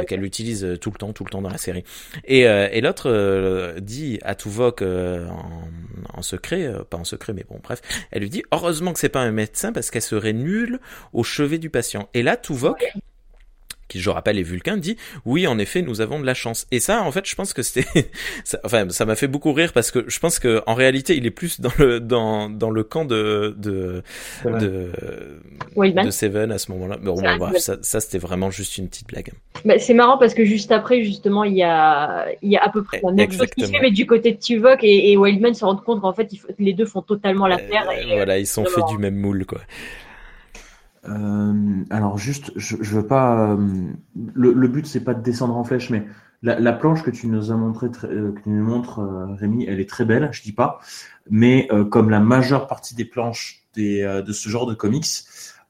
qu'elle 0.07 0.25
utilise 0.25 0.65
euh, 0.65 0.77
tout 0.77 0.91
le 0.91 0.97
temps, 0.97 1.13
tout 1.13 1.25
le 1.25 1.31
temps 1.31 1.43
dans 1.43 1.51
la 1.51 1.59
série. 1.59 1.85
Et, 2.25 2.47
euh, 2.47 2.69
et 2.73 2.81
l'autre 2.81 3.11
euh, 3.11 3.81
dit 3.81 4.19
à 4.23 4.35
Tuvok 4.35 4.83
en, 4.83 5.69
en, 6.15 6.23
secret, 6.23 6.73
pas 6.91 6.97
en 6.97 7.05
secret, 7.05 7.33
mais 7.33 7.45
bon, 7.49 7.61
bref, 7.63 7.81
elle 8.11 8.23
lui 8.23 8.31
dit 8.31 8.43
heureusement 8.53 8.93
que 8.93 8.99
c'est 8.99 9.09
pas 9.09 9.21
un 9.21 9.33
médecin 9.33 9.73
parce 9.73 9.91
qu'elle 9.91 10.03
serait 10.03 10.33
nulle 10.33 10.81
au 11.13 11.23
chevet 11.23 11.59
du 11.59 11.71
patient. 11.71 12.09
Et 12.15 12.23
là, 12.23 12.37
Tuvok, 12.37 12.85
qui 13.89 14.01
je 14.01 14.11
rappelle 14.11 14.39
est 14.39 14.43
Vulcain, 14.43 14.77
dit 14.77 14.97
oui 15.25 15.47
en 15.47 15.59
effet 15.59 15.83
nous 15.83 16.01
avons 16.01 16.21
de 16.21 16.27
la 16.27 16.35
chance. 16.35 16.67
Et 16.71 16.81
ça 16.81 17.03
en 17.03 17.13
fait 17.13 17.27
je 17.27 17.35
pense 17.35 17.53
que 17.53 17.63
c'était, 17.63 18.11
enfin 18.65 18.89
ça 18.91 19.05
m'a 19.05 19.17
fait 19.17 19.29
beaucoup 19.29 19.53
rire 19.53 19.73
parce 19.73 19.91
que 19.91 20.05
je 20.09 20.19
pense 20.19 20.39
que 20.39 20.63
en 20.67 20.75
réalité 20.75 21.17
il 21.17 21.27
est 21.27 21.31
plus 21.31 21.61
dans 21.61 21.73
le 21.79 22.01
dans 22.01 22.51
dans 22.51 22.71
le 22.71 22.85
camp 22.85 23.05
de 23.05 23.55
de 23.57 24.03
de, 24.45 24.93
de 25.77 26.11
Seven 26.11 26.53
à 26.53 26.59
ce 26.59 26.71
moment-là. 26.73 26.99
Mais 27.01 27.11
bon, 27.11 27.37
bref, 27.39 27.57
ça, 27.59 27.77
ça 27.83 28.01
c'était 28.01 28.19
vraiment 28.19 28.51
juste 28.51 28.79
une 28.79 28.89
petite 28.89 29.09
blague. 29.09 29.33
Bah, 29.65 29.79
c'est 29.79 29.95
marrant 29.95 30.19
parce 30.19 30.35
que 30.35 30.45
juste 30.45 30.71
après 30.73 31.03
justement 31.03 31.45
il 31.45 31.55
y 31.55 31.63
a 31.63 32.27
il 32.43 32.51
y 32.51 32.57
a 32.57 32.63
à 32.63 32.71
peu 32.71 32.83
près 32.83 33.01
la 33.03 33.13
même 33.13 33.33
chose 33.33 33.47
qui 33.57 33.65
se 33.65 33.71
fait 33.71 33.81
mais 33.81 33.91
du 33.91 34.07
côté 34.07 34.33
de 34.33 34.39
Tuvok 34.39 34.83
et, 34.83 35.13
et 35.13 35.17
Wildman 35.17 35.55
se 35.55 35.65
rend 35.65 35.77
compte 35.77 36.01
qu'en 36.01 36.13
fait 36.13 36.31
les 36.59 36.73
deux 36.73 36.87
font 36.87 37.03
totalement 37.03 37.47
la 37.47 37.59
paire. 37.59 37.89
Et, 37.91 38.15
voilà 38.15 38.39
ils 38.39 38.47
sont 38.47 38.65
faits 38.65 38.85
du 38.89 38.99
même 38.99 39.17
moule 39.17 39.47
quoi. 39.47 39.61
Euh, 41.05 41.85
alors 41.91 42.19
juste, 42.19 42.53
je, 42.57 42.77
veux 42.77 43.07
pas. 43.07 43.53
Euh, 43.53 43.93
le, 44.35 44.69
but 44.69 44.87
c'est 44.87 45.05
pas 45.05 45.15
de 45.15 45.23
descendre 45.23 45.57
en 45.57 45.65
flèche, 45.65 45.91
mais 45.91 46.07
la, 46.43 46.59
la 46.59 46.73
planche 46.73 47.03
que 47.03 47.11
tu 47.11 47.27
nous 47.27 47.51
as 47.51 47.57
montré, 47.57 47.89
euh, 48.05 48.33
que 48.33 48.41
tu 48.43 48.51
nous 48.51 48.65
montres, 48.65 49.01
Rémi, 49.39 49.65
elle 49.67 49.81
est 49.81 49.89
très 49.89 50.05
belle. 50.05 50.29
Je 50.33 50.43
dis 50.43 50.53
pas, 50.53 50.81
mais 51.31 51.69
comme 51.91 52.11
la 52.11 52.21
majeure 52.21 52.67
partie 52.67 52.95
des 52.95 53.05
planches 53.05 53.65
de 53.77 54.33
ce 54.33 54.49
genre 54.49 54.67
de 54.67 54.75
comics, 54.75 55.07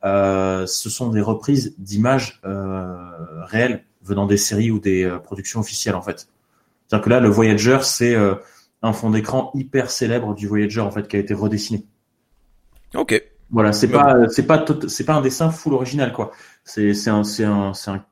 ce 0.02 0.66
sont 0.66 1.10
des 1.10 1.20
reprises 1.20 1.74
d'images 1.78 2.40
réelles 2.42 3.84
venant 4.02 4.26
des 4.26 4.36
séries 4.36 4.70
ou 4.70 4.78
des 4.78 5.10
productions 5.24 5.60
officielles 5.60 5.94
en 5.94 6.02
fait. 6.02 6.28
C'est-à-dire 6.86 7.04
que 7.04 7.10
là, 7.10 7.20
le 7.20 7.28
Voyager, 7.28 7.80
c'est 7.82 8.16
un 8.82 8.92
fond 8.92 9.10
d'écran 9.10 9.50
hyper 9.54 9.90
célèbre 9.90 10.34
du 10.34 10.46
Voyager 10.46 10.80
en 10.80 10.90
fait 10.90 11.06
qui 11.06 11.16
a 11.16 11.18
été 11.18 11.34
redessiné. 11.34 11.84
Ok. 12.94 13.22
Voilà, 13.50 13.72
c'est 13.72 13.88
pas, 13.88 14.28
c'est 14.28 14.46
pas, 14.46 14.64
c'est 14.88 15.04
pas 15.04 15.14
un 15.14 15.22
dessin 15.22 15.50
full 15.50 15.74
original 15.74 16.12
quoi. 16.12 16.32
C'est, 16.64 16.92
c'est 16.92 17.10
un, 17.10 17.24
c'est 17.24 17.44
un, 17.44 17.72
c'est 17.72 17.90
un, 17.90 18.04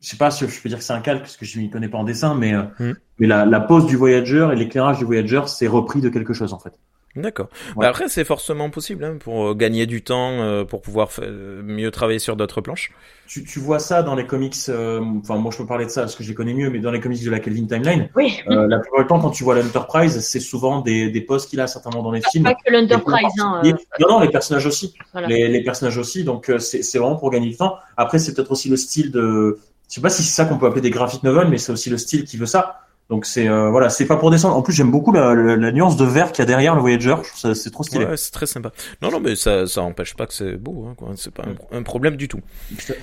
je 0.00 0.08
sais 0.08 0.16
pas 0.16 0.30
si 0.30 0.46
je 0.46 0.60
peux 0.60 0.68
dire 0.68 0.78
que 0.78 0.84
c'est 0.84 0.92
un 0.92 1.00
calque 1.00 1.22
parce 1.22 1.36
que 1.36 1.46
je 1.46 1.58
m'y 1.58 1.70
connais 1.70 1.88
pas 1.88 1.98
en 1.98 2.04
dessin, 2.04 2.34
mais, 2.34 2.54
euh, 2.54 2.64
mm. 2.78 2.92
mais 3.18 3.26
la, 3.26 3.46
la 3.46 3.60
pose 3.60 3.86
du 3.86 3.96
Voyager 3.96 4.48
et 4.52 4.56
l'éclairage 4.56 4.98
du 4.98 5.04
Voyager, 5.04 5.42
c'est 5.46 5.66
repris 5.66 6.00
de 6.00 6.08
quelque 6.08 6.34
chose 6.34 6.52
en 6.52 6.58
fait. 6.58 6.74
D'accord. 7.14 7.48
Ouais. 7.76 7.86
après, 7.86 8.08
c'est 8.08 8.24
forcément 8.24 8.70
possible 8.70 9.04
hein, 9.04 9.16
pour 9.20 9.48
euh, 9.48 9.54
gagner 9.54 9.84
du 9.84 10.02
temps, 10.02 10.40
euh, 10.40 10.64
pour 10.64 10.80
pouvoir 10.80 11.10
mieux 11.20 11.90
travailler 11.90 12.18
sur 12.18 12.36
d'autres 12.36 12.62
planches. 12.62 12.90
Tu, 13.26 13.44
tu, 13.44 13.60
vois 13.60 13.78
ça 13.78 14.02
dans 14.02 14.14
les 14.14 14.26
comics. 14.26 14.56
Euh, 14.70 15.00
enfin, 15.22 15.36
moi, 15.36 15.50
je 15.52 15.58
peux 15.58 15.66
parler 15.66 15.84
de 15.84 15.90
ça 15.90 16.02
parce 16.02 16.16
que 16.16 16.22
je 16.22 16.28
les 16.30 16.34
connais 16.34 16.54
mieux, 16.54 16.70
mais 16.70 16.78
dans 16.78 16.90
les 16.90 17.00
comics 17.00 17.22
de 17.22 17.30
la 17.30 17.38
Kelvin 17.38 17.66
Timeline, 17.66 18.08
oui. 18.16 18.40
la 18.46 18.78
plupart 18.78 19.00
du 19.00 19.06
temps, 19.06 19.20
quand 19.20 19.30
tu 19.30 19.44
vois 19.44 19.54
l'Enterprise, 19.54 20.20
c'est 20.20 20.40
souvent 20.40 20.80
des, 20.80 21.10
des 21.10 21.20
postes 21.20 21.50
qu'il 21.50 21.60
a 21.60 21.66
certainement 21.66 22.02
dans 22.02 22.12
les 22.12 22.22
films. 22.30 22.44
Pas 22.44 22.54
que 22.54 22.72
l'Enterprise. 22.72 23.26
Hein, 23.40 23.62
non, 24.00 24.08
non, 24.08 24.20
les 24.20 24.30
personnages 24.30 24.66
aussi. 24.66 24.94
Voilà. 25.12 25.28
Les, 25.28 25.48
les, 25.48 25.62
personnages 25.62 25.98
aussi. 25.98 26.24
Donc, 26.24 26.50
c'est 26.58 26.98
vraiment 26.98 27.16
pour 27.16 27.30
gagner 27.30 27.48
du 27.48 27.56
temps. 27.56 27.76
Après, 27.98 28.18
c'est 28.18 28.34
peut-être 28.34 28.52
aussi 28.52 28.70
le 28.70 28.76
style 28.76 29.10
de. 29.10 29.58
Je 29.88 29.96
sais 29.96 30.00
pas 30.00 30.08
si 30.08 30.22
c'est 30.22 30.32
ça 30.32 30.46
qu'on 30.46 30.56
peut 30.56 30.66
appeler 30.66 30.80
des 30.80 30.90
graphic 30.90 31.22
novels, 31.22 31.48
mais 31.48 31.58
c'est 31.58 31.72
aussi 31.72 31.90
le 31.90 31.98
style 31.98 32.24
qui 32.24 32.38
veut 32.38 32.46
ça. 32.46 32.82
Donc 33.12 33.26
c'est 33.26 33.46
euh, 33.46 33.68
voilà, 33.68 33.90
c'est 33.90 34.06
pas 34.06 34.16
pour 34.16 34.30
descendre. 34.30 34.56
En 34.56 34.62
plus, 34.62 34.72
j'aime 34.72 34.90
beaucoup 34.90 35.12
la, 35.12 35.34
la, 35.34 35.54
la, 35.54 35.70
nuance 35.70 35.98
de 35.98 36.04
vert 36.06 36.32
qu'il 36.32 36.38
y 36.38 36.44
a 36.44 36.46
derrière 36.46 36.74
le 36.74 36.80
Voyager. 36.80 37.16
C'est 37.34 37.70
trop 37.70 37.82
stylé. 37.82 38.06
Ouais, 38.06 38.16
c'est 38.16 38.30
très 38.30 38.46
sympa. 38.46 38.72
Non, 39.02 39.10
non, 39.10 39.20
mais 39.20 39.36
ça, 39.36 39.66
ça 39.66 39.82
empêche 39.82 40.16
pas 40.16 40.24
que 40.24 40.32
c'est 40.32 40.56
beau. 40.56 40.86
Hein, 40.88 40.94
quoi. 40.96 41.10
C'est 41.16 41.30
pas 41.30 41.42
un, 41.42 41.76
un, 41.76 41.82
problème 41.82 42.16
du 42.16 42.26
tout. 42.26 42.40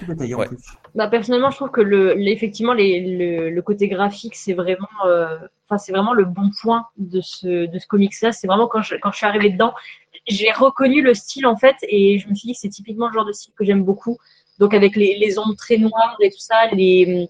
Ouais. 0.08 0.34
En 0.34 0.45
plus. 0.45 0.58
Bah 0.95 1.08
personnellement, 1.10 1.52
je 1.52 1.58
trouve 1.58 1.69
que 1.69 1.82
le, 1.82 2.19
effectivement, 2.28 2.74
les, 2.74 3.02
le, 3.02 3.52
le, 3.52 3.62
côté 3.62 3.88
graphique, 3.88 4.36
c'est 4.36 4.54
vraiment, 4.54 4.88
euh, 5.06 5.38
enfin, 5.69 5.78
c'est 5.78 5.91
vraiment 5.91 6.13
le 6.13 6.26
bon 6.26 6.50
point 6.60 6.88
de 6.98 7.22
ce 7.22 7.67
de 7.67 7.78
ce 7.78 7.86
comics-là. 7.86 8.32
C'est 8.32 8.48
vraiment 8.48 8.67
quand 8.67 8.82
je 8.82 8.95
quand 8.95 9.12
je 9.12 9.17
suis 9.17 9.28
arrivée 9.28 9.52
dedans, 9.52 9.76
j'ai 10.28 10.52
reconnu 10.52 11.04
le 11.04 11.13
style 11.13 11.45
en 11.45 11.56
fait, 11.56 11.76
et 11.84 12.17
je 12.17 12.28
me 12.28 12.34
suis 12.34 12.48
dit 12.48 12.54
que 12.54 12.60
c'est 12.60 12.69
typiquement 12.69 13.10
le 13.10 13.13
genre 13.13 13.26
de 13.26 13.32
style 13.32 13.54
que 13.56 13.63
j'aime 13.63 13.84
beaucoup. 13.84 14.17
Donc 14.58 14.74
avec 14.74 14.95
les, 14.95 15.19
les 15.19 15.38
ondes 15.38 15.56
très 15.56 15.78
noires 15.78 16.17
et 16.19 16.32
tout 16.32 16.39
ça, 16.39 16.65
les 16.74 17.30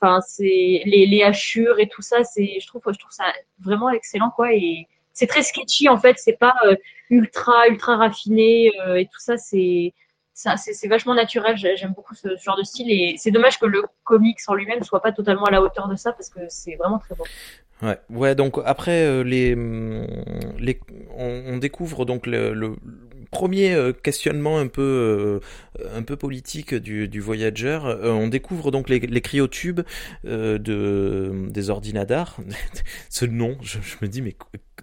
Enfin, 0.00 0.20
c'est 0.20 0.82
les, 0.84 1.22
hachures 1.22 1.78
et 1.80 1.88
tout 1.88 2.02
ça, 2.02 2.24
c'est, 2.24 2.58
je 2.60 2.66
trouve, 2.66 2.82
je 2.86 2.98
trouve 2.98 3.12
ça 3.12 3.24
vraiment 3.60 3.90
excellent, 3.90 4.30
quoi. 4.30 4.52
Et 4.52 4.86
c'est 5.12 5.26
très 5.26 5.42
sketchy 5.42 5.88
en 5.88 5.96
fait. 5.98 6.16
C'est 6.18 6.38
pas 6.38 6.54
euh, 6.66 6.76
ultra, 7.10 7.68
ultra 7.68 7.96
raffiné 7.96 8.72
euh, 8.86 8.96
et 8.96 9.06
tout 9.06 9.18
ça. 9.18 9.36
C'est, 9.38 9.94
c'est 10.34 10.88
vachement 10.88 11.14
naturel. 11.14 11.56
J'aime 11.56 11.94
beaucoup 11.94 12.14
ce, 12.14 12.36
genre 12.36 12.58
de 12.58 12.62
style 12.62 12.90
et 12.90 13.16
c'est 13.18 13.30
dommage 13.30 13.58
que 13.58 13.66
le 13.66 13.82
comics 14.04 14.38
en 14.46 14.54
lui-même 14.54 14.82
soit 14.82 15.00
pas 15.00 15.12
totalement 15.12 15.46
à 15.46 15.50
la 15.50 15.62
hauteur 15.62 15.88
de 15.88 15.96
ça 15.96 16.12
parce 16.12 16.28
que 16.28 16.40
c'est 16.48 16.76
vraiment 16.76 16.98
très 16.98 17.14
beau. 17.14 17.24
Ouais, 17.82 17.98
ouais. 18.10 18.34
Donc 18.34 18.58
après 18.64 19.04
euh, 19.06 19.22
les, 19.22 19.54
les, 20.58 20.80
on, 21.16 21.56
découvre 21.56 22.04
donc 22.04 22.26
le 22.26 22.76
premier 23.36 23.74
euh, 23.74 23.92
questionnement 23.92 24.58
un 24.58 24.66
peu 24.66 25.42
euh, 25.78 25.88
un 25.94 26.02
peu 26.02 26.16
politique 26.16 26.74
du, 26.74 27.06
du 27.06 27.20
Voyager, 27.20 27.80
euh, 27.84 28.10
on 28.10 28.28
découvre 28.28 28.70
donc 28.70 28.88
les, 28.88 28.98
cryotubes 29.20 29.82
de 30.24 31.46
des 31.50 31.70
ordinateurs. 31.70 32.38
Ce 33.10 33.26
nom, 33.26 33.58
je, 33.60 33.78
me 34.00 34.08
dis 34.08 34.22
mais 34.22 34.34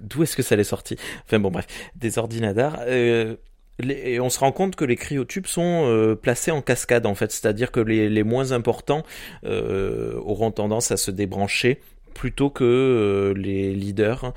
d'où 0.01 0.21
est-ce 0.21 0.35
que 0.35 0.43
ça 0.43 0.53
allait 0.53 0.63
sorti? 0.63 0.97
Enfin 1.25 1.39
bon 1.39 1.49
bref, 1.49 1.65
des 1.95 2.19
ordinateurs. 2.19 2.87
et 2.87 4.19
on 4.19 4.29
se 4.29 4.37
rend 4.37 4.51
compte 4.51 4.75
que 4.75 4.85
les 4.85 4.97
cryotubes 4.97 5.47
sont 5.47 6.15
placés 6.21 6.51
en 6.51 6.61
cascade 6.61 7.07
en 7.07 7.15
fait, 7.15 7.31
c'est-à-dire 7.31 7.71
que 7.71 7.79
les, 7.79 8.07
les 8.07 8.23
moins 8.23 8.51
importants 8.51 9.03
auront 9.43 10.51
tendance 10.51 10.91
à 10.91 10.97
se 10.97 11.09
débrancher 11.09 11.79
plutôt 12.13 12.51
que 12.51 13.33
les 13.35 13.73
leaders, 13.73 14.33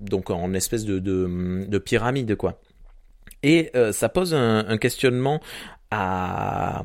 donc 0.00 0.30
en 0.30 0.54
espèce 0.54 0.86
de, 0.86 0.98
de 1.00 1.78
pyramide 1.78 2.34
quoi. 2.36 2.58
Et 3.44 3.70
euh, 3.76 3.92
ça 3.92 4.08
pose 4.08 4.34
un, 4.34 4.78
questionnement 4.78 5.40
à, 5.90 6.82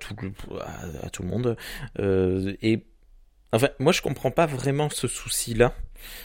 tout, 0.00 0.16
le 0.22 1.28
monde. 1.28 1.56
Euh, 2.00 2.54
et 2.62 2.82
enfin, 3.52 3.68
moi, 3.78 3.92
je 3.92 4.00
comprends 4.00 4.30
pas 4.30 4.46
vraiment 4.46 4.88
ce 4.88 5.06
souci-là. 5.06 5.74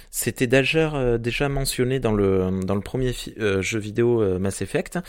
C'était 0.09 0.47
déjà, 0.47 0.95
euh, 0.95 1.17
déjà 1.17 1.49
mentionné 1.49 1.99
dans 1.99 2.13
le, 2.13 2.61
dans 2.63 2.75
le 2.75 2.81
premier 2.81 3.11
jeu 3.59 3.77
vidéo 3.77 4.39
Mass 4.39 4.61
Effect, 4.61 4.99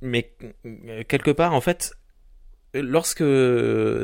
mais 0.00 0.32
quelque 1.06 1.30
part, 1.30 1.52
en 1.52 1.60
fait, 1.60 1.92
lorsque 2.74 3.24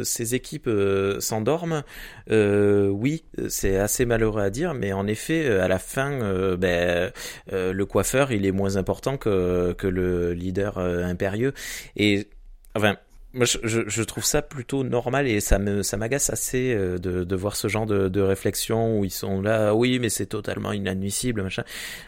ces 0.05 0.35
équipes 0.35 0.69
euh, 0.69 1.21
s'endorment, 1.21 1.83
euh, 2.31 2.89
oui, 2.89 3.25
c'est 3.49 3.77
assez 3.77 4.07
malheureux 4.07 4.43
à 4.43 4.51
dire, 4.51 4.75
mais 4.75 4.93
en 4.93 5.07
effet, 5.07 5.47
euh, 5.47 5.63
à 5.63 5.69
la 5.69 5.79
fin, 5.79 6.13
euh, 6.13 6.57
ben, 6.57 7.13
euh, 7.53 7.73
le 7.73 7.87
coiffeur, 7.87 8.33
il 8.33 8.47
est 8.47 8.53
moins 8.53 8.77
important 8.77 9.17
que, 9.17 9.73
que 9.73 9.87
le 9.87 10.33
leader 10.33 10.79
impérieux. 10.79 11.53
Et 11.97 12.29
enfin, 12.75 12.97
moi, 13.33 13.47
je, 13.47 13.89
je, 13.89 14.03
trouve 14.03 14.25
ça 14.25 14.43
plutôt 14.43 14.83
normal 14.83 15.29
et 15.29 15.39
ça 15.39 15.61
me 15.61 15.85
ça 15.85 15.97
m'agace 15.97 16.31
assez 16.31 16.75
euh, 16.75 16.99
de, 16.99 17.23
de 17.23 17.37
voir 17.37 17.55
ce 17.55 17.69
genre 17.69 17.87
de, 17.87 18.09
de 18.09 18.21
réflexion 18.21 18.99
où 18.99 19.05
ils 19.05 19.13
sont 19.13 19.41
là, 19.41 19.73
oui, 19.73 20.01
mais 20.01 20.09
c'est 20.09 20.27
totalement 20.27 20.73
inadmissible, 20.73 21.43
machin. 21.43 21.63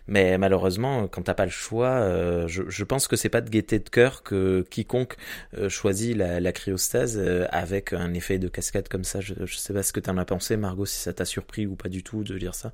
Mais 0.08 0.36
malheureusement, 0.36 1.06
quand 1.06 1.22
t'as 1.22 1.34
pas 1.34 1.44
le 1.44 1.52
choix, 1.52 1.90
euh, 1.90 2.48
je, 2.48 2.64
je, 2.68 2.84
pense 2.84 3.06
que 3.06 3.14
c'est 3.14 3.28
pas 3.28 3.40
de 3.40 3.50
gaieté 3.50 3.78
de 3.78 3.88
cœur 3.88 4.24
que 4.24 4.66
quiconque 4.68 5.16
euh, 5.56 5.68
choisit 5.68 6.16
la, 6.16 6.40
la 6.40 6.52
cryostase 6.52 7.18
avec 7.50 7.92
un 7.92 8.14
effet 8.14 8.38
de 8.38 8.48
cascade 8.48 8.88
comme 8.88 9.04
ça. 9.04 9.20
Je, 9.20 9.34
je 9.44 9.56
sais 9.56 9.72
pas 9.72 9.84
ce 9.84 9.92
que 9.92 10.00
t'en 10.00 10.18
as 10.18 10.24
pensé, 10.24 10.56
Margot, 10.56 10.86
si 10.86 10.98
ça 10.98 11.12
t'a 11.12 11.24
surpris 11.24 11.66
ou 11.66 11.76
pas 11.76 11.88
du 11.88 12.02
tout 12.02 12.24
de 12.24 12.34
lire 12.34 12.56
ça. 12.56 12.72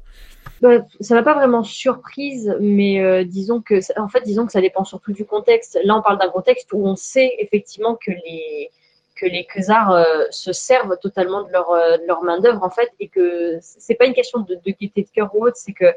Bah, 0.61 0.79
ça 1.01 1.15
m'a 1.15 1.23
pas 1.23 1.35
vraiment 1.35 1.63
surprise, 1.63 2.57
mais 2.61 3.25
disons 3.25 3.61
que 3.61 3.79
en 4.01 4.09
fait, 4.09 4.23
disons 4.23 4.47
que 4.47 4.53
ça 4.53 4.61
dépend 4.61 4.85
surtout 4.85 5.13
du 5.13 5.25
contexte. 5.25 5.79
Là, 5.85 5.97
on 5.97 6.03
parle 6.03 6.19
d'un 6.19 6.31
contexte 6.31 6.73
où 6.73 6.87
on 6.87 6.97
sait 6.97 7.33
effectivement 7.39 7.95
que 7.95 8.11
les 8.11 8.71
que 9.17 9.27
Khazars 9.53 10.07
se 10.31 10.53
servent 10.53 10.97
totalement 11.01 11.43
de 11.43 11.51
leur, 11.51 11.75
leur 12.07 12.23
main 12.23 12.39
d'œuvre 12.39 12.63
en 12.63 12.71
fait 12.71 12.93
et 13.01 13.09
que 13.09 13.59
c'est 13.61 13.97
pas 13.97 14.07
une 14.07 14.15
question 14.15 14.41
de, 14.41 14.55
de 14.55 14.71
gaieté 14.71 15.03
de 15.03 15.09
cœur 15.13 15.35
ou 15.35 15.45
autre, 15.45 15.57
c'est 15.57 15.73
que 15.73 15.93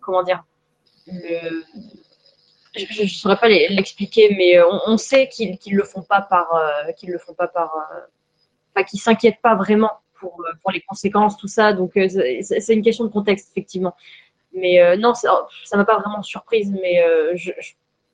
comment 0.00 0.22
dire 0.22 0.44
je 2.76 3.02
ne 3.02 3.08
saurais 3.08 3.36
pas 3.36 3.48
l'expliquer, 3.48 4.34
mais 4.36 4.60
on, 4.86 4.96
sait 4.96 5.28
qu'ils 5.28 5.58
ne 5.66 5.76
le 5.76 5.84
font 5.84 6.02
pas 6.02 6.20
par, 6.20 6.48
qu'ils 6.96 7.10
le 7.10 7.18
font 7.18 7.34
pas 7.34 7.48
par, 7.48 7.72
enfin, 8.74 8.84
qu'ils 8.84 9.00
s'inquiètent 9.00 9.40
pas 9.42 9.54
vraiment 9.54 9.92
pour, 10.28 10.44
pour 10.62 10.70
les 10.72 10.80
conséquences, 10.80 11.36
tout 11.36 11.48
ça. 11.48 11.72
Donc 11.72 11.92
c'est 11.94 12.74
une 12.74 12.82
question 12.82 13.04
de 13.04 13.10
contexte 13.10 13.50
effectivement. 13.50 13.94
Mais 14.52 14.96
non, 14.96 15.14
ça 15.14 15.46
ne 15.72 15.76
m'a 15.76 15.84
pas 15.84 15.98
vraiment 15.98 16.22
surprise, 16.22 16.72
mais 16.72 17.02
je 17.34 17.52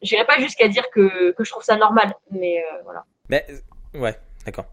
n'irai 0.03 0.27
pas 0.27 0.39
jusqu'à 0.39 0.69
dire 0.69 0.85
que, 0.91 1.31
que, 1.33 1.45
je 1.45 1.51
trouve 1.51 1.63
ça 1.63 1.77
normal, 1.77 2.15
mais 2.31 2.65
voilà. 2.85 3.05
Mais 3.29 3.47
ouais, 3.95 4.17
d'accord 4.45 4.67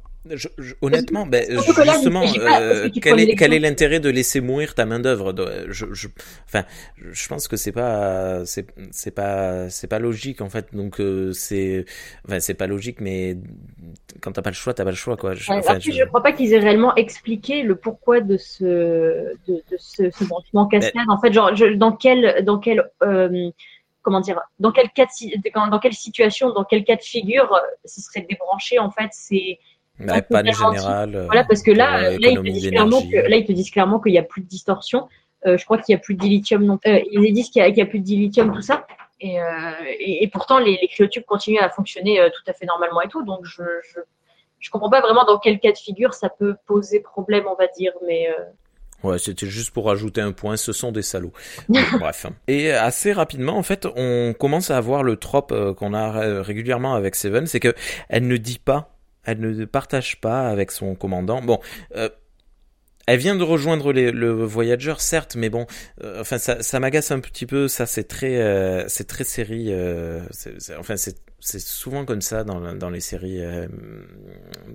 honnêtement, 0.82 1.26
ben, 1.26 1.46
justement, 1.50 2.24
euh, 2.38 2.90
quel, 3.02 3.20
est, 3.20 3.36
quel 3.36 3.54
est 3.54 3.60
l'intérêt 3.60 4.00
de 4.00 4.10
laisser 4.10 4.42
mourir 4.42 4.76
ta 4.76 4.86
main 4.86 5.00
d'œuvre 5.00 5.34
je, 5.70 5.86
je, 5.94 6.08
Enfin, 6.46 6.66
je 7.00 7.28
pense 7.28 7.48
que 7.48 7.56
c'est 7.56 7.72
pas, 7.72 8.46
c'est 8.46 9.12
pas, 9.12 9.70
c'est 9.70 9.88
pas 9.88 10.00
logique 10.00 10.42
en 10.42 10.50
fait. 10.50 10.74
Donc 10.74 11.00
euh, 11.00 11.32
c'est, 11.32 11.86
enfin, 12.28 12.40
c'est 12.40 12.54
pas 12.54 12.68
logique, 12.68 13.00
mais 13.00 13.38
quand 14.22 14.34
t'as 14.34 14.42
pas 14.42 14.50
le 14.50 14.56
choix, 14.56 14.74
t'as 14.74 14.84
pas 14.84 14.92
le 14.92 14.96
choix 14.98 15.16
quoi. 15.16 15.36
Je, 15.36 15.44
je... 15.44 16.06
crois 16.06 16.24
pas 16.24 16.32
qu'ils 16.34 16.54
aient 16.54 16.60
réellement 16.60 16.94
expliqué 16.96 17.64
le 17.64 17.76
pourquoi 17.76 18.20
de 18.20 18.38
ce, 18.38 18.64
de, 19.48 19.64
de 19.72 19.78
ce, 19.78 20.12
ce 20.12 20.24
branchement 20.26 20.68
cascade. 20.68 21.06
Ben 21.08 21.14
en 21.14 21.20
fait, 21.20 21.32
genre, 21.32 21.52
dans 21.78 21.94
quel, 21.94 22.44
dans 22.44 22.60
quel 22.60 22.90
euh, 23.04 23.50
comment 24.02 24.22
dire, 24.22 24.40
dans 24.60 24.72
quel 24.72 24.90
cas, 24.90 25.06
de, 25.06 25.70
dans 25.70 25.80
quelle 25.80 25.94
situation, 25.94 26.52
dans 26.52 26.64
quel 26.64 26.84
cas 26.84 26.96
de 26.96 27.02
figure, 27.02 27.58
ce 27.86 28.02
serait 28.02 28.26
débranché 28.30 28.80
en 28.80 28.92
fait. 28.92 29.10
C'est 29.12 29.60
bah, 30.00 30.22
pas 30.22 30.44
général. 30.44 31.16
Euh, 31.16 31.26
voilà, 31.26 31.44
parce 31.44 31.62
que 31.62 31.72
là, 31.72 32.12
là, 32.12 32.18
ils 32.20 32.38
te 32.38 32.42
disent 32.42 32.70
clairement 32.70 33.02
que, 33.02 33.30
là, 33.30 33.36
ils 33.36 33.46
te 33.46 33.52
disent 33.52 33.72
clairement 33.72 34.00
qu'il 34.00 34.14
n'y 34.14 34.20
a 34.20 34.24
plus 34.24 34.42
de 34.42 34.48
distorsion. 34.48 35.08
Euh, 35.46 35.58
je 35.58 35.66
crois 35.66 35.78
qu'il 35.78 35.94
n'y 35.94 36.00
a 36.00 36.04
plus 36.04 36.16
de 36.16 36.20
dilithium 36.20 36.66
non 36.66 36.78
euh, 36.86 37.00
ils 37.12 37.34
disent 37.34 37.50
qu'il 37.50 37.64
n'y 37.64 37.82
a, 37.82 37.86
plus 37.86 38.00
de 38.00 38.04
dilithium, 38.04 38.54
tout 38.54 38.62
ça. 38.62 38.86
Et, 39.22 39.42
euh, 39.42 39.46
et, 40.00 40.24
et 40.24 40.28
pourtant, 40.28 40.60
les, 40.60 40.78
les, 40.82 40.88
cryotubes 40.88 41.26
continuent 41.26 41.60
à 41.60 41.70
fonctionner 41.70 42.20
euh, 42.20 42.30
tout 42.30 42.50
à 42.50 42.54
fait 42.54 42.66
normalement 42.66 43.02
et 43.02 43.08
tout. 43.08 43.24
Donc, 43.24 43.40
je, 43.44 43.64
je, 43.84 44.00
je 44.60 44.70
comprends 44.70 44.90
pas 44.90 45.02
vraiment 45.02 45.26
dans 45.26 45.40
quel 45.40 45.60
cas 45.60 45.72
de 45.72 45.78
figure 45.78 46.14
ça 46.14 46.30
peut 46.30 46.56
poser 46.66 47.00
problème, 47.00 47.46
on 47.50 47.56
va 47.56 47.68
dire. 47.68 47.94
Mais 48.06 48.30
Ouais, 49.02 49.18
c'était 49.18 49.46
juste 49.46 49.72
pour 49.72 49.90
ajouter 49.90 50.20
un 50.20 50.34
point, 50.34 50.58
ce 50.58 50.74
sont 50.74 50.92
des 50.92 51.02
salauds. 51.02 51.32
bref. 51.70 52.26
Et 52.50 52.72
assez 52.72 53.14
rapidement, 53.14 53.58
en 53.58 53.64
fait, 53.64 53.88
on 53.96 54.34
commence 54.38 54.72
à 54.72 54.78
avoir 54.78 55.04
le 55.04 55.16
trope 55.16 55.54
qu'on 55.76 55.94
a 55.94 56.42
régulièrement 56.42 56.96
avec 56.96 57.16
Seven, 57.16 57.48
c'est 57.48 57.62
que 57.62 57.74
elle 58.10 58.28
ne 58.28 58.36
dit 58.36 58.60
pas 58.60 58.99
elle 59.32 59.40
ne 59.40 59.66
partage 59.66 60.20
pas 60.20 60.50
avec 60.50 60.72
son 60.72 60.96
commandant. 60.96 61.42
Bon, 61.42 61.60
euh, 61.96 62.10
elle 63.08 63.20
vient 63.20 63.36
de 63.36 63.44
rejoindre 63.44 63.92
le 63.92 64.44
Voyager, 64.44 64.94
certes, 65.00 65.36
mais 65.36 65.50
bon, 65.50 65.66
euh, 66.04 66.22
enfin, 66.22 66.38
ça, 66.38 66.80
m'agace 66.80 67.12
un 67.12 67.20
petit 67.20 67.46
peu. 67.46 67.68
Ça, 67.68 67.86
c'est 67.86 68.04
très, 68.04 68.38
euh, 68.38 68.88
c'est 68.88 69.08
très 69.08 69.24
série. 69.24 69.74
enfin, 70.78 70.98
c'est 70.98 71.18
c'est 71.42 71.62
souvent 71.62 72.04
comme 72.04 72.20
ça 72.20 72.44
dans, 72.44 72.76
dans 72.76 72.90
les 72.90 73.00
séries 73.00 73.42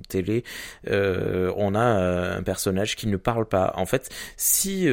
télé. 0.09 0.45
on 0.87 1.75
a 1.75 2.37
un 2.37 2.43
personnage 2.43 2.97
qui 2.97 3.07
ne 3.07 3.19
parle 3.19 3.47
pas. 3.47 3.75
En 3.77 3.85
fait, 3.85 4.09
si 4.39 4.85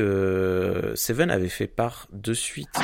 Seven 0.96 1.32
avait 1.32 1.48
fait 1.48 1.68
part 1.68 2.10
de 2.12 2.34
suite 2.34 2.78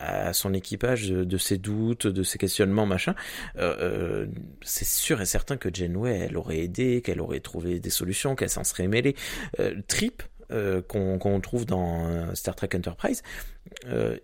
à 0.00 0.32
son 0.32 0.54
équipage 0.54 1.10
de, 1.10 1.38
ses 1.38 1.58
doutes, 1.58 2.06
de 2.06 2.22
ses 2.22 2.38
questionnements, 2.38 2.86
machin, 2.86 3.14
euh, 3.56 3.76
euh, 3.80 4.26
c'est 4.62 4.86
sûr 4.86 5.20
et 5.20 5.26
certain 5.26 5.56
que 5.56 5.68
Janeway, 5.72 6.18
elle 6.18 6.36
aurait 6.36 6.60
aidé, 6.60 7.02
qu'elle 7.02 7.20
aurait 7.20 7.40
trouvé 7.40 7.78
des 7.80 7.90
solutions, 7.90 8.34
qu'elle 8.34 8.50
s'en 8.50 8.64
serait 8.64 8.88
mêlée. 8.88 9.14
Euh, 9.60 9.74
Trip, 9.88 10.22
euh, 10.52 10.82
qu'on 10.82 11.40
trouve 11.40 11.64
dans 11.64 12.34
Star 12.34 12.56
Trek 12.56 12.70
Enterprise, 12.74 13.22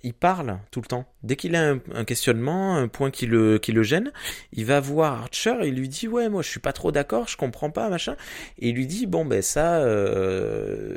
il 0.02 0.12
parle 0.12 0.58
tout 0.72 0.80
le 0.80 0.86
temps. 0.86 1.04
Dès 1.22 1.36
qu'il 1.36 1.54
a 1.54 1.74
un, 1.94 2.04
questionnement, 2.04 2.76
un 2.76 2.88
point 2.88 3.10
qui 3.12 3.26
le, 3.26 3.58
qui 3.58 3.70
le 3.70 3.84
gêne, 3.84 4.10
il 4.52 4.64
va 4.64 4.80
voir 4.80 5.22
Archer 5.22 5.54
il 5.62 5.74
lui 5.74 5.88
dit 5.88 6.08
ouais 6.08 6.28
moi 6.28 6.42
je 6.42 6.48
suis 6.48 6.58
pas 6.58 6.72
trop 6.72 6.90
d'accord, 6.90 7.28
je 7.28 7.36
comprends 7.36 7.70
pas 7.70 7.88
machin. 7.88 8.16
Et 8.58 8.70
il 8.70 8.74
lui 8.74 8.88
dit 8.88 9.06
bon 9.06 9.24
ben 9.24 9.42
ça, 9.42 9.84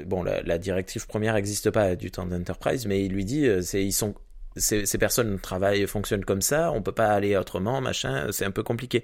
bon 0.06 0.24
la, 0.24 0.42
la, 0.42 0.58
directive 0.58 1.06
première 1.06 1.36
n'existe 1.36 1.70
pas 1.70 1.96
du 1.96 2.10
temps 2.10 2.26
d'Enterprise, 2.26 2.88
mais 2.88 3.06
il 3.06 3.12
lui 3.12 3.24
dit 3.26 3.48
c'est 3.62 3.84
ils 3.84 3.94
sont 3.94 4.16
ces, 4.60 4.86
ces, 4.86 4.97
personnes 4.97 5.39
travaillent, 5.39 5.88
fonctionnent 5.88 6.26
comme 6.26 6.41
ça, 6.41 6.72
on 6.72 6.82
peut 6.82 6.91
pas 6.91 7.07
aller 7.07 7.36
autrement, 7.36 7.82
machin, 7.82 8.28
c'est 8.32 8.45
un 8.45 8.51
peu 8.51 8.64
compliqué. 8.64 9.03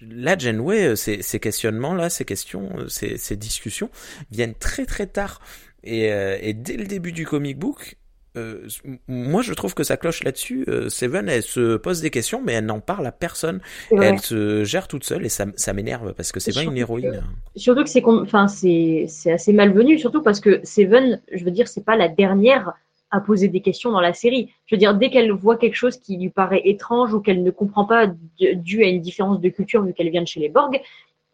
Là, 0.00 0.36
Genway, 0.38 0.88
euh, 0.88 0.96
ces, 0.96 1.22
ces 1.22 1.40
questionnements-là, 1.40 2.10
ces 2.10 2.24
questions, 2.24 2.70
euh, 2.78 2.88
ces, 2.88 3.16
ces, 3.16 3.36
discussions 3.36 3.90
viennent 4.30 4.54
très 4.54 4.86
très 4.86 5.06
tard. 5.06 5.40
Et, 5.84 6.12
euh, 6.12 6.38
et 6.40 6.54
dès 6.54 6.76
le 6.76 6.86
début 6.86 7.12
du 7.12 7.26
comic 7.26 7.58
book, 7.58 7.96
euh, 8.36 8.66
moi, 9.08 9.40
je 9.40 9.54
trouve 9.54 9.74
que 9.74 9.82
ça 9.82 9.96
cloche 9.96 10.22
là-dessus. 10.22 10.66
Seven, 10.88 11.26
elle 11.28 11.42
se 11.42 11.76
pose 11.76 12.02
des 12.02 12.10
questions, 12.10 12.42
mais 12.44 12.52
elle 12.52 12.66
n'en 12.66 12.80
parle 12.80 13.06
à 13.06 13.12
personne. 13.12 13.60
Elle 13.90 14.18
se 14.18 14.62
gère 14.62 14.88
toute 14.88 15.04
seule 15.04 15.24
et 15.24 15.30
ça, 15.30 15.46
ça 15.56 15.72
m'énerve 15.72 16.12
parce 16.12 16.32
que 16.32 16.40
c'est 16.40 16.52
pas 16.52 16.62
une 16.62 16.76
héroïne. 16.76 17.22
surtout 17.56 17.82
que 17.82 17.88
c'est, 17.88 18.04
enfin, 18.04 18.46
c'est, 18.46 19.06
c'est 19.08 19.32
assez 19.32 19.54
malvenu, 19.54 19.98
surtout 19.98 20.22
parce 20.22 20.40
que 20.40 20.60
Seven, 20.64 21.22
je 21.32 21.44
veux 21.44 21.50
dire, 21.50 21.66
c'est 21.66 21.84
pas 21.84 21.96
la 21.96 22.08
dernière 22.08 22.74
à 23.10 23.20
poser 23.20 23.48
des 23.48 23.60
questions 23.60 23.90
dans 23.90 24.00
la 24.00 24.12
série. 24.12 24.52
Je 24.66 24.74
veux 24.74 24.78
dire, 24.78 24.94
dès 24.94 25.10
qu'elle 25.10 25.30
voit 25.32 25.56
quelque 25.56 25.74
chose 25.74 25.96
qui 25.98 26.16
lui 26.16 26.30
paraît 26.30 26.62
étrange 26.64 27.14
ou 27.14 27.20
qu'elle 27.20 27.42
ne 27.42 27.50
comprend 27.50 27.84
pas 27.84 28.08
dû 28.38 28.82
à 28.82 28.88
une 28.88 29.00
différence 29.00 29.40
de 29.40 29.48
culture 29.48 29.82
vu 29.82 29.92
qu'elle 29.94 30.10
vient 30.10 30.22
de 30.22 30.28
chez 30.28 30.40
les 30.40 30.48
Borg, 30.48 30.80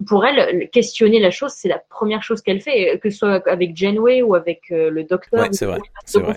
pour 0.07 0.27
elle, 0.27 0.69
questionner 0.71 1.21
la 1.21 1.31
chose, 1.31 1.53
c'est 1.53 1.69
la 1.69 1.79
première 1.79 2.23
chose 2.23 2.43
qu'elle 2.43 2.61
fait, 2.61 2.99
que 3.01 3.11
ce 3.11 3.19
soit 3.19 3.47
avec 3.49 3.77
Janeway 3.77 4.23
ou 4.23 4.35
avec 4.35 4.63
euh, 4.71 4.91
le 4.91 5.05
docteur. 5.05 5.47
c'est 6.05 6.19
vrai. 6.19 6.35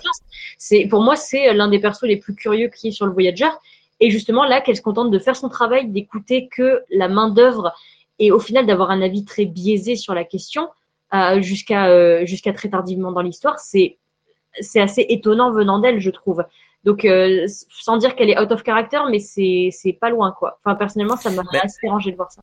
C'est 0.56 0.86
pour 0.86 1.02
moi, 1.02 1.16
c'est 1.16 1.52
l'un 1.52 1.68
des 1.68 1.80
persos 1.80 2.04
les 2.04 2.16
plus 2.16 2.34
curieux 2.34 2.68
qui 2.68 2.88
est 2.88 2.92
sur 2.92 3.06
le 3.06 3.12
Voyager. 3.12 3.48
Et 3.98 4.10
justement, 4.10 4.44
là, 4.44 4.60
qu'elle 4.60 4.76
se 4.76 4.82
contente 4.82 5.10
de 5.10 5.18
faire 5.18 5.36
son 5.36 5.48
travail, 5.48 5.88
d'écouter 5.88 6.48
que 6.48 6.82
la 6.90 7.08
main 7.08 7.28
d'œuvre 7.28 7.74
et 8.18 8.30
au 8.30 8.38
final 8.38 8.66
d'avoir 8.66 8.90
un 8.90 9.02
avis 9.02 9.24
très 9.24 9.44
biaisé 9.44 9.96
sur 9.96 10.14
la 10.14 10.24
question 10.24 10.68
euh, 11.14 11.40
jusqu'à 11.40 11.88
euh, 11.88 12.26
jusqu'à 12.26 12.52
très 12.52 12.68
tardivement 12.68 13.12
dans 13.12 13.22
l'histoire, 13.22 13.58
c'est 13.58 13.98
c'est 14.60 14.80
assez 14.80 15.06
étonnant 15.08 15.52
venant 15.52 15.78
d'elle, 15.78 16.00
je 16.00 16.10
trouve. 16.10 16.44
Donc, 16.84 17.04
euh, 17.04 17.46
sans 17.68 17.96
dire 17.96 18.14
qu'elle 18.14 18.30
est 18.30 18.38
out 18.38 18.50
of 18.52 18.62
character, 18.64 19.00
mais 19.10 19.18
c'est 19.18 19.98
pas 20.00 20.10
loin, 20.10 20.34
quoi. 20.38 20.60
Enfin, 20.64 20.76
personnellement, 20.76 21.16
ça 21.16 21.30
m'a 21.30 21.42
assez 21.62 21.78
dérangé 21.82 22.12
de 22.12 22.16
voir 22.16 22.30
ça. 22.30 22.42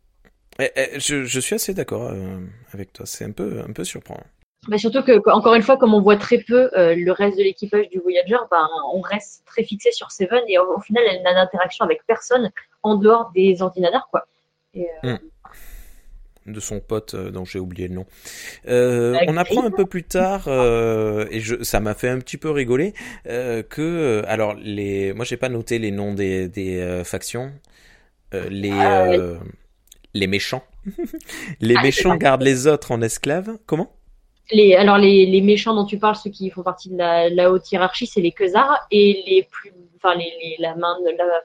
Eh, 0.60 0.70
eh, 0.76 1.00
je, 1.00 1.24
je, 1.24 1.40
suis 1.40 1.56
assez 1.56 1.74
d'accord 1.74 2.10
euh, 2.12 2.40
avec 2.74 2.94
toi. 2.94 3.06
C'est 3.06 3.26
un 3.26 3.32
peu, 3.32 3.62
un 3.68 3.72
peu 3.72 3.84
surprenant. 3.84 4.24
Bah 4.68 4.78
surtout 4.78 5.02
que, 5.02 5.30
encore 5.30 5.56
une 5.56 5.62
fois, 5.62 5.78
comme 5.78 5.94
on 5.94 6.02
voit 6.02 6.16
très 6.16 6.38
peu 6.38 6.70
euh, 6.78 6.96
le 6.96 7.12
reste 7.12 7.38
de 7.38 7.44
l'équipage 7.44 7.90
du 7.90 8.00
Voyager, 8.00 8.38
bah, 8.50 8.68
on 8.94 9.02
reste 9.02 9.44
très 9.46 9.64
fixé 9.64 9.92
sur 9.92 10.12
Seven 10.12 10.42
et 10.48 10.58
au, 10.58 10.80
final, 10.80 11.04
elle 11.10 11.22
n'a 11.24 11.34
d'interaction 11.34 11.84
avec 11.84 12.06
personne 12.08 12.50
en 12.82 12.96
dehors 12.96 13.32
des 13.34 13.62
ordinateurs, 13.62 14.08
quoi. 14.12 14.26
Et, 14.74 14.88
hmm 15.04 15.18
de 16.46 16.60
son 16.60 16.80
pote 16.80 17.14
euh, 17.14 17.32
dont 17.32 17.46
j'ai 17.46 17.60
oublié 17.60 17.88
le 17.88 17.96
nom. 17.96 18.06
Euh, 18.68 19.18
on 19.28 19.38
apprend 19.38 19.64
un 19.64 19.72
peu 19.72 19.86
plus 19.86 20.04
tard 20.04 20.46
euh, 20.48 21.26
et 21.32 21.40
je, 21.40 21.64
ça 21.64 21.80
m'a 21.80 21.94
fait 21.94 22.10
un 22.10 22.20
petit 22.20 22.38
peu 22.38 22.50
rigoler 22.52 22.94
euh, 23.28 23.64
que 23.64 24.24
alors 24.28 24.56
les 24.56 25.14
moi 25.14 25.26
j'ai 25.26 25.38
pas 25.38 25.50
noté 25.50 25.80
les 25.80 25.92
noms 25.92 26.14
des, 26.14 26.48
des 26.48 27.02
factions. 27.06 27.52
Les 28.50 28.72
ah, 28.72 29.12
les 30.14 30.28
méchants. 30.28 30.64
Les 31.60 31.76
ah, 31.78 31.82
méchants 31.82 32.16
gardent 32.18 32.44
les 32.44 32.68
autres 32.68 32.92
en 32.92 33.02
esclaves. 33.02 33.58
Comment? 33.66 33.92
Les, 34.52 34.76
alors 34.76 34.98
les, 34.98 35.26
les, 35.26 35.42
méchants 35.42 35.74
dont 35.74 35.86
tu 35.86 35.98
parles, 35.98 36.16
ceux 36.16 36.30
qui 36.30 36.50
font 36.50 36.62
partie 36.62 36.90
de 36.90 36.98
la, 36.98 37.30
la 37.30 37.52
haute 37.52 37.72
hiérarchie, 37.72 38.06
c'est 38.06 38.22
les 38.22 38.32
Khazars 38.32 38.86
et 38.92 39.24
les 39.26 39.48
plus, 39.50 39.72
enfin 39.96 40.16
les, 40.16 40.32
les 40.42 40.58
la 40.60 40.76
main, 40.76 40.96
la, 41.18 41.42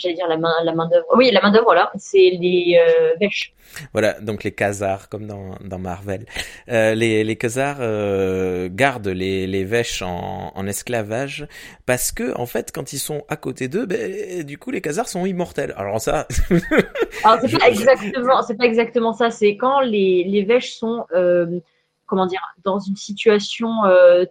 j'allais 0.00 0.14
dire 0.14 0.28
la 0.28 0.38
main, 0.38 0.52
la 0.64 0.74
main 0.74 0.88
d'œuvre. 0.88 1.06
Oui, 1.16 1.30
la 1.30 1.40
main 1.40 1.50
d'œuvre, 1.50 1.64
voilà, 1.64 1.92
c'est 1.96 2.30
les 2.40 2.80
euh, 2.80 3.14
Vèches. 3.20 3.54
Voilà, 3.92 4.20
donc 4.20 4.42
les 4.42 4.52
Khazars, 4.52 5.08
comme 5.08 5.26
dans, 5.26 5.54
dans 5.64 5.78
Marvel. 5.78 6.26
Euh, 6.68 6.94
les 6.94 7.22
les 7.22 7.36
Khazars 7.36 7.76
euh, 7.80 8.68
gardent 8.70 9.08
les, 9.08 9.46
les 9.46 10.02
en, 10.02 10.52
en 10.54 10.66
esclavage 10.66 11.46
parce 11.86 12.10
que, 12.10 12.36
en 12.36 12.46
fait, 12.46 12.72
quand 12.72 12.92
ils 12.92 12.98
sont 12.98 13.24
à 13.28 13.36
côté 13.36 13.68
d'eux, 13.68 13.86
ben, 13.86 14.42
du 14.42 14.58
coup, 14.58 14.70
les 14.70 14.80
Khazars 14.80 15.08
sont 15.08 15.26
immortels. 15.26 15.74
Alors 15.76 16.00
ça... 16.00 16.26
Alors, 17.24 17.38
c'est 17.40 17.58
pas 17.58 17.68
exactement, 17.68 18.42
c'est 18.42 18.56
pas 18.56 18.66
exactement 18.66 19.12
ça. 19.12 19.30
C'est 19.30 19.56
quand 19.56 19.80
les, 19.80 20.24
les 20.24 20.60
sont... 20.60 21.04
Euh, 21.14 21.60
comment 22.06 22.26
dire, 22.26 22.42
dans 22.64 22.80
une 22.80 22.96
situation 22.96 23.70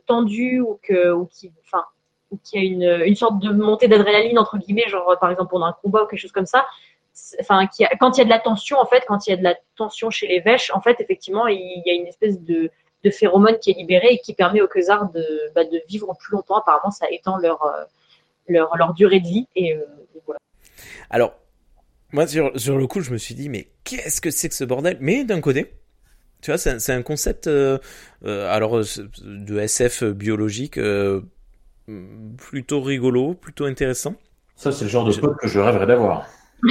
tendue 0.05 0.59
ou 0.59 0.77
que, 0.83 1.13
ou 1.13 1.27
qui, 1.27 1.49
enfin, 1.63 1.85
qu'il 2.43 2.61
y 2.61 2.65
a 2.65 2.67
une, 2.67 3.05
une 3.05 3.15
sorte 3.15 3.39
de 3.39 3.51
montée 3.51 3.87
d'adrénaline 3.87 4.37
entre 4.37 4.57
guillemets, 4.57 4.87
genre 4.87 5.17
par 5.19 5.31
exemple 5.31 5.51
pendant 5.51 5.65
un 5.65 5.75
combat 5.81 6.03
ou 6.03 6.07
quelque 6.07 6.19
chose 6.19 6.31
comme 6.31 6.45
ça. 6.45 6.65
Enfin, 7.39 7.65
a, 7.65 7.95
quand 7.97 8.17
il 8.17 8.19
y 8.19 8.21
a 8.21 8.25
de 8.25 8.29
la 8.29 8.39
tension, 8.39 8.77
en 8.77 8.85
fait, 8.85 9.03
quand 9.07 9.27
il 9.27 9.31
y 9.31 9.33
a 9.33 9.37
de 9.37 9.43
la 9.43 9.55
tension 9.75 10.09
chez 10.09 10.27
les 10.27 10.39
vèches, 10.39 10.71
en 10.73 10.81
fait, 10.81 11.01
effectivement, 11.01 11.47
il 11.47 11.83
y 11.85 11.89
a 11.89 11.93
une 11.93 12.07
espèce 12.07 12.39
de, 12.41 12.71
de 13.03 13.09
phéromone 13.09 13.57
qui 13.59 13.71
est 13.71 13.75
libérée 13.75 14.13
et 14.13 14.19
qui 14.19 14.33
permet 14.33 14.61
aux 14.61 14.67
Khazars 14.67 15.11
de, 15.11 15.25
bah, 15.55 15.63
de 15.63 15.81
vivre 15.87 16.13
plus 16.19 16.33
longtemps. 16.33 16.57
Apparemment, 16.57 16.91
ça 16.91 17.07
étend 17.09 17.37
leur, 17.37 17.63
euh, 17.63 17.83
leur, 18.47 18.75
leur 18.77 18.93
durée 18.93 19.19
de 19.19 19.27
vie. 19.27 19.47
Et, 19.55 19.75
euh. 19.75 19.85
Alors, 21.09 21.33
Moi, 22.11 22.27
sur, 22.27 22.57
sur 22.59 22.77
le 22.77 22.87
coup, 22.87 23.01
je 23.01 23.11
me 23.11 23.17
suis 23.17 23.35
dit, 23.35 23.49
mais 23.49 23.69
qu'est-ce 23.83 24.21
que 24.21 24.31
c'est 24.31 24.49
que 24.49 24.55
ce 24.55 24.63
bordel? 24.63 24.97
Mais 24.99 25.23
d'un 25.23 25.41
côté, 25.41 25.73
tu 26.41 26.51
vois, 26.51 26.57
c'est 26.57 26.91
un, 26.91 27.01
concept, 27.01 27.47
euh, 27.47 27.77
euh, 28.25 28.49
alors, 28.49 28.77
de 28.77 29.59
SF 29.59 30.03
biologique 30.03 30.79
plutôt 32.37 32.81
rigolo, 32.81 33.33
plutôt 33.33 33.65
intéressant. 33.65 34.15
Ça, 34.55 34.71
c'est 34.71 34.85
le 34.85 34.89
genre 34.89 35.05
de 35.05 35.11
spot 35.11 35.37
que 35.37 35.47
je 35.47 35.59
rêverais 35.59 35.87
d'avoir. 35.87 36.25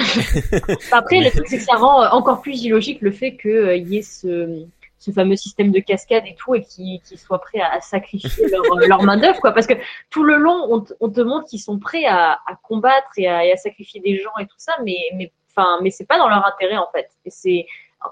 Après, 0.92 1.20
le 1.20 1.30
truc, 1.30 1.46
c'est 1.48 1.58
que 1.58 1.64
ça 1.64 1.76
rend 1.76 2.06
encore 2.10 2.42
plus 2.42 2.62
illogique 2.62 3.00
le 3.00 3.10
fait 3.10 3.36
qu'il 3.36 3.88
y 3.88 3.96
ait 3.96 4.02
ce 4.02 4.66
ce 4.98 5.12
fameux 5.12 5.36
système 5.36 5.70
de 5.70 5.78
cascade 5.78 6.24
et 6.26 6.34
tout, 6.34 6.54
et 6.54 6.62
qui, 6.62 7.00
qui 7.04 7.16
soient 7.16 7.40
prêts 7.40 7.60
à, 7.60 7.80
sacrifier 7.80 8.48
leur, 8.48 8.62
euh, 8.76 8.86
leur 8.86 9.02
main-d'œuvre, 9.02 9.40
quoi. 9.40 9.52
Parce 9.52 9.66
que 9.66 9.74
tout 10.10 10.24
le 10.24 10.36
long, 10.36 10.66
on, 10.70 10.84
on 11.00 11.08
te 11.08 11.20
montre 11.20 11.46
qu'ils 11.48 11.60
sont 11.60 11.78
prêts 11.78 12.04
à, 12.04 12.32
à 12.32 12.56
combattre 12.62 13.10
et 13.16 13.28
à, 13.28 13.38
à, 13.38 13.56
sacrifier 13.56 14.00
des 14.00 14.18
gens 14.18 14.36
et 14.40 14.46
tout 14.46 14.58
ça, 14.58 14.72
mais, 14.84 14.98
mais, 15.14 15.32
enfin, 15.50 15.78
mais 15.82 15.90
c'est 15.90 16.06
pas 16.06 16.18
dans 16.18 16.28
leur 16.28 16.44
intérêt, 16.46 16.76
en 16.76 16.88
fait. 16.92 17.08
Et 17.24 17.30
c'est, 17.30 17.66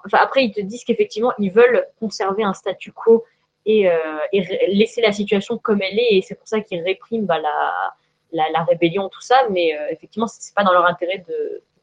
enfin, 0.05 0.19
après, 0.23 0.45
ils 0.45 0.53
te 0.53 0.61
disent 0.61 0.85
qu'effectivement, 0.85 1.33
ils 1.39 1.51
veulent 1.51 1.85
conserver 1.99 2.45
un 2.45 2.55
statu 2.55 2.93
quo 2.93 3.25
et, 3.67 3.91
euh, 3.91 4.19
laisser 4.69 5.03
la 5.03 5.13
situation 5.13 5.59
comme 5.59 5.83
elle 5.83 5.99
est, 5.99 6.17
et 6.17 6.23
c'est 6.23 6.37
pour 6.37 6.49
ça 6.49 6.61
qu'ils 6.61 6.83
répriment 6.83 7.27
bah, 7.27 7.39
la, 8.33 8.65
rébellion, 8.65 9.09
tout 9.09 9.21
ça, 9.21 9.37
mais 9.51 9.77
euh, 9.77 9.89
effectivement, 9.91 10.29
c'est 10.29 10.55
pas 10.55 10.65
dans 10.65 10.73
leur 10.73 10.87
intérêt 10.87 11.25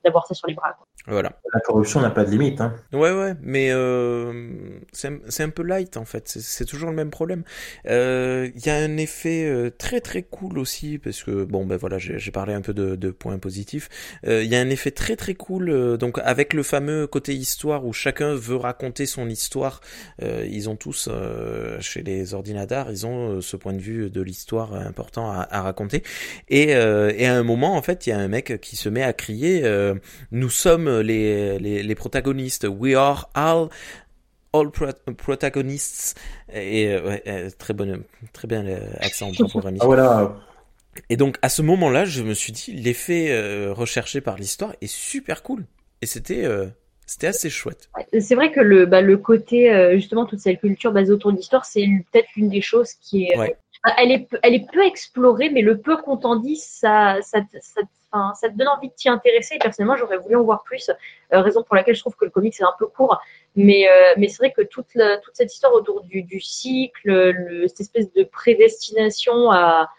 d'avoir 0.03 0.25
ça 0.25 0.33
sur 0.33 0.47
les 0.47 0.53
bras. 0.53 0.75
Voilà. 1.07 1.33
La 1.53 1.59
corruption 1.59 1.99
n'a 1.99 2.09
pas 2.09 2.23
de 2.23 2.31
limite. 2.31 2.61
Hein. 2.61 2.73
Ouais, 2.93 3.11
ouais, 3.11 3.33
mais 3.41 3.71
euh, 3.71 4.79
c'est 4.93 5.43
un 5.43 5.49
peu 5.49 5.61
light 5.61 5.97
en 5.97 6.05
fait. 6.05 6.29
C'est 6.29 6.63
toujours 6.65 6.89
le 6.89 6.95
même 6.95 7.09
problème. 7.09 7.43
Il 7.83 7.91
euh, 7.91 8.49
y 8.55 8.69
a 8.69 8.75
un 8.75 8.95
effet 8.95 9.45
euh, 9.45 9.69
très 9.69 9.99
très 9.99 10.23
cool 10.23 10.57
aussi 10.57 10.99
parce 10.99 11.23
que 11.23 11.43
bon 11.43 11.65
ben 11.65 11.75
voilà, 11.75 11.97
j'ai 11.97 12.31
parlé 12.31 12.53
un 12.53 12.61
peu 12.61 12.73
de, 12.73 12.95
de 12.95 13.11
points 13.11 13.37
positifs. 13.37 13.89
Il 14.23 14.29
euh, 14.29 14.43
y 14.43 14.55
a 14.55 14.61
un 14.61 14.69
effet 14.69 14.91
très 14.91 15.17
très 15.17 15.33
cool 15.33 15.97
donc 15.97 16.19
avec 16.23 16.53
le 16.53 16.63
fameux 16.63 17.05
côté 17.05 17.35
histoire 17.35 17.85
où 17.85 17.91
chacun 17.91 18.33
veut 18.33 18.55
raconter 18.55 19.05
son 19.05 19.29
histoire. 19.29 19.81
ils 20.21 20.69
ont 20.69 20.77
tous 20.77 21.09
chez 21.81 22.01
les 22.01 22.33
ordinateurs, 22.33 22.89
ils 22.89 23.05
ont 23.05 23.41
ce 23.41 23.57
point 23.57 23.73
de 23.73 23.81
vue 23.81 24.09
de 24.09 24.21
l'histoire 24.21 24.73
important 24.73 25.29
à, 25.29 25.47
à, 25.51 25.61
raconter. 25.61 26.01
Et, 26.49 26.69
et 26.69 27.25
à 27.25 27.35
un 27.35 27.43
moment 27.43 27.75
en 27.75 27.81
fait, 27.81 28.07
il 28.07 28.11
y 28.11 28.13
a 28.13 28.19
un 28.19 28.27
mec 28.27 28.61
qui 28.61 28.75
se 28.77 28.87
met 28.89 29.03
à 29.03 29.13
crier 29.13 29.63
"Nous 30.31 30.49
sommes 30.49 30.92
les, 31.01 31.57
les, 31.59 31.95
protagonistes. 31.95 32.67
We 32.69 32.95
are 32.95 33.29
all 33.33 33.69
all 34.53 34.71
protagonists. 35.17 36.15
Et 36.53 36.87
euh, 36.87 37.49
très 37.57 37.73
bon 37.73 38.03
très 38.31 38.47
bien 38.47 38.63
l'accent 38.63 39.31
ah, 39.39 39.85
voilà. 39.85 40.35
Et 41.09 41.17
donc 41.17 41.37
à 41.41 41.49
ce 41.49 41.61
moment-là 41.61 42.05
je 42.05 42.23
me 42.23 42.33
suis 42.33 42.53
dit 42.53 42.71
l'effet 42.71 43.31
euh, 43.31 43.73
recherché 43.73 44.21
par 44.21 44.37
l'histoire 44.37 44.73
est 44.81 44.87
super 44.87 45.43
cool. 45.43 45.65
Et 46.01 46.05
c'était 46.05 46.45
euh, 46.45 46.67
c'était 47.05 47.27
assez 47.27 47.49
chouette. 47.49 47.89
C'est 48.19 48.35
vrai 48.35 48.51
que 48.51 48.61
le, 48.61 48.85
bah, 48.85 49.01
le 49.01 49.17
côté, 49.17 49.91
justement, 49.95 50.25
toute 50.25 50.39
cette 50.39 50.61
culture 50.61 50.93
basée 50.93 51.11
autour 51.11 51.33
de 51.33 51.37
l'histoire, 51.37 51.65
c'est 51.65 51.85
peut-être 52.11 52.27
l'une 52.37 52.47
des 52.47 52.61
choses 52.61 52.93
qui 52.93 53.25
est, 53.25 53.57
elle 53.97 54.11
est, 54.11 54.27
elle 54.41 54.53
est 54.53 54.71
peu 54.71 54.83
explorée, 54.85 55.49
mais 55.49 55.61
le 55.61 55.79
peu 55.79 55.97
qu'on 55.97 56.17
t'en 56.17 56.37
dit, 56.37 56.55
ça, 56.55 57.19
te 57.21 58.57
donne 58.57 58.67
envie 58.67 58.89
de 58.89 58.93
t'y 58.93 59.09
intéresser. 59.09 59.57
personnellement, 59.59 59.97
j'aurais 59.97 60.17
voulu 60.17 60.35
en 60.35 60.43
voir 60.43 60.63
plus, 60.63 60.89
euh, 61.33 61.41
raison 61.41 61.63
pour 61.63 61.75
laquelle 61.75 61.95
je 61.95 61.99
trouve 61.99 62.15
que 62.15 62.25
le 62.25 62.31
comic 62.31 62.53
c'est 62.53 62.63
un 62.63 62.75
peu 62.79 62.87
court. 62.87 63.19
Mais, 63.55 63.89
euh, 63.89 64.13
mais 64.17 64.29
c'est 64.29 64.37
vrai 64.37 64.51
que 64.51 64.61
toute, 64.61 64.97
cette 65.33 65.53
histoire 65.53 65.73
autour 65.73 66.03
du, 66.03 66.39
cycle, 66.39 67.31
le, 67.31 67.67
cette 67.67 67.81
espèce 67.81 68.11
de 68.13 68.23
prédestination 68.23 69.51
à, 69.51 69.89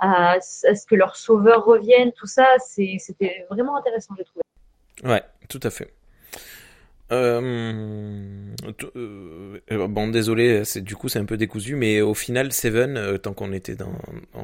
à, 0.00 0.32
à, 0.32 0.40
ce 0.40 0.86
que 0.86 0.96
leur 0.96 1.16
sauveur 1.16 1.64
revienne, 1.64 2.12
tout 2.12 2.26
ça, 2.26 2.46
c'était 2.58 3.46
vraiment 3.50 3.76
intéressant, 3.76 4.14
j'ai 4.18 4.24
trouvé. 4.24 4.42
Ouais, 5.04 5.22
tout 5.48 5.60
à 5.62 5.70
fait. 5.70 5.92
Euh, 7.12 8.54
euh, 8.96 9.88
bon, 9.88 10.08
désolé, 10.08 10.64
c'est 10.64 10.80
du 10.80 10.94
coup 10.94 11.08
c'est 11.08 11.18
un 11.18 11.24
peu 11.24 11.36
décousu, 11.36 11.74
mais 11.74 12.00
au 12.00 12.14
final, 12.14 12.52
Seven, 12.52 12.96
euh, 12.96 13.18
tant 13.18 13.32
qu'on 13.34 13.52
était 13.52 13.74
dans, 13.74 13.92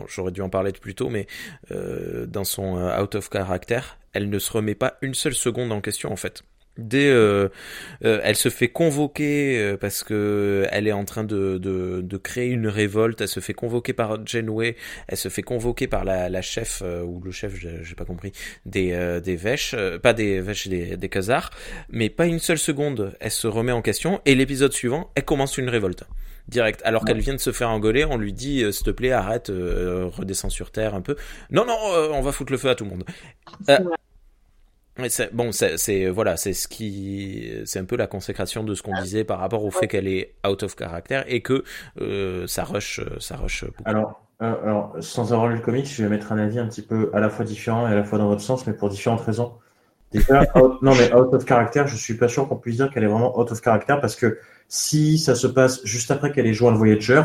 j'aurais 0.08 0.32
dû 0.32 0.40
en 0.42 0.48
parler 0.48 0.72
plus 0.72 0.94
tôt, 0.96 1.08
mais 1.08 1.26
euh, 1.70 2.26
dans 2.26 2.44
son 2.44 2.76
out 3.00 3.14
of 3.14 3.28
character, 3.32 3.80
elle 4.12 4.28
ne 4.30 4.38
se 4.40 4.50
remet 4.52 4.74
pas 4.74 4.98
une 5.00 5.14
seule 5.14 5.34
seconde 5.34 5.70
en 5.72 5.80
question 5.80 6.12
en 6.12 6.16
fait. 6.16 6.42
Dès, 6.78 7.08
euh, 7.08 7.48
euh, 8.04 8.20
elle 8.22 8.36
se 8.36 8.50
fait 8.50 8.68
convoquer 8.68 9.58
euh, 9.58 9.76
parce 9.76 10.04
que 10.04 10.66
elle 10.70 10.86
est 10.86 10.92
en 10.92 11.04
train 11.04 11.24
de, 11.24 11.56
de, 11.58 12.02
de, 12.02 12.16
créer 12.18 12.48
une 12.48 12.68
révolte. 12.68 13.20
Elle 13.22 13.28
se 13.28 13.40
fait 13.40 13.54
convoquer 13.54 13.94
par 13.94 14.24
Janeway. 14.26 14.76
Elle 15.08 15.16
se 15.16 15.28
fait 15.28 15.42
convoquer 15.42 15.86
par 15.86 16.04
la, 16.04 16.28
la 16.28 16.42
chef 16.42 16.82
ou 16.82 17.20
le 17.24 17.30
chef, 17.30 17.54
j'ai 17.56 17.94
pas 17.94 18.04
compris, 18.04 18.32
des 18.66 19.20
des 19.22 19.36
Vèches, 19.36 19.74
pas 20.02 20.12
des 20.12 20.40
Vèches, 20.40 20.68
des 20.68 20.96
des 20.96 21.08
Khazars. 21.08 21.50
Mais 21.90 22.10
pas 22.10 22.26
une 22.26 22.40
seule 22.40 22.58
seconde, 22.58 23.16
elle 23.20 23.30
se 23.30 23.46
remet 23.46 23.72
en 23.72 23.82
question. 23.82 24.20
Et 24.26 24.34
l'épisode 24.34 24.72
suivant, 24.72 25.10
elle 25.14 25.24
commence 25.24 25.58
une 25.58 25.68
révolte 25.68 26.04
direct. 26.48 26.80
Alors 26.84 27.04
qu'elle 27.04 27.18
vient 27.20 27.34
de 27.34 27.40
se 27.40 27.52
faire 27.52 27.70
engueuler, 27.70 28.04
on 28.04 28.18
lui 28.18 28.32
dit 28.32 28.64
s'il 28.72 28.84
te 28.84 28.90
plaît 28.90 29.12
arrête, 29.12 29.48
redescends 29.48 30.50
sur 30.50 30.70
terre 30.70 30.94
un 30.94 31.00
peu. 31.00 31.16
Non 31.50 31.64
non, 31.64 31.76
on 32.12 32.20
va 32.20 32.32
foutre 32.32 32.52
le 32.52 32.58
feu 32.58 32.68
à 32.68 32.74
tout 32.74 32.84
le 32.84 32.90
monde 32.90 33.04
bon, 35.32 35.50
c'est 35.52 36.08
voilà, 36.08 36.36
c'est 36.36 36.52
ce 36.52 36.68
qui, 36.68 37.50
c'est 37.64 37.78
un 37.78 37.84
peu 37.84 37.96
la 37.96 38.06
consécration 38.06 38.64
de 38.64 38.74
ce 38.74 38.82
qu'on 38.82 39.00
disait 39.00 39.24
par 39.24 39.38
rapport 39.38 39.64
au 39.64 39.70
fait 39.70 39.88
qu'elle 39.88 40.08
est 40.08 40.34
out 40.46 40.62
of 40.62 40.74
character 40.78 41.22
et 41.26 41.42
que 41.42 41.64
euh, 42.00 42.46
ça 42.46 42.64
rush, 42.64 43.00
ça 43.18 43.36
rush 43.36 43.64
beaucoup. 43.64 43.82
Alors, 43.84 44.26
euh, 44.42 44.54
alors, 44.62 44.96
sans 45.00 45.32
avoir 45.32 45.48
lu 45.48 45.56
le 45.56 45.60
comic, 45.60 45.86
je 45.86 46.02
vais 46.02 46.08
mettre 46.08 46.32
un 46.32 46.38
avis 46.38 46.58
un 46.58 46.66
petit 46.66 46.82
peu 46.82 47.10
à 47.14 47.20
la 47.20 47.30
fois 47.30 47.44
différent 47.44 47.88
et 47.88 47.92
à 47.92 47.94
la 47.94 48.04
fois 48.04 48.18
dans 48.18 48.28
votre 48.28 48.42
sens, 48.42 48.66
mais 48.66 48.74
pour 48.74 48.88
différentes 48.88 49.22
raisons. 49.22 49.52
Déjà, 50.12 50.46
non 50.82 50.94
mais 50.94 51.12
out 51.14 51.32
of 51.32 51.44
character, 51.46 51.84
je 51.86 51.96
suis 51.96 52.14
pas 52.14 52.28
sûr 52.28 52.48
qu'on 52.48 52.56
puisse 52.56 52.76
dire 52.76 52.90
qu'elle 52.90 53.04
est 53.04 53.08
vraiment 53.08 53.38
out 53.38 53.50
of 53.50 53.60
character 53.62 53.96
parce 54.00 54.14
que 54.14 54.38
si 54.68 55.18
ça 55.18 55.34
se 55.34 55.46
passe 55.46 55.84
juste 55.84 56.10
après 56.10 56.32
qu'elle 56.32 56.46
ait 56.46 56.54
joué 56.54 56.70
le 56.70 56.76
Voyager, 56.76 57.22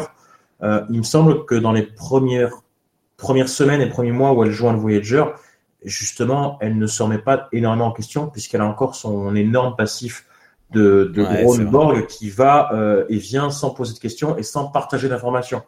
euh, 0.64 0.82
il 0.90 1.00
me 1.00 1.04
semble 1.04 1.46
que 1.46 1.56
dans 1.56 1.72
les 1.72 1.84
premières 1.84 2.62
premières 3.18 3.50
semaines 3.50 3.82
et 3.82 3.88
premiers 3.88 4.12
mois 4.12 4.34
où 4.34 4.44
elle 4.44 4.52
joue 4.52 4.70
le 4.72 4.78
Voyager, 4.78 5.24
justement, 5.84 6.58
elle 6.62 6.78
ne 6.78 6.88
se 6.88 7.02
remet 7.02 7.18
pas 7.18 7.48
énormément 7.52 7.88
en 7.88 7.92
question 7.92 8.28
puisqu'elle 8.28 8.62
a 8.62 8.66
encore 8.66 8.96
son 8.96 9.36
énorme 9.36 9.76
passif 9.76 10.26
de, 10.72 11.12
de 11.14 11.24
ouais, 11.24 11.66
Borg 11.66 12.06
qui 12.08 12.30
va 12.30 12.72
euh, 12.74 13.06
et 13.10 13.18
vient 13.18 13.50
sans 13.50 13.72
poser 13.72 13.94
de 13.94 14.00
questions 14.00 14.38
et 14.38 14.44
sans 14.44 14.68
partager 14.68 15.10
d'informations. 15.10 15.64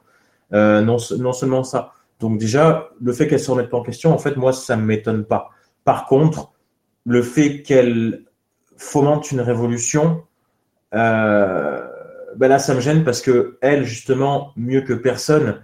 Euh, 0.54 0.82
non, 0.82 0.98
non 1.18 1.34
seulement 1.34 1.64
ça. 1.64 1.94
Donc 2.20 2.38
déjà, 2.38 2.90
le 3.02 3.12
fait 3.12 3.28
qu'elle 3.28 3.40
se 3.40 3.52
remette 3.52 3.70
pas 3.70 3.78
en 3.78 3.84
question, 3.84 4.14
en 4.14 4.18
fait, 4.18 4.38
moi, 4.38 4.54
ça 4.54 4.76
ne 4.76 4.84
m'étonne 4.84 5.26
pas. 5.26 5.50
Par 5.84 6.06
contre, 6.06 6.54
le 7.06 7.22
fait 7.22 7.64
qu'elle 7.64 8.24
fomente 8.78 9.32
une 9.32 9.42
révolution, 9.42 10.24
euh, 10.94 11.86
ben 12.38 12.48
là, 12.48 12.60
ça 12.60 12.74
me 12.74 12.80
gêne 12.80 13.04
parce 13.04 13.22
que 13.22 13.58
elle, 13.62 13.84
justement, 13.84 14.54
mieux 14.56 14.82
que 14.82 14.94
personne, 14.94 15.62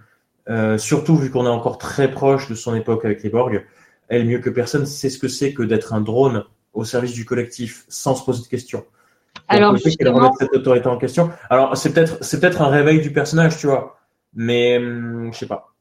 surtout 0.78 1.16
vu 1.16 1.30
qu'on 1.30 1.46
est 1.46 1.50
encore 1.50 1.78
très 1.78 2.10
proche 2.10 2.50
de 2.50 2.56
son 2.56 2.74
époque 2.74 3.06
avec 3.06 3.22
les 3.22 3.30
Borg, 3.30 3.64
elle, 4.10 4.26
mieux 4.26 4.40
que 4.40 4.50
personne, 4.50 4.86
sait 4.86 5.10
ce 5.10 5.18
que 5.18 5.28
c'est 5.28 5.54
que 5.54 5.64
d'être 5.64 5.94
un 5.94 6.02
drone 6.02 6.44
au 6.74 6.84
service 6.84 7.14
du 7.14 7.26
collectif 7.26 7.86
sans 7.88 8.16
se 8.16 8.24
poser 8.24 8.44
de 8.44 8.48
questions. 8.48 8.86
Alors, 9.48 9.74
le 9.74 9.80
fait 9.80 9.92
qu'elle 9.96 10.10
remette 10.10 10.34
cette 10.40 10.54
autorité 10.54 10.88
en 10.88 10.98
question. 10.98 11.32
Alors, 11.50 11.76
c'est 11.78 11.94
peut-être, 11.94 12.24
c'est 12.24 12.40
peut-être 12.40 12.62
un 12.62 12.68
réveil 12.70 13.02
du 13.02 13.12
personnage, 13.12 13.58
tu 13.58 13.68
vois. 13.68 14.00
Mais, 14.34 14.78
hum, 14.78 15.32
je 15.34 15.40
sais 15.40 15.48
pas. 15.48 15.74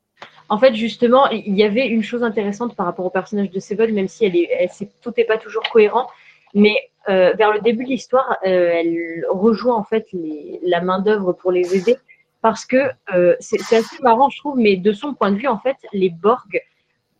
En 0.49 0.59
fait, 0.59 0.75
justement, 0.75 1.29
il 1.29 1.55
y 1.55 1.63
avait 1.63 1.87
une 1.87 2.03
chose 2.03 2.23
intéressante 2.23 2.75
par 2.75 2.87
rapport 2.87 3.05
au 3.05 3.11
personnage 3.11 3.51
de 3.51 3.61
Seven, 3.61 3.93
même 3.93 4.09
si 4.09 4.25
elle 4.25 4.37
est, 4.37 4.49
elle, 4.51 4.71
tout 5.03 5.13
n'est 5.17 5.25
pas 5.25 5.37
toujours 5.37 5.63
cohérent. 5.71 6.09
Mais 6.55 6.75
euh, 7.11 7.35
vers 7.35 7.53
le 7.53 7.61
début 7.61 7.85
de 7.85 7.91
l'histoire, 7.91 8.39
euh, 8.47 8.71
elle 8.73 9.25
rejoint 9.31 9.77
en 9.77 9.85
fait 9.85 10.07
les, 10.13 10.59
la 10.63 10.81
main 10.81 11.01
d'œuvre 11.01 11.35
pour 11.35 11.53
les 11.53 11.77
aider, 11.77 11.99
parce 12.41 12.65
que 12.65 12.91
euh, 13.15 13.37
c'est 13.41 13.61
assez 13.75 14.03
marrant, 14.03 14.31
je 14.31 14.39
trouve. 14.39 14.57
Mais 14.59 14.77
de 14.77 14.93
son 14.93 15.13
point 15.13 15.31
de 15.31 15.37
vue, 15.37 15.49
en 15.49 15.59
fait, 15.59 15.77
les 15.93 16.09
Borg 16.09 16.63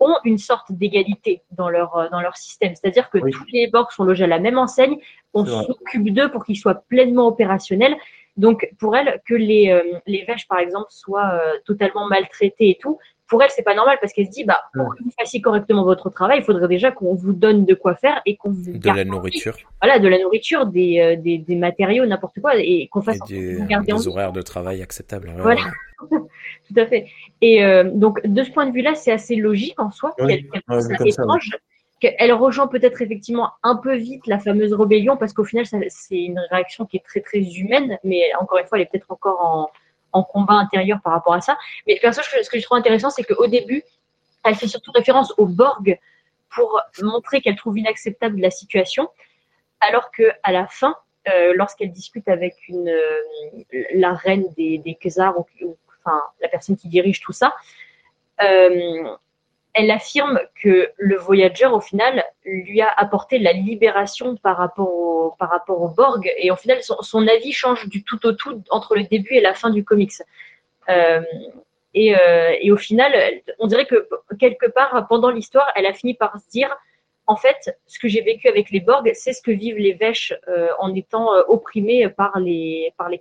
ont 0.01 0.17
une 0.25 0.39
sorte 0.39 0.71
d'égalité 0.71 1.43
dans 1.51 1.69
leur, 1.69 1.97
euh, 1.97 2.09
dans 2.11 2.21
leur 2.21 2.37
système. 2.37 2.75
C'est-à-dire 2.75 3.11
que 3.11 3.19
tous 3.19 3.45
les 3.53 3.67
Borg 3.69 3.91
sont 3.91 4.05
logés 4.05 4.25
à 4.25 4.29
la 4.29 4.39
même 4.39 4.59
enseigne, 4.59 4.99
on 5.35 5.45
s'occupe 5.45 6.13
d'eux 6.13 6.31
pour 6.31 6.45
qu'ils 6.45 6.57
soient 6.57 6.83
pleinement 6.89 7.27
opérationnels. 7.27 7.97
Donc, 8.37 8.71
pour 8.79 8.97
elle, 8.97 9.21
que 9.27 9.35
les, 9.35 9.71
euh, 9.71 9.99
les 10.07 10.25
vaches, 10.25 10.47
par 10.47 10.59
exemple, 10.59 10.87
soient 10.91 11.33
euh, 11.33 11.59
totalement 11.65 12.07
maltraitées 12.07 12.71
et 12.71 12.79
tout, 12.81 12.99
pour 13.29 13.43
elle, 13.43 13.51
c'est 13.51 13.63
pas 13.63 13.75
normal 13.75 13.99
parce 14.01 14.13
qu'elle 14.13 14.27
se 14.27 14.31
dit, 14.31 14.45
bah, 14.45 14.61
pour 14.73 14.95
que 14.95 15.05
vous 15.05 15.11
fassiez 15.19 15.41
correctement 15.41 15.85
votre 15.85 16.09
travail, 16.09 16.39
il 16.39 16.45
faudrait 16.45 16.67
déjà 16.67 16.91
qu'on 16.91 17.15
vous 17.15 17.35
donne 17.35 17.67
de 17.67 17.75
quoi 17.75 17.95
faire 17.95 18.23
et 18.25 18.37
qu'on 18.37 18.51
vous 18.51 18.73
de 18.73 18.91
la 18.91 19.05
nourriture. 19.05 19.57
Voilà, 19.83 19.99
de 19.99 20.09
la 20.09 20.19
nourriture, 20.19 20.67
des, 20.67 20.99
euh, 21.01 21.17
des, 21.17 21.37
des 21.37 21.57
matériaux, 21.57 22.07
n'importe 22.07 22.41
quoi, 22.41 22.57
et 22.57 22.89
qu'on 22.91 23.03
fasse 23.03 23.19
et 23.31 23.57
des, 23.57 23.67
des 23.87 24.09
horaires 24.09 24.33
de 24.33 24.41
travail 24.41 24.83
acceptables. 24.83 25.31
Voilà, 25.39 25.61
tout 26.11 26.75
à 26.77 26.87
fait. 26.87 27.07
Et 27.43 27.63
euh, 27.65 27.85
donc, 27.85 28.27
de 28.27 28.43
ce 28.43 28.51
point 28.51 28.67
de 28.67 28.73
vue-là, 28.73 28.95
c'est 28.95 29.13
assez 29.13 29.37
logique 29.37 29.79
en 29.79 29.91
soi. 29.91 30.15
Oui. 30.21 30.49
Étrange. 31.05 31.51
qu'elle 32.01 32.33
rejoint 32.33 32.67
peut-être 32.67 33.03
effectivement 33.03 33.51
un 33.63 33.77
peu 33.77 33.95
vite 33.95 34.27
la 34.27 34.39
fameuse 34.39 34.73
rébellion 34.73 35.19
parce 35.19 35.35
qu'au 35.35 35.45
final, 35.45 35.67
c'est 35.67 36.17
une 36.17 36.41
réaction 36.51 36.87
qui 36.87 36.97
est 36.97 37.05
très 37.05 37.21
très 37.21 37.41
humaine, 37.41 37.99
mais 38.05 38.23
encore 38.41 38.59
une 38.59 38.67
fois, 38.67 38.79
elle 38.79 38.85
est 38.85 38.91
peut-être 38.91 39.11
encore 39.11 39.45
en 39.45 39.71
en 40.13 40.23
combat 40.23 40.55
intérieur 40.55 41.01
par 41.03 41.13
rapport 41.13 41.35
à 41.35 41.41
ça. 41.41 41.59
Mais 41.87 41.99
perso, 42.01 42.23
ce 42.23 42.51
que 42.51 42.59
je 42.59 42.65
trouve 42.65 42.79
intéressant, 42.79 43.11
c'est 43.11 43.25
qu'au 43.25 43.47
début, 43.47 43.83
elle 44.45 44.55
fait 44.55 44.69
surtout 44.69 44.93
référence 44.93 45.33
au 45.37 45.47
Borg 45.47 45.99
pour 46.55 46.81
montrer 47.03 47.41
qu'elle 47.41 47.57
trouve 47.57 47.79
inacceptable 47.79 48.41
la 48.41 48.51
situation, 48.51 49.11
alors 49.81 50.11
que 50.11 50.25
la 50.53 50.67
fin, 50.67 50.97
euh, 51.29 51.53
lorsqu'elle 51.55 51.93
discute 51.93 52.29
avec 52.29 52.55
euh, 52.71 53.21
la 53.95 54.15
reine 54.15 54.47
des, 54.57 54.79
des 54.79 54.97
ou, 55.63 55.77
enfin 55.99 56.21
la 56.41 56.49
personne 56.49 56.77
qui 56.77 56.89
dirige 56.89 57.21
tout 57.21 57.33
ça, 57.33 57.55
euh, 58.43 59.15
elle 59.79 59.91
affirme 59.93 60.41
que 60.61 60.91
le 60.97 61.17
Voyager, 61.17 61.67
au 61.67 61.81
final, 61.81 62.25
lui 62.45 62.81
a 62.81 62.93
apporté 62.97 63.39
la 63.39 63.53
libération 63.53 64.37
par 64.37 64.57
rapport 64.57 64.91
au, 64.91 65.35
par 65.39 65.51
rapport 65.51 65.81
au 65.81 65.89
Borg. 65.89 66.29
Et 66.37 66.51
au 66.51 66.57
final, 66.57 66.83
son, 66.83 67.29
avis 67.29 67.53
change 67.53 67.89
du 67.89 68.03
tout 68.03 68.27
au 68.27 68.33
tout 68.33 68.61
entre 68.71 68.97
le 68.97 69.05
début 69.05 69.35
et 69.35 69.41
la 69.41 69.55
fin 69.55 69.71
du 69.71 69.85
comics. 69.85 70.21
et, 71.95 72.15
et, 72.63 72.73
au 72.73 72.77
final, 72.77 73.13
on 73.61 73.69
dirait 73.69 73.87
que 73.87 74.09
quelque 74.41 74.67
part, 74.67 75.07
pendant 75.09 75.31
l'histoire, 75.31 75.71
elle 75.77 75.87
a 75.87 75.93
fini 75.93 76.15
par 76.15 76.39
se 76.41 76.51
dire 76.51 76.77
en 77.29 77.37
fait, 77.37 77.79
ce 77.87 77.99
que 77.99 78.09
j'ai 78.09 78.23
vécu 78.23 78.49
avec 78.49 78.71
les 78.71 78.81
Borg, 78.81 79.09
c'est 79.15 79.35
ce 79.35 79.43
que 79.43 79.51
vivent 79.51 79.77
les 79.77 79.93
Vèches 79.93 80.33
euh, 80.49 80.69
en 80.79 80.95
étant 80.95 81.35
euh, 81.35 81.43
opprimés 81.47 82.09
par 82.09 82.41
les, 82.41 82.93
par 82.97 83.11
les 83.11 83.21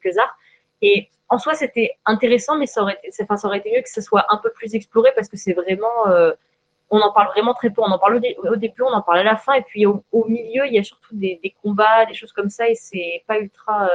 Et 0.81 1.09
en 1.29 1.39
soi, 1.39 1.55
c'était 1.55 1.91
intéressant, 2.05 2.57
mais 2.57 2.67
ça 2.67 2.81
aurait, 2.81 2.97
été, 3.03 3.11
ça 3.11 3.25
aurait 3.43 3.57
été 3.57 3.71
mieux 3.75 3.81
que 3.81 3.89
ce 3.89 4.01
soit 4.01 4.25
un 4.29 4.37
peu 4.37 4.49
plus 4.51 4.75
exploré 4.75 5.11
parce 5.15 5.27
que 5.27 5.37
c'est 5.37 5.53
vraiment. 5.53 6.07
Euh, 6.07 6.31
on 6.89 7.01
en 7.01 7.11
parle 7.11 7.27
vraiment 7.27 7.53
très 7.53 7.69
peu. 7.69 7.81
On 7.81 7.91
en 7.91 7.99
parle 7.99 8.15
au, 8.15 8.55
début, 8.55 8.81
on 8.81 8.93
en 8.93 9.01
parle 9.01 9.19
à 9.19 9.23
la 9.23 9.35
fin, 9.35 9.53
et 9.53 9.61
puis 9.61 9.85
au, 9.85 10.03
milieu, 10.27 10.65
il 10.67 10.73
y 10.73 10.79
a 10.79 10.83
surtout 10.83 11.13
des, 11.13 11.53
combats, 11.61 12.05
des 12.05 12.13
choses 12.13 12.31
comme 12.31 12.49
ça, 12.49 12.69
et 12.69 12.75
c'est 12.75 13.23
pas 13.27 13.39
ultra. 13.39 13.89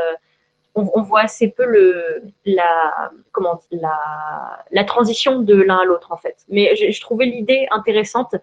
on, 0.74 1.01
voit 1.03 1.20
assez 1.20 1.49
peu 1.49 1.64
le, 1.64 2.22
la, 2.45 3.11
comment, 3.33 3.62
la, 3.70 4.85
transition 4.85 5.41
de 5.41 5.55
l'un 5.55 5.78
à 5.78 5.85
l'autre, 5.87 6.12
en 6.12 6.18
fait. 6.18 6.37
Mais 6.51 6.76
je 6.76 7.01
trouvais 7.01 7.24
l'idée 7.24 7.66
intéressante 7.70 8.35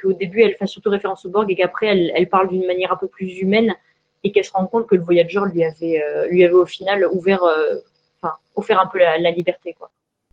qu'au 0.00 0.12
début 0.12 0.42
elle 0.42 0.54
fasse 0.56 0.70
surtout 0.70 0.90
référence 0.90 1.24
au 1.24 1.30
Borg 1.30 1.50
et 1.50 1.54
qu'après 1.54 1.86
elle, 1.86 2.28
parle 2.28 2.48
d'une 2.48 2.66
manière 2.66 2.92
un 2.92 2.96
peu 2.96 3.08
plus 3.08 3.38
humaine 3.38 3.74
et 4.24 4.32
qu'elle 4.32 4.44
se 4.44 4.52
rend 4.52 4.66
compte 4.66 4.86
que 4.86 4.94
le 4.94 5.02
Voyager 5.02 5.40
lui 5.52 5.64
avait, 5.64 6.02
euh, 6.02 6.26
lui 6.28 6.44
avait 6.44 6.54
au 6.54 6.66
final 6.66 7.06
ouvert, 7.12 7.42
euh, 7.44 7.76
enfin, 8.22 8.34
offert 8.54 8.80
un 8.80 8.86
peu 8.86 8.98
la, 8.98 9.30
liberté, 9.30 9.74
quoi. 9.78 9.90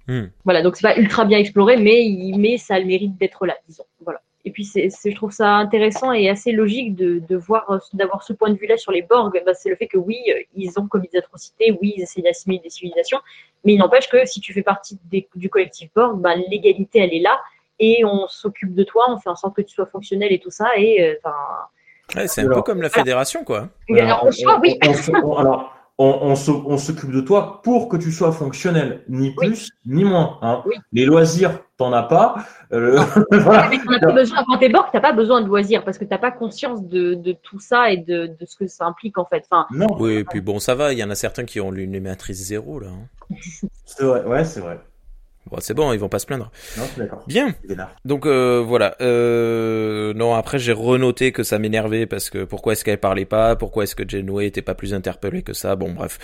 Hmm. 0.07 0.25
Voilà, 0.43 0.61
donc 0.61 0.75
c'est 0.75 0.87
pas 0.87 0.97
ultra 0.97 1.25
bien 1.25 1.39
exploré, 1.39 1.77
mais, 1.77 2.07
mais 2.37 2.57
ça 2.57 2.75
a 2.75 2.79
le 2.79 2.85
mérite 2.85 3.17
d'être 3.17 3.45
là, 3.45 3.55
disons. 3.67 3.85
Voilà. 4.01 4.21
Et 4.47 4.51
puis 4.51 4.63
c'est, 4.63 4.89
je 4.89 5.15
trouve 5.15 5.31
ça 5.31 5.55
intéressant 5.55 6.11
et 6.11 6.29
assez 6.29 6.51
logique 6.51 6.95
de, 6.95 7.17
de 7.27 7.35
voir, 7.35 7.81
d'avoir 7.93 8.21
ce 8.21 8.31
point 8.31 8.51
de 8.51 8.57
vue-là 8.57 8.77
sur 8.77 8.91
les 8.91 9.01
Borg. 9.01 9.41
Bah, 9.43 9.55
c'est 9.55 9.69
le 9.69 9.75
fait 9.75 9.87
que 9.87 9.97
oui, 9.97 10.19
ils 10.55 10.79
ont 10.79 10.87
commis 10.87 11.09
des 11.11 11.17
atrocités, 11.17 11.75
oui, 11.81 11.95
ils 11.97 12.03
essaient 12.03 12.21
d'assimiler 12.21 12.61
des 12.61 12.69
civilisations, 12.69 13.19
mais 13.63 13.73
il 13.73 13.79
n'empêche 13.79 14.07
que 14.07 14.23
si 14.27 14.39
tu 14.41 14.53
fais 14.53 14.61
partie 14.61 14.99
du 15.35 15.49
collectif 15.49 15.89
Borg, 15.95 16.19
bah, 16.19 16.35
l'égalité 16.35 16.99
elle 16.99 17.13
est 17.15 17.21
là 17.21 17.39
et 17.79 18.05
on 18.05 18.27
s'occupe 18.27 18.73
de 18.73 18.83
toi, 18.83 19.05
on 19.09 19.17
fait 19.17 19.29
en 19.29 19.35
sorte 19.35 19.55
que 19.55 19.61
tu 19.61 19.73
sois 19.73 19.85
fonctionnel 19.85 20.31
et 20.31 20.39
tout 20.39 20.51
ça. 20.51 20.69
Et 20.77 21.01
euh, 21.03 21.15
enfin. 21.23 22.27
c'est 22.27 22.41
un 22.41 22.49
peu 22.49 22.61
comme 22.61 22.81
la 22.81 22.89
fédération, 22.89 23.43
quoi. 23.43 23.69
Alors, 23.89 24.25
on, 24.25 25.65
s'occupe 25.97 27.11
de 27.11 27.21
toi 27.21 27.61
pour 27.63 27.87
que 27.87 27.97
tu 27.97 28.11
sois 28.11 28.31
fonctionnel, 28.31 29.03
ni 29.07 29.31
plus 29.31 29.71
ni 29.85 30.03
moins. 30.03 30.37
Hein. 30.41 30.63
Les 30.91 31.05
loisirs, 31.05 31.59
t'en 31.77 31.93
as 31.93 32.03
pas. 32.03 32.35
Euh, 32.73 33.01
voilà. 33.31 33.69
pas 33.99 34.11
besoin, 34.11 34.43
quand 34.45 34.57
t'es 34.57 34.67
tu 34.67 34.75
t'as 34.91 34.99
pas 34.99 35.13
besoin 35.13 35.41
de 35.41 35.47
loisirs 35.47 35.83
parce 35.85 35.97
que 35.97 36.05
t'as 36.05 36.17
pas 36.17 36.31
conscience 36.31 36.83
de, 36.83 37.35
tout 37.43 37.59
ça 37.59 37.91
et 37.91 37.97
de, 37.97 38.29
ce 38.45 38.57
que 38.57 38.67
ça 38.67 38.85
implique 38.85 39.17
en 39.17 39.25
fait. 39.25 39.45
Enfin, 39.49 39.67
non. 39.71 39.87
Oui, 39.99 40.15
et 40.15 40.23
puis 40.23 40.41
bon, 40.41 40.59
ça 40.59 40.75
va. 40.75 40.91
Il 40.91 40.99
y 40.99 41.03
en 41.03 41.09
a 41.09 41.15
certains 41.15 41.45
qui 41.45 41.61
ont 41.61 41.73
une 41.73 41.99
matrice 42.01 42.45
zéro 42.45 42.79
là. 42.79 42.87
Hein. 42.87 43.37
c'est 43.85 44.03
vrai, 44.03 44.23
ouais, 44.25 44.43
c'est 44.43 44.59
vrai. 44.59 44.79
Bon, 45.51 45.57
c'est 45.59 45.75
bon, 45.75 45.93
ils 45.93 45.99
vont 45.99 46.09
pas 46.09 46.17
se 46.17 46.25
plaindre. 46.25 46.49
Non, 46.75 46.83
d'accord. 46.97 47.23
Bien. 47.27 47.53
Donc 48.03 48.25
euh, 48.25 48.63
voilà. 48.65 48.95
Euh, 49.01 50.11
non, 50.15 50.33
après 50.33 50.57
j'ai 50.57 50.71
renoté 50.71 51.31
que 51.31 51.43
ça 51.43 51.59
m'énervait 51.59 52.07
parce 52.07 52.31
que 52.31 52.45
pourquoi 52.45 52.73
est-ce 52.73 52.83
qu'elle 52.83 52.97
parlait 52.97 53.25
pas? 53.25 53.55
Pourquoi 53.55 53.83
est-ce 53.83 53.95
que 53.95 54.07
Janeway 54.07 54.47
était 54.47 54.63
pas 54.63 54.73
plus 54.73 54.95
interpellée 54.95 55.43
que 55.43 55.53
ça? 55.53 55.75
Bon, 55.75 55.91
bref. 55.91 56.17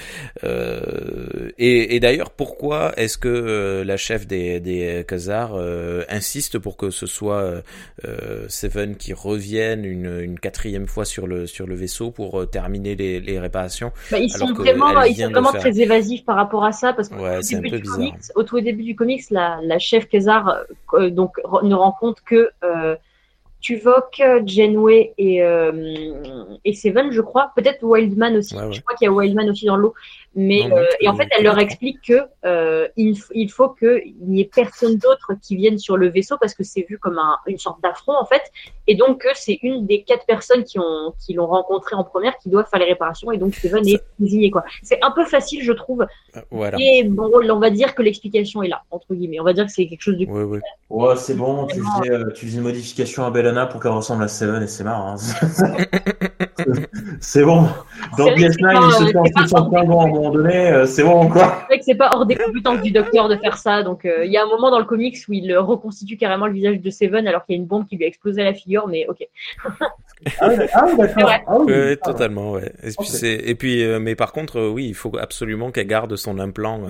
Euh, 0.44 1.52
et, 1.60 1.96
et 1.96 2.00
d'ailleurs, 2.00 2.32
pourquoi 2.32 2.94
est-ce 2.98 3.20
que 3.20 3.28
euh, 3.28 3.84
la 3.84 3.96
chef 3.96 4.26
des 4.26 4.60
des 4.60 5.06
Khazars 5.08 5.54
euh, 5.54 6.04
insiste 6.10 6.58
pour 6.58 6.76
que 6.76 6.90
ce 6.90 7.06
soit 7.06 7.62
euh, 8.06 8.46
Seven 8.48 8.96
qui 8.96 9.14
revienne 9.14 9.86
une, 9.86 10.20
une 10.20 10.40
quatrième 10.40 10.88
fois 10.88 11.06
sur 11.06 11.28
le 11.28 11.46
sur 11.46 11.68
le 11.68 11.76
vaisseau 11.76 12.10
pour 12.10 12.50
terminer 12.50 12.96
les, 12.96 13.20
les 13.20 13.40
réparations? 13.40 13.92
Bah, 14.10 14.18
Ils 14.18 14.32
sont 14.32 14.52
vraiment 14.54 15.04
ils 15.04 15.16
sont 15.16 15.30
vraiment 15.30 15.52
très 15.52 15.80
évasifs 15.80 16.26
par 16.26 16.38
rapport 16.38 16.66
à 16.66 16.72
ça 16.72 16.94
parce 16.94 17.10
que 17.10 17.16
ouais, 17.16 17.44
c'est 17.44 17.58
un 17.58 17.62
peu 17.62 17.78
bizarre. 17.78 18.14
au 18.34 18.42
tout 18.42 18.60
début 18.62 18.82
du 18.84 18.96
comics 18.96 19.11
la, 19.30 19.80
chef 19.80 20.08
Kézar 20.08 20.64
euh, 20.94 21.10
donc 21.10 21.38
ne 21.64 21.76
rend 21.76 21.92
compte 21.92 22.22
que 22.22 22.50
euh, 22.64 22.96
Tuvok, 23.62 24.22
Janeway 24.46 25.14
et, 25.18 25.44
euh, 25.44 26.44
et 26.66 26.74
Seven, 26.74 27.12
je 27.12 27.22
crois. 27.22 27.52
Peut-être 27.56 27.84
Wildman 27.84 28.38
aussi. 28.38 28.56
Je 28.56 28.82
crois 28.82 28.96
qu'il 28.98 29.06
y 29.06 29.08
a 29.08 29.12
Wildman 29.12 29.50
aussi 29.50 29.66
dans 29.66 29.78
l'eau. 29.78 29.94
Mais 30.34 30.72
euh, 30.72 30.86
et 31.02 31.10
en 31.10 31.16
fait, 31.16 31.28
elle 31.38 31.44
leur 31.44 31.60
explique 31.60 32.00
que 32.08 32.22
euh, 32.46 32.88
il, 32.96 33.18
il, 33.34 33.52
faut 33.52 33.68
qu'il 33.68 34.16
n'y 34.22 34.40
ait 34.40 34.50
personne 34.54 34.96
d'autre 34.96 35.34
qui 35.42 35.58
vienne 35.58 35.78
sur 35.78 35.98
le 35.98 36.08
vaisseau 36.08 36.38
parce 36.40 36.54
que 36.54 36.64
c'est 36.64 36.86
vu 36.88 36.98
comme 36.98 37.18
un, 37.18 37.36
une 37.48 37.58
sorte 37.58 37.84
d'affront 37.84 38.16
en 38.18 38.26
fait. 38.26 38.42
Et 38.88 38.96
donc 38.96 39.28
c'est 39.34 39.60
une 39.62 39.86
des 39.86 40.04
quatre 40.04 40.26
personnes 40.26 40.64
qui 40.64 40.80
ont 40.80 41.14
qui 41.20 41.34
l'ont 41.34 41.48
rencontré 41.48 41.98
en 41.98 42.06
première 42.06 42.38
qui 42.38 42.48
doit 42.48 42.64
faire 42.64 42.80
les 42.80 42.86
réparations 42.86 43.30
et 43.34 43.38
donc 43.38 43.56
Seven 43.56 43.86
est 43.86 44.02
désigné 44.20 44.52
quoi. 44.52 44.64
C'est 44.84 45.00
un 45.02 45.12
peu 45.12 45.26
facile, 45.26 45.64
je 45.64 45.74
trouve. 45.74 46.08
Voilà. 46.50 46.78
Et 46.80 47.04
bon, 47.04 47.30
on 47.34 47.60
va 47.60 47.70
dire 47.70 47.94
que 47.94 48.02
l'explication 48.02 48.64
est 48.64 48.70
là 48.70 48.84
entre 48.90 49.14
guillemets. 49.14 49.42
On 49.42 49.46
va 49.46 49.52
dire 49.52 49.66
que 49.66 49.72
c'est 49.72 49.86
quelque 49.88 50.02
chose 50.02 50.18
de. 50.18 50.26
Ouais, 50.28 50.44
ouais. 50.44 50.62
ouais 50.90 51.16
c'est 51.18 51.36
bon. 51.36 51.68
Tu 51.68 51.82
faisais, 51.82 52.34
tu 52.36 52.46
faisais 52.46 52.58
une 52.58 52.64
modification 52.64 53.26
à 53.26 53.32
Pour 53.70 53.82
qu'elle 53.82 53.92
ressemble 53.92 54.24
à 54.24 54.28
Seven 54.28 54.64
et 54.64 54.68
c'est 54.68 54.84
marrant. 54.84 55.16
Hein. 55.16 55.86
c'est 57.20 57.44
bon. 57.44 57.68
Dans 58.18 58.28
DS9, 58.28 58.40
il 58.40 58.94
se 58.94 59.06
fait 59.06 59.56
en 59.56 59.72
à 59.72 59.80
un 59.82 59.86
moment 59.86 60.32
donné, 60.32 60.72
euh, 60.72 60.86
c'est 60.86 61.04
bon 61.04 61.28
quoi. 61.30 61.66
C'est 61.70 61.80
que 61.80 61.86
c'est 61.86 61.96
pas 61.96 62.12
hors 62.14 62.26
des 62.26 62.36
compétences 62.36 62.82
du 62.82 62.92
docteur 62.92 63.30
de 63.30 63.36
faire 63.38 63.58
ça. 63.58 63.84
Donc 63.84 64.06
euh, 64.06 64.26
il 64.26 64.32
y 64.32 64.38
a 64.38 64.44
un 64.44 64.48
moment 64.48 64.72
dans 64.72 64.80
le 64.80 64.86
comics 64.86 65.18
où 65.28 65.34
il 65.34 65.56
reconstitue 65.58 66.18
carrément 66.18 66.48
le 66.48 66.54
visage 66.54 66.80
de 66.80 66.90
Seven 66.90 67.28
alors 67.28 67.46
qu'il 67.46 67.56
y 67.56 67.60
a 67.60 67.62
une 67.62 67.68
bombe 67.68 67.88
qui 67.88 67.98
lui 67.98 68.06
a 68.06 68.08
explosé 68.08 68.44
la 68.44 68.54
figure, 68.54 68.88
mais 68.88 69.06
ok. 69.08 69.28
ah, 70.40 70.50
oui, 70.50 70.56
ah 70.74 70.96
d'accord. 70.98 71.32
Ah 71.48 71.58
oui, 71.60 71.98
totalement, 72.04 72.52
ouais. 72.52 72.72
Et 72.84 72.92
puis, 72.98 73.26
et 73.26 73.56
puis 73.56 73.84
euh, 73.84 74.00
mais 74.00 74.16
par 74.16 74.32
contre, 74.32 74.62
oui, 74.70 74.88
il 74.88 74.96
faut 74.96 75.12
absolument 75.18 75.72
qu'elle 75.72 75.88
garde 75.88 76.16
son 76.16 76.40
implant 76.40 76.82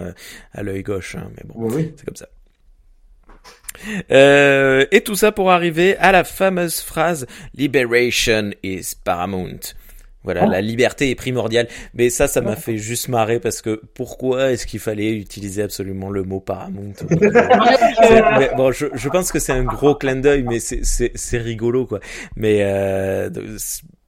à 0.53 0.63
l'œil 0.63 0.83
gauche. 0.83 1.15
Hein, 1.15 1.29
mais 1.37 1.43
bon, 1.45 1.69
c'est 1.69 2.05
comme 2.05 2.15
ça. 2.15 2.27
Euh, 4.11 4.85
et 4.91 5.01
tout 5.01 5.15
ça 5.15 5.31
pour 5.31 5.51
arriver 5.51 5.97
à 5.97 6.11
la 6.11 6.23
fameuse 6.23 6.81
phrase 6.81 7.25
Liberation 7.55 8.51
is 8.63 8.93
paramount. 9.03 9.73
Voilà, 10.23 10.43
oh. 10.45 10.49
la 10.49 10.61
liberté 10.61 11.09
est 11.09 11.15
primordiale. 11.15 11.67
Mais 11.95 12.09
ça, 12.09 12.27
ça 12.27 12.41
m'a 12.41 12.55
fait 12.55 12.77
juste 12.77 13.07
marrer 13.07 13.39
parce 13.39 13.61
que 13.61 13.81
pourquoi 13.95 14.51
est-ce 14.51 14.67
qu'il 14.67 14.79
fallait 14.79 15.13
utiliser 15.13 15.63
absolument 15.63 16.09
le 16.09 16.23
mot 16.23 16.39
paramount? 16.39 16.93
Bon, 18.57 18.71
je, 18.71 18.87
je, 18.93 19.09
pense 19.09 19.31
que 19.31 19.39
c'est 19.39 19.53
un 19.53 19.63
gros 19.63 19.95
clin 19.95 20.17
d'œil, 20.17 20.43
mais 20.43 20.59
c'est 20.59 21.37
rigolo 21.37 21.85
quoi. 21.85 21.99
Mais 22.35 22.59
euh, 22.61 23.29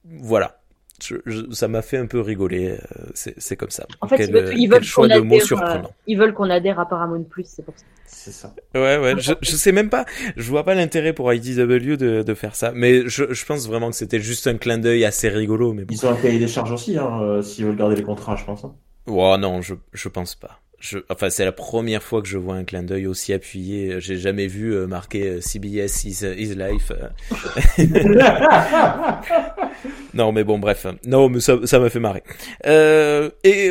voilà. 0.04 0.60
Je, 1.04 1.52
ça 1.52 1.68
m'a 1.68 1.82
fait 1.82 1.98
un 1.98 2.06
peu 2.06 2.20
rigoler. 2.20 2.70
Euh, 2.70 2.76
c'est 3.14 3.56
comme 3.56 3.70
ça. 3.70 3.86
En 4.00 4.08
fait, 4.08 4.26
ils 4.26 4.68
veulent, 4.68 4.82
choix 4.82 5.08
de 5.08 5.20
mots 5.20 5.40
surprenant. 5.40 5.90
ils 6.06 6.18
veulent 6.18 6.34
qu'on 6.34 6.50
adhère 6.50 6.80
à 6.80 6.88
Paramount 6.88 7.24
Plus, 7.24 7.46
c'est 7.46 7.64
pour 7.64 7.74
ça. 7.76 7.84
C'est 8.06 8.32
ça. 8.32 8.54
Ouais, 8.74 8.98
ouais. 8.98 9.14
Je, 9.18 9.32
je 9.40 9.56
sais 9.56 9.72
même 9.72 9.90
pas. 9.90 10.04
Je 10.36 10.48
vois 10.48 10.64
pas 10.64 10.74
l'intérêt 10.74 11.12
pour 11.12 11.32
IDW 11.32 11.96
de, 11.96 12.22
de 12.22 12.34
faire 12.34 12.54
ça. 12.54 12.72
Mais 12.74 13.08
je, 13.08 13.32
je 13.32 13.44
pense 13.44 13.66
vraiment 13.66 13.90
que 13.90 13.96
c'était 13.96 14.20
juste 14.20 14.46
un 14.46 14.56
clin 14.56 14.78
d'œil 14.78 15.04
assez 15.04 15.28
rigolo. 15.28 15.72
Mais 15.72 15.84
Ils 15.90 16.06
ont 16.06 16.10
un 16.10 16.16
cahier 16.16 16.38
des 16.38 16.48
charges 16.48 16.72
aussi, 16.72 16.96
hein, 16.96 17.20
euh, 17.22 17.42
s'ils 17.42 17.66
veulent 17.66 17.76
garder 17.76 17.96
les 17.96 18.02
contrats, 18.02 18.36
je 18.36 18.44
pense. 18.44 18.64
Hein. 18.64 18.74
Oh 19.06 19.36
non, 19.38 19.60
je, 19.60 19.74
je 19.92 20.08
pense 20.08 20.34
pas. 20.34 20.60
Je, 20.84 20.98
enfin, 21.08 21.30
c'est 21.30 21.46
la 21.46 21.52
première 21.52 22.02
fois 22.02 22.20
que 22.20 22.28
je 22.28 22.36
vois 22.36 22.56
un 22.56 22.64
clin 22.64 22.82
d'œil 22.82 23.06
aussi 23.06 23.32
appuyé. 23.32 24.00
J'ai 24.00 24.18
jamais 24.18 24.46
vu 24.46 24.74
euh, 24.74 24.86
marqué 24.86 25.22
euh, 25.22 25.40
CBS 25.40 26.04
is, 26.04 26.26
is 26.36 26.54
life. 26.54 26.92
non, 30.14 30.32
mais 30.32 30.44
bon, 30.44 30.58
bref. 30.58 30.86
Non, 31.06 31.30
mais 31.30 31.40
ça, 31.40 31.56
ça 31.64 31.78
m'a 31.78 31.88
fait 31.88 32.00
marrer. 32.00 32.22
Euh, 32.66 33.30
et 33.44 33.70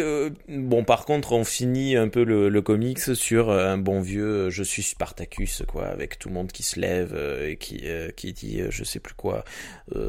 bon, 0.50 0.84
par 0.84 1.06
contre, 1.06 1.34
on 1.34 1.44
finit 1.44 1.96
un 1.96 2.08
peu 2.08 2.24
le, 2.24 2.50
le 2.50 2.62
comics 2.64 2.98
sur 2.98 3.52
un 3.52 3.78
bon 3.78 4.02
vieux 4.02 4.50
"Je 4.50 4.64
suis 4.64 4.82
Spartacus", 4.82 5.62
quoi, 5.68 5.86
avec 5.86 6.18
tout 6.18 6.30
le 6.30 6.34
monde 6.34 6.52
qui 6.52 6.64
se 6.64 6.80
lève 6.80 7.16
et 7.48 7.58
qui 7.58 7.84
qui 8.16 8.34
dit 8.34 8.60
je 8.72 8.84
sais 8.84 9.00
plus 9.00 9.14
quoi. 9.14 9.44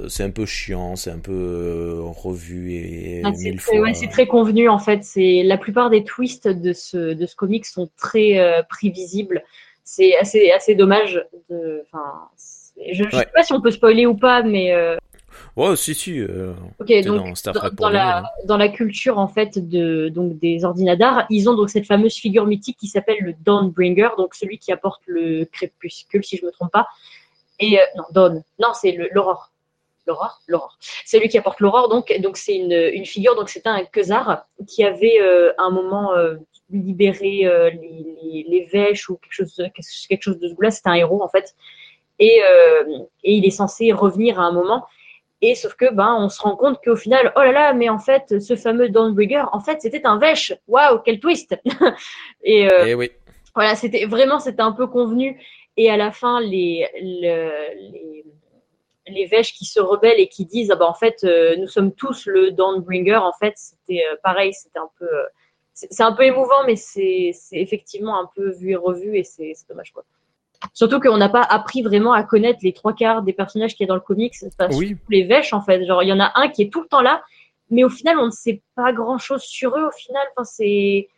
c'est 0.09 0.23
un 0.23 0.31
peu 0.31 0.47
chiant, 0.47 0.97
c'est 0.97 1.11
un 1.11 1.19
peu 1.19 1.99
revu 2.01 2.73
et 2.73 3.21
ah. 3.25 3.31
Ouais, 3.31 3.93
c'est 3.93 4.09
très 4.09 4.27
convenu 4.27 4.71
en 4.71 4.79
fait. 4.79 5.05
C'est 5.05 5.43
la 5.45 5.59
plupart 5.59 5.91
des 5.91 6.03
twists 6.03 6.49
de 6.49 6.73
ce 6.73 6.94
de 6.97 7.27
ce 7.27 7.37
comic 7.37 7.67
sont 7.67 7.89
très 7.97 8.39
euh, 8.39 8.63
prévisibles. 8.63 9.43
C'est 9.85 10.17
assez, 10.17 10.51
assez 10.51 10.75
dommage. 10.75 11.23
De, 11.51 11.85
je 12.93 13.05
ne 13.05 13.11
sais 13.11 13.29
pas 13.35 13.43
si 13.43 13.53
on 13.53 13.61
peut 13.61 13.71
spoiler 13.71 14.07
ou 14.07 14.17
pas, 14.17 14.43
mais. 14.43 14.73
Euh... 14.73 14.97
Ouais, 15.57 15.77
si, 15.77 15.95
si. 15.95 16.21
Euh, 16.21 16.55
ok, 16.81 17.05
donc 17.05 17.35
dans, 17.75 17.89
la, 17.89 18.19
hein. 18.19 18.23
dans 18.45 18.57
la 18.57 18.69
culture 18.69 19.19
en 19.19 19.29
fait 19.29 19.59
de 19.59 20.09
donc 20.09 20.39
des 20.39 20.65
ordinateurs, 20.65 21.27
ils 21.29 21.49
ont 21.49 21.55
donc 21.55 21.71
cette 21.71 21.87
fameuse 21.87 22.15
figure 22.15 22.47
mythique 22.47 22.77
qui 22.79 22.87
s'appelle 22.87 23.19
le 23.21 23.35
Dawnbringer, 23.45 24.11
donc 24.17 24.35
celui 24.35 24.59
qui 24.59 24.73
apporte 24.73 25.03
le 25.07 25.45
crépuscule, 25.45 26.25
si 26.25 26.37
je 26.37 26.47
me 26.47 26.51
trompe 26.51 26.73
pas. 26.73 26.89
Et 27.61 27.79
non, 27.97 28.05
Dawn. 28.13 28.43
Non, 28.59 28.69
c'est 28.75 28.97
l'aurore. 29.13 29.51
L'aurore, 30.07 30.43
l'aurore. 30.49 30.77
C'est 31.07 31.19
lui 31.19 31.29
qui 31.29 31.39
apporte 31.39 31.61
l'aurore, 31.61 31.89
donc 31.89 32.13
donc 32.21 32.37
c'est 32.37 32.57
une, 32.57 32.73
une 32.73 33.07
figure. 33.07 33.37
Donc 33.37 33.49
c'était 33.49 33.69
un 33.71 33.85
Khazar 33.85 34.47
qui 34.67 34.85
avait 34.85 35.19
un 35.59 35.71
moment 35.71 36.13
libéré 36.71 37.45
les, 37.45 38.17
les, 38.23 38.47
les, 38.49 38.65
Vèches 38.67 39.09
ou 39.09 39.17
quelque 39.17 39.33
chose 39.33 39.63
quelque 40.09 40.23
chose 40.23 40.39
de 40.39 40.49
ce 40.49 40.55
goût-là. 40.55 40.71
C'était 40.71 40.89
un 40.89 40.95
héros 40.95 41.23
en 41.23 41.29
fait. 41.29 41.55
Et, 42.19 42.41
et 43.25 43.33
il 43.35 43.45
est 43.45 43.51
censé 43.51 43.93
revenir 43.93 44.41
à 44.41 44.45
un 44.45 44.53
moment. 44.53 44.85
Et 45.47 45.55
sauf 45.55 45.75
que 45.75 45.93
ben 45.93 46.17
on 46.19 46.31
se 46.31 46.41
rend 46.41 46.57
compte 46.57 46.79
qu'au 46.83 46.97
final, 46.97 47.31
oh 47.37 47.41
là 47.41 47.53
là, 47.53 47.73
mais 47.75 47.91
en 47.91 47.99
fait, 47.99 48.41
ce 48.41 48.57
fameux 48.57 48.89
Dawnbreaker, 48.89 49.51
en 49.53 49.61
fait, 49.61 49.83
c'était 49.83 50.07
un 50.07 50.19
Vèche. 50.19 50.55
Waouh, 50.69 51.01
quel 51.05 51.21
twist 51.21 51.55
Et, 52.43 52.67
euh, 52.73 52.87
eh 52.87 52.95
oui. 52.95 53.11
Voilà, 53.55 53.75
c'était 53.75 54.07
vraiment, 54.07 54.39
c'était 54.39 54.63
un 54.63 54.73
peu 54.73 54.87
convenu. 54.87 55.39
Et 55.77 55.91
à 55.91 55.99
la 55.99 56.13
fin, 56.13 56.41
les, 56.41 56.89
les, 56.99 58.25
les 59.07 59.27
Vèches 59.27 59.53
qui 59.53 59.67
se 59.67 59.81
rebellent 59.81 60.19
et 60.19 60.29
qui 60.29 60.47
disent, 60.47 60.71
ah 60.71 60.77
ben 60.77 60.87
en 60.87 60.95
fait, 60.95 61.25
euh, 61.25 61.57
nous 61.57 61.69
sommes 61.69 61.93
tous 61.93 62.25
le 62.25 62.53
Dawnbringer. 62.53 63.17
En 63.17 63.33
fait, 63.33 63.53
c'était 63.57 64.03
euh, 64.11 64.17
pareil, 64.23 64.55
c'était 64.55 64.79
un 64.79 64.91
peu, 64.99 65.07
c'est 65.75 66.03
un 66.03 66.13
peu 66.13 66.23
émouvant, 66.23 66.65
mais 66.67 66.77
c'est 66.77 67.35
effectivement 67.53 68.19
un 68.21 68.31
peu 68.35 68.51
vu 68.51 68.71
et 68.71 68.77
revu 68.77 69.17
et 69.17 69.25
c'est 69.25 69.55
dommage 69.69 69.93
quoi. 69.93 70.05
Surtout 70.73 71.01
qu'on 71.01 71.19
n'a 71.19 71.29
pas 71.29 71.43
appris 71.43 71.83
vraiment 71.83 72.13
à 72.13 72.23
connaître 72.23 72.61
les 72.63 72.73
trois 72.73 72.95
quarts 72.95 73.23
des 73.23 73.33
personnages 73.33 73.75
qu'il 73.75 73.85
y 73.85 73.87
a 73.87 73.89
dans 73.89 73.95
le 73.95 74.01
comics. 74.01 74.35
oui. 74.73 74.97
Les 75.11 75.25
vêches, 75.25 75.53
en 75.53 75.61
fait. 75.61 75.85
Genre, 75.85 76.03
il 76.03 76.09
y 76.09 76.13
en 76.13 76.21
a 76.21 76.33
un 76.37 76.49
qui 76.49 76.63
est 76.63 76.73
tout 76.73 76.81
le 76.81 76.89
temps 76.89 77.03
là, 77.03 77.23
mais 77.71 77.85
au 77.85 77.91
final, 77.91 78.19
on 78.19 78.27
ne 78.27 78.31
sait 78.31 78.63
pas 78.75 78.93
grand 78.93 79.19
chose 79.19 79.43
sur 79.43 79.77
eux. 79.77 79.87
Au 79.87 79.93
final, 79.93 80.23
enfin, 80.37 80.45
c'est. 80.45 81.09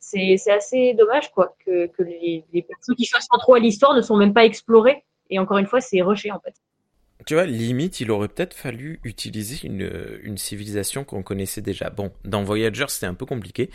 C'est 0.00 0.50
assez 0.50 0.94
dommage, 0.94 1.30
quoi, 1.32 1.54
que, 1.66 1.86
que 1.88 2.02
les, 2.02 2.42
les 2.52 2.62
personnes 2.62 2.94
qui 2.94 3.04
cherchent 3.04 3.26
trop 3.40 3.54
à 3.54 3.58
l'histoire 3.58 3.94
ne 3.94 4.00
sont 4.00 4.16
même 4.16 4.32
pas 4.32 4.44
explorées. 4.44 5.04
Et 5.28 5.38
encore 5.38 5.58
une 5.58 5.66
fois, 5.66 5.80
c'est 5.80 6.00
rushé, 6.00 6.30
en 6.30 6.40
fait. 6.40 6.54
Tu 7.26 7.34
vois, 7.34 7.46
limite, 7.46 8.00
il 8.00 8.10
aurait 8.12 8.28
peut-être 8.28 8.54
fallu 8.54 9.00
utiliser 9.02 9.66
une, 9.66 9.90
une 10.22 10.38
civilisation 10.38 11.02
qu'on 11.02 11.22
connaissait 11.22 11.60
déjà. 11.60 11.90
Bon, 11.90 12.12
dans 12.24 12.44
Voyager, 12.44 12.84
c'était 12.88 13.06
un 13.06 13.14
peu 13.14 13.26
compliqué, 13.26 13.70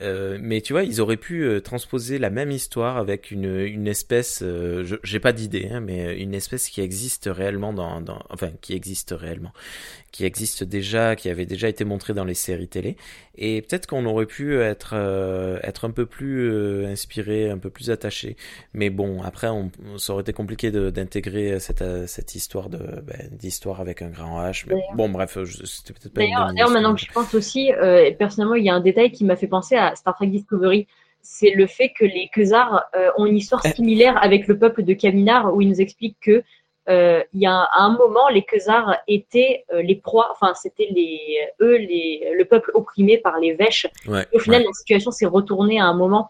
euh, 0.00 0.38
mais 0.40 0.62
tu 0.62 0.72
vois, 0.72 0.82
ils 0.82 1.00
auraient 1.00 1.18
pu 1.18 1.44
euh, 1.44 1.60
transposer 1.60 2.18
la 2.18 2.30
même 2.30 2.50
histoire 2.50 2.96
avec 2.96 3.30
une, 3.30 3.60
une 3.60 3.86
espèce, 3.86 4.40
euh, 4.42 4.98
j'ai 5.02 5.20
pas 5.20 5.32
d'idée, 5.32 5.68
hein, 5.70 5.80
mais 5.80 6.18
une 6.18 6.34
espèce 6.34 6.70
qui 6.70 6.80
existe 6.80 7.28
réellement 7.30 7.74
dans, 7.74 8.00
dans, 8.00 8.24
enfin, 8.30 8.50
qui 8.62 8.72
existe 8.72 9.14
réellement, 9.16 9.52
qui 10.10 10.24
existe 10.24 10.64
déjà, 10.64 11.16
qui 11.16 11.28
avait 11.28 11.46
déjà 11.46 11.68
été 11.68 11.84
montré 11.84 12.14
dans 12.14 12.24
les 12.24 12.34
séries 12.34 12.68
télé. 12.68 12.96
Et 13.38 13.60
peut-être 13.60 13.86
qu'on 13.86 14.06
aurait 14.06 14.26
pu 14.26 14.58
être, 14.60 14.94
euh, 14.94 15.58
être 15.62 15.84
un 15.84 15.90
peu 15.90 16.06
plus 16.06 16.50
euh, 16.50 16.86
inspiré, 16.86 17.50
un 17.50 17.58
peu 17.58 17.68
plus 17.68 17.90
attaché. 17.90 18.36
Mais 18.72 18.88
bon, 18.88 19.22
après, 19.22 19.48
ça 19.98 20.12
aurait 20.14 20.22
été 20.22 20.32
compliqué 20.32 20.70
d'intégrer 20.70 21.60
cette, 21.60 21.82
euh, 21.82 22.06
cette 22.06 22.34
histoire 22.34 22.70
de, 22.70 22.78
ben, 23.02 23.28
d'histoire 23.32 23.80
avec 23.80 24.02
un 24.02 24.08
grand 24.08 24.42
H. 24.42 24.64
Mais 24.68 24.80
bon, 24.94 25.08
bref, 25.08 25.38
c'était 25.64 25.92
peut-être 25.92 26.12
pas 26.12 26.20
D'ailleurs, 26.20 26.48
d'ailleurs 26.48 26.70
maintenant 26.70 26.94
que 26.94 27.00
je 27.00 27.12
pense 27.12 27.34
aussi, 27.34 27.72
euh, 27.72 28.10
personnellement, 28.18 28.54
il 28.54 28.64
y 28.64 28.70
a 28.70 28.74
un 28.74 28.80
détail 28.80 29.10
qui 29.10 29.24
m'a 29.24 29.36
fait 29.36 29.46
penser 29.46 29.76
à 29.76 29.94
Star 29.94 30.14
Trek 30.14 30.28
Discovery 30.28 30.86
c'est 31.28 31.50
le 31.50 31.66
fait 31.66 31.88
que 31.88 32.04
les 32.04 32.30
Khazars 32.32 32.84
ont 33.16 33.26
une 33.26 33.36
histoire 33.36 33.60
similaire 33.74 34.16
avec 34.22 34.46
le 34.46 34.56
peuple 34.60 34.84
de 34.84 34.94
Kaminar, 34.94 35.52
où 35.52 35.60
ils 35.60 35.68
nous 35.68 35.80
expliquent 35.80 36.20
que 36.20 36.44
euh, 36.88 37.22
il 37.32 37.40
y 37.40 37.46
a 37.46 37.52
un, 37.52 37.66
un, 37.72 37.90
moment, 37.96 38.28
les 38.28 38.42
Khazars 38.42 38.96
étaient 39.08 39.64
euh, 39.72 39.82
les 39.82 39.96
proies, 39.96 40.28
enfin 40.30 40.54
c'était 40.54 40.86
les 40.90 41.20
eux 41.60 41.76
les 41.76 42.32
le 42.36 42.44
peuple 42.44 42.70
opprimé 42.74 43.18
par 43.18 43.40
les 43.40 43.54
Vèches. 43.54 43.86
et 44.06 44.36
au 44.36 44.38
final, 44.38 44.62
la 44.62 44.72
situation 44.72 45.10
s'est 45.10 45.26
retournée 45.26 45.80
à 45.80 45.86
un 45.86 45.94
moment. 45.94 46.28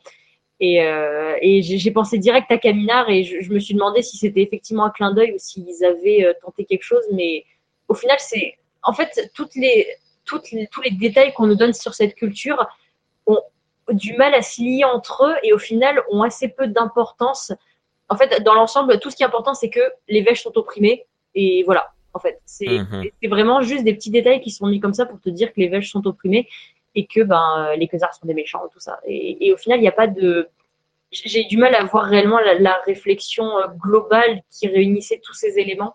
Et, 0.58 0.82
euh, 0.82 1.36
et 1.42 1.62
j'ai 1.62 1.90
pensé 1.90 2.18
direct 2.18 2.50
à 2.50 2.56
Caminar 2.56 3.10
et 3.10 3.24
je, 3.24 3.40
je 3.40 3.52
me 3.52 3.58
suis 3.58 3.74
demandé 3.74 4.00
si 4.00 4.16
c'était 4.16 4.42
effectivement 4.42 4.84
un 4.84 4.90
clin 4.90 5.12
d'œil 5.12 5.32
ou 5.32 5.38
s'ils 5.38 5.84
avaient 5.84 6.24
euh, 6.24 6.32
tenté 6.42 6.64
quelque 6.64 6.82
chose. 6.82 7.04
Mais 7.12 7.44
au 7.88 7.94
final, 7.94 8.16
c'est 8.18 8.56
en 8.82 8.94
fait 8.94 9.30
toutes 9.34 9.54
les, 9.54 9.86
toutes 10.24 10.50
les, 10.52 10.66
tous 10.68 10.80
les 10.80 10.92
détails 10.92 11.34
qu'on 11.34 11.46
nous 11.46 11.56
donne 11.56 11.74
sur 11.74 11.94
cette 11.94 12.14
culture 12.14 12.66
ont 13.26 13.40
du 13.90 14.14
mal 14.14 14.34
à 14.34 14.42
se 14.42 14.62
lier 14.62 14.84
entre 14.84 15.26
eux 15.26 15.34
et 15.42 15.52
au 15.52 15.58
final 15.58 16.02
ont 16.10 16.22
assez 16.22 16.48
peu 16.48 16.66
d'importance 16.66 17.52
en 18.08 18.16
fait, 18.16 18.42
dans 18.42 18.54
l'ensemble, 18.54 18.98
tout 19.00 19.10
ce 19.10 19.16
qui 19.16 19.22
est 19.22 19.26
important, 19.26 19.54
c'est 19.54 19.70
que 19.70 19.80
les 20.08 20.22
vêches 20.22 20.42
sont 20.42 20.56
opprimées. 20.56 21.06
Et 21.34 21.64
voilà, 21.64 21.92
en 22.14 22.18
fait. 22.18 22.40
C'est 22.46 22.68
vraiment 23.28 23.62
juste 23.62 23.84
des 23.84 23.94
petits 23.94 24.10
détails 24.10 24.40
qui 24.40 24.50
sont 24.50 24.66
mis 24.66 24.80
comme 24.80 24.94
ça 24.94 25.06
pour 25.06 25.20
te 25.20 25.28
dire 25.28 25.52
que 25.52 25.60
les 25.60 25.68
vêches 25.68 25.90
sont 25.90 26.06
opprimées 26.06 26.48
et 26.96 27.06
que 27.06 27.20
ben, 27.22 27.74
les 27.76 27.86
Khazars 27.86 28.14
sont 28.14 28.26
des 28.26 28.34
méchants, 28.34 28.62
tout 28.72 28.80
ça. 28.80 28.98
Et, 29.06 29.52
au 29.52 29.56
final, 29.56 29.78
il 29.78 29.82
n'y 29.82 29.88
a 29.88 29.92
pas 29.92 30.08
de. 30.08 30.48
J'ai 31.12 31.44
du 31.44 31.56
mal 31.56 31.74
à 31.74 31.84
voir 31.84 32.06
réellement 32.06 32.40
la, 32.40 32.80
réflexion 32.84 33.58
euh, 33.58 33.68
globale 33.68 34.42
qui 34.50 34.66
réunissait 34.66 35.20
tous 35.22 35.34
ces 35.34 35.58
éléments. 35.58 35.94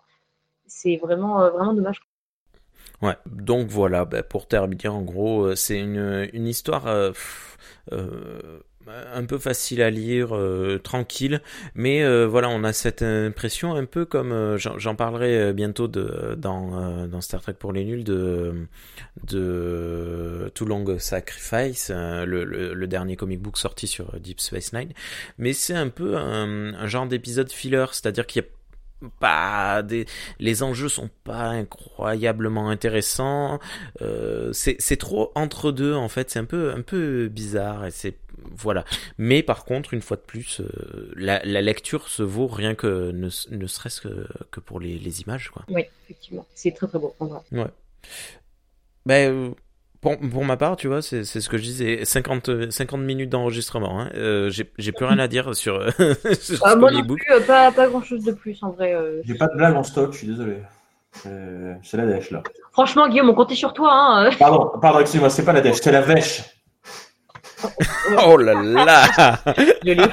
C'est 0.68 0.96
vraiment, 0.96 1.42
euh, 1.42 1.50
vraiment 1.50 1.74
dommage. 1.74 2.02
Ouais, 3.02 3.18
donc 3.26 3.68
voilà, 3.68 4.06
bah, 4.06 4.24
pour 4.24 4.48
terminer, 4.48 4.88
en 4.88 5.02
gros, 5.02 5.48
euh, 5.48 5.56
c'est 5.56 5.80
une, 5.80 6.30
une 6.34 6.48
histoire 6.48 6.88
euh, 6.88 7.12
un 9.14 9.26
peu 9.26 9.38
facile 9.38 9.82
à 9.82 9.90
lire, 9.90 10.36
euh, 10.36 10.80
tranquille, 10.84 11.42
mais 11.76 12.04
euh, 12.04 12.28
voilà, 12.28 12.50
on 12.50 12.64
a 12.64 12.74
cette 12.74 13.02
impression 13.02 13.76
un 13.76 13.86
peu 13.86 14.06
comme 14.06 14.32
euh, 14.32 14.58
j'en 14.58 14.96
parlerai 14.96 15.54
bientôt 15.54 15.88
de, 15.88 16.36
dans, 16.38 17.08
dans 17.08 17.22
Star 17.22 17.42
Trek 17.42 17.54
pour 17.54 17.74
les 17.74 17.84
nuls 17.84 18.04
de 18.04 18.68
de 19.24 20.52
Too 20.56 20.66
Long 20.66 20.98
Sacrifice, 21.00 21.92
le, 21.92 22.86
dernier 22.88 23.16
comic 23.16 23.42
book 23.42 23.58
sorti 23.58 23.88
sur 23.88 24.20
Deep 24.20 24.40
Space 24.40 24.74
Nine, 24.74 24.92
mais 25.38 25.54
c'est 25.54 25.76
un 25.76 25.90
peu 25.90 26.18
un, 26.18 26.74
un 26.74 26.88
genre 26.88 27.08
d'épisode 27.08 27.52
filler, 27.52 27.86
c'est-à-dire 27.92 28.26
qu'il 28.26 28.42
y 28.42 28.46
a 28.46 28.50
pas 29.20 29.82
des 29.84 30.06
les 30.40 30.64
enjeux 30.64 30.90
sont 30.90 31.10
pas 31.24 31.48
incroyablement 31.48 32.70
intéressants. 32.70 33.60
Euh, 34.02 34.52
c'est 34.54 34.98
trop 34.98 35.32
entre 35.36 35.72
deux 35.72 35.94
en 35.94 36.10
fait. 36.10 36.30
C'est 36.30 36.40
un 36.40 36.46
peu 36.46 36.72
un 36.72 36.82
peu 36.82 37.28
bizarre 37.28 37.86
et 37.86 37.92
c'est 37.92 38.16
voilà 38.50 38.84
mais 39.18 39.44
par 39.44 39.66
contre 39.66 39.94
une 39.94 40.02
fois 40.02 40.18
de 40.18 40.22
plus 40.22 40.62
euh, 40.62 41.12
la, 41.16 41.44
la, 41.44 41.62
lecture 41.62 42.08
se 42.08 42.24
vaut 42.24 42.48
rien 42.48 42.76
que 42.76 43.12
ne, 43.12 43.30
ne 43.56 43.68
serait-ce 43.68 44.02
que, 44.02 44.28
que 44.52 44.60
pour 44.60 44.80
les, 44.80 44.98
les 44.98 45.22
images 45.22 45.50
quoi 45.50 45.64
oui 45.70 45.84
effectivement 46.06 46.46
c'est 46.56 46.72
très 46.72 46.88
très 46.88 47.00
beau 47.00 47.16
ouais 47.20 47.68
ben 49.06 49.54
pour, 50.02 50.18
pour, 50.18 50.44
ma 50.44 50.58
part, 50.58 50.78
tu 50.78 50.88
vois, 50.88 51.04
c'est 51.04 51.24
ce 51.24 51.48
que 51.48 51.58
je 51.58 51.62
disais, 51.62 52.06
50, 52.06 52.72
50 52.72 53.00
minutes 53.02 53.30
d'enregistrement. 53.30 54.02
Hein. 54.02 54.10
Euh, 54.16 54.50
J'ai 54.50 54.92
plus 54.92 55.06
rien 55.06 55.20
à 55.20 55.28
dire 55.28 55.56
sur, 55.56 55.80
sur 56.42 56.66
ah, 56.66 56.76
moi 56.76 56.90
non 56.92 57.06
plus, 57.06 57.24
euh, 57.32 57.40
pas, 57.42 57.72
pas 57.72 57.88
grand 57.88 58.02
chose 58.02 58.24
de 58.24 58.32
plus 58.32 58.58
en 58.64 58.72
vrai. 58.72 58.94
Euh. 58.94 59.22
J'ai 59.26 59.36
pas 59.36 59.48
de 59.48 59.56
blague 59.56 59.76
en 59.76 59.84
stock, 59.84 60.12
je 60.14 60.18
suis 60.18 60.28
désolé. 60.28 60.58
C'est 61.14 61.98
la 61.98 62.08
dèche 62.08 62.32
là. 62.32 62.42
Franchement, 62.72 63.08
Guillaume, 63.10 63.30
on 63.30 63.36
comptait 63.36 63.54
sur 63.54 63.74
toi. 63.74 63.94
Hein. 63.94 64.26
Euh. 64.26 64.32
Pardon, 64.40 64.72
pardon 64.82 65.00
excuse-moi, 65.00 65.30
c'est 65.30 65.46
pas 65.46 65.54
la 65.54 65.62
dèche, 65.62 65.78
c'est 65.82 65.92
la 65.92 66.02
vèche. 66.02 66.42
oh 68.26 68.38
là 68.38 68.54
là 68.54 69.38
Je 69.84 69.92
l'ai. 69.92 70.04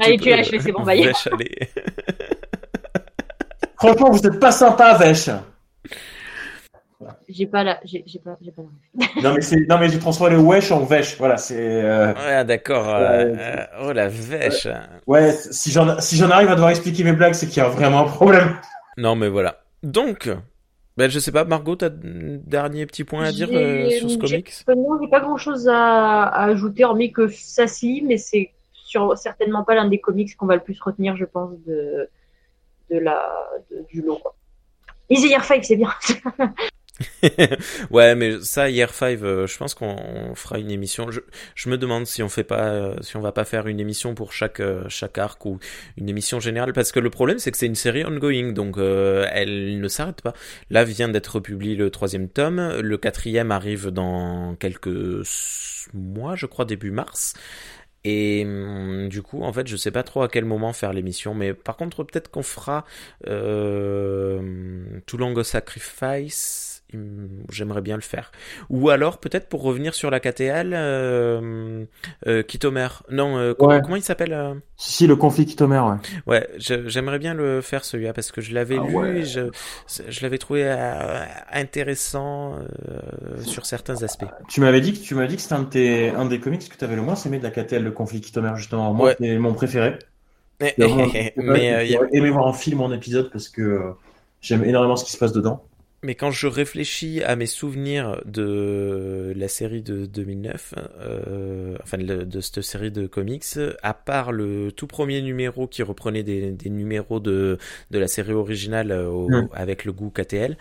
Allez, 0.00 0.18
tu 0.18 0.30
lâches, 0.30 0.50
c'est 0.50 0.72
bon, 0.72 0.82
bye. 0.82 1.12
Franchement, 3.76 4.10
vous 4.10 4.26
êtes 4.26 4.38
pas 4.38 4.52
sympa, 4.52 4.94
vèche. 4.94 5.30
J'ai 7.28 7.46
pas 7.46 7.64
la, 7.64 7.80
j'ai 7.84 8.02
pas, 8.22 8.36
j'ai 8.40 8.50
pas 8.50 8.62
non 9.22 9.34
mais 9.34 9.40
c'est, 9.40 9.60
non 9.68 9.78
mais 9.78 9.88
j'ai 9.88 9.98
transformé 9.98 10.36
le 10.36 10.40
wesh 10.40 10.70
en 10.70 10.84
vèche. 10.84 11.16
Voilà, 11.18 11.36
c'est. 11.36 11.56
Euh... 11.58 12.14
Ouais, 12.14 12.44
d'accord. 12.44 12.88
Euh, 12.88 13.34
euh, 13.36 13.64
oh 13.82 13.92
la 13.92 14.08
vèche. 14.08 14.68
Ouais, 15.06 15.32
si 15.32 15.70
j'en, 15.70 16.00
si 16.00 16.16
j'en 16.16 16.30
arrive 16.30 16.48
à 16.50 16.54
devoir 16.54 16.70
expliquer 16.70 17.04
mes 17.04 17.12
blagues, 17.12 17.34
c'est 17.34 17.46
qu'il 17.46 17.58
y 17.62 17.66
a 17.66 17.68
vraiment 17.68 18.00
un 18.00 18.08
problème. 18.08 18.56
Non 18.96 19.16
mais 19.16 19.28
voilà. 19.28 19.56
Donc, 19.82 20.30
ben 20.96 21.10
je 21.10 21.18
sais 21.18 21.32
pas, 21.32 21.44
Margot, 21.44 21.76
t'as 21.76 21.88
un 21.88 22.38
dernier 22.46 22.86
petit 22.86 23.04
point 23.04 23.24
à 23.24 23.32
dire 23.32 23.48
euh, 23.52 23.90
sur 23.90 24.10
ce 24.10 24.18
comics? 24.18 24.52
Non, 24.68 24.98
j'ai 25.00 25.08
pas 25.08 25.20
grand 25.20 25.36
chose 25.36 25.68
à, 25.68 26.24
à, 26.24 26.44
ajouter, 26.44 26.84
hormis 26.84 27.12
que 27.12 27.28
ça 27.28 27.66
s'y, 27.66 28.02
mais 28.02 28.16
c'est 28.16 28.52
sur, 28.72 29.16
certainement 29.18 29.64
pas 29.64 29.74
l'un 29.74 29.88
des 29.88 30.00
comics 30.00 30.36
qu'on 30.36 30.46
va 30.46 30.54
le 30.54 30.62
plus 30.62 30.80
retenir, 30.80 31.16
je 31.16 31.24
pense, 31.24 31.50
de, 31.66 32.08
de 32.90 32.98
la, 32.98 33.20
du 33.88 34.02
lot. 34.02 34.20
Easy 35.10 35.28
Year 35.28 35.44
5, 35.44 35.64
c'est 35.64 35.76
bien. 35.76 35.90
ouais, 37.90 38.14
mais 38.14 38.40
ça, 38.40 38.70
Year 38.70 38.92
5, 38.92 39.20
euh, 39.22 39.46
je 39.48 39.58
pense 39.58 39.74
qu'on 39.74 40.34
fera 40.34 40.58
une 40.58 40.70
émission. 40.70 41.08
Je, 41.10 41.68
me 41.68 41.76
demande 41.76 42.06
si 42.06 42.22
on 42.22 42.28
fait 42.28 42.44
pas, 42.44 42.68
euh, 42.68 42.94
si 43.00 43.16
on 43.16 43.20
va 43.20 43.32
pas 43.32 43.44
faire 43.44 43.66
une 43.66 43.80
émission 43.80 44.14
pour 44.14 44.32
chaque 44.32 44.60
euh, 44.60 44.84
chaque 44.88 45.18
arc 45.18 45.44
ou 45.44 45.58
une 45.96 46.08
émission 46.08 46.38
générale, 46.38 46.72
parce 46.72 46.92
que 46.92 47.00
le 47.00 47.10
problème 47.10 47.38
c'est 47.38 47.50
que 47.50 47.58
c'est 47.58 47.66
une 47.66 47.74
série 47.74 48.04
ongoing, 48.04 48.52
donc 48.52 48.76
elle 48.78 49.80
ne 49.80 49.88
s'arrête 49.88 50.22
pas. 50.22 50.34
Là 50.70 50.84
vient 50.84 51.08
d'être 51.08 51.40
publié 51.40 51.74
le 51.74 51.90
troisième 51.90 52.28
tome, 52.28 52.78
le 52.80 52.96
quatrième 52.96 53.50
arrive 53.50 53.88
dans 53.88 54.54
quelques 54.54 55.26
mois, 55.92 56.36
je 56.36 56.46
crois 56.46 56.64
début 56.64 56.92
mars. 56.92 57.34
Et 58.04 58.44
hum, 58.44 59.08
du 59.08 59.22
coup, 59.22 59.42
en 59.42 59.52
fait, 59.52 59.66
je 59.66 59.76
sais 59.76 59.90
pas 59.90 60.02
trop 60.02 60.22
à 60.22 60.28
quel 60.28 60.44
moment 60.44 60.72
faire 60.72 60.92
l'émission, 60.92 61.34
mais 61.34 61.54
par 61.54 61.76
contre, 61.76 62.04
peut-être 62.04 62.30
qu'on 62.30 62.42
fera 62.42 62.84
euh, 63.26 65.00
Too 65.06 65.16
Long 65.16 65.42
Sacrifice 65.42 66.73
j'aimerais 67.50 67.80
bien 67.82 67.96
le 67.96 68.02
faire. 68.02 68.32
Ou 68.70 68.90
alors 68.90 69.18
peut-être 69.18 69.48
pour 69.48 69.62
revenir 69.62 69.94
sur 69.94 70.10
la 70.10 70.20
KTL, 70.20 70.72
euh, 70.74 71.84
euh, 72.26 72.42
Kitomer. 72.42 72.88
Non, 73.10 73.36
euh, 73.38 73.54
comment, 73.54 73.70
Ouais. 73.72 73.80
comment 73.82 73.96
il 73.96 74.02
s'appelle 74.02 74.32
euh 74.32 74.54
Si, 74.76 75.06
le 75.06 75.16
conflit 75.16 75.46
Kitomer, 75.46 75.82
ouais. 76.26 76.48
J'aimerais 76.58 77.18
bien 77.18 77.34
le 77.34 77.60
faire 77.60 77.84
celui-là 77.84 78.12
parce 78.12 78.32
que 78.32 78.40
je 78.40 78.54
l'avais 78.54 78.78
Ah 78.80 78.86
lu 78.86 78.94
ouais. 78.96 79.18
et 79.18 79.24
je, 79.24 79.40
je 80.08 80.22
l'avais 80.22 80.38
trouvé 80.38 80.62
euh, 80.64 81.24
intéressant 81.52 82.54
euh, 82.54 83.40
sur 83.42 83.66
certains 83.66 84.02
aspects. 84.02 84.24
Tu 84.48 84.60
m'avais 84.60 84.80
dit 84.80 84.92
que 84.92 84.98
tu 85.04 85.14
m'avais 85.14 85.28
dit 85.28 85.36
que 85.36 85.42
c'était 85.42 85.54
un, 85.54 85.62
de 85.62 85.68
tes- 85.68 86.10
un 86.10 86.26
des 86.26 86.40
comics 86.40 86.68
que 86.68 86.76
tu 86.76 86.84
avais 86.84 86.96
le 86.96 87.02
moins 87.02 87.14
aimé 87.14 87.38
de 87.38 87.44
la 87.44 87.50
KTL, 87.50 87.82
le 87.82 87.90
conflit 87.92 88.20
Kitomer, 88.20 88.52
justement. 88.56 88.92
Moi, 88.94 89.08
Ouais. 89.08 89.16
c'est 89.20 89.38
mon 89.38 89.54
préféré. 89.54 89.98
Vraiment- 90.78 91.06
mais, 91.36 91.74
euh, 91.98 92.06
aimé 92.12 92.30
voir 92.30 92.46
en 92.46 92.52
film 92.52 92.80
en 92.80 92.92
épisode 92.92 93.30
parce 93.30 93.48
que 93.48 93.60
euh, 93.62 93.90
j'aime 94.40 94.64
énormément 94.64 94.96
ce 94.96 95.04
qui 95.04 95.10
se 95.12 95.18
passe 95.18 95.32
dedans. 95.32 95.64
Mais 96.04 96.14
quand 96.14 96.30
je 96.30 96.46
réfléchis 96.46 97.22
à 97.22 97.34
mes 97.34 97.46
souvenirs 97.46 98.20
de 98.26 99.32
la 99.36 99.48
série 99.48 99.82
de 99.82 100.06
2009, 100.06 100.74
euh, 100.98 101.76
enfin 101.82 101.98
de, 101.98 102.24
de 102.24 102.40
cette 102.40 102.60
série 102.62 102.90
de 102.90 103.06
comics, 103.06 103.44
à 103.82 103.94
part 103.94 104.30
le 104.30 104.70
tout 104.70 104.86
premier 104.86 105.22
numéro 105.22 105.66
qui 105.66 105.82
reprenait 105.82 106.22
des, 106.22 106.50
des 106.52 106.70
numéros 106.70 107.20
de, 107.20 107.58
de 107.90 107.98
la 107.98 108.06
série 108.08 108.32
originale 108.34 108.90
euh, 108.92 109.08
au- 109.08 109.50
avec 109.54 109.84
le 109.84 109.92
goût 109.92 110.10
KTL, 110.10 110.56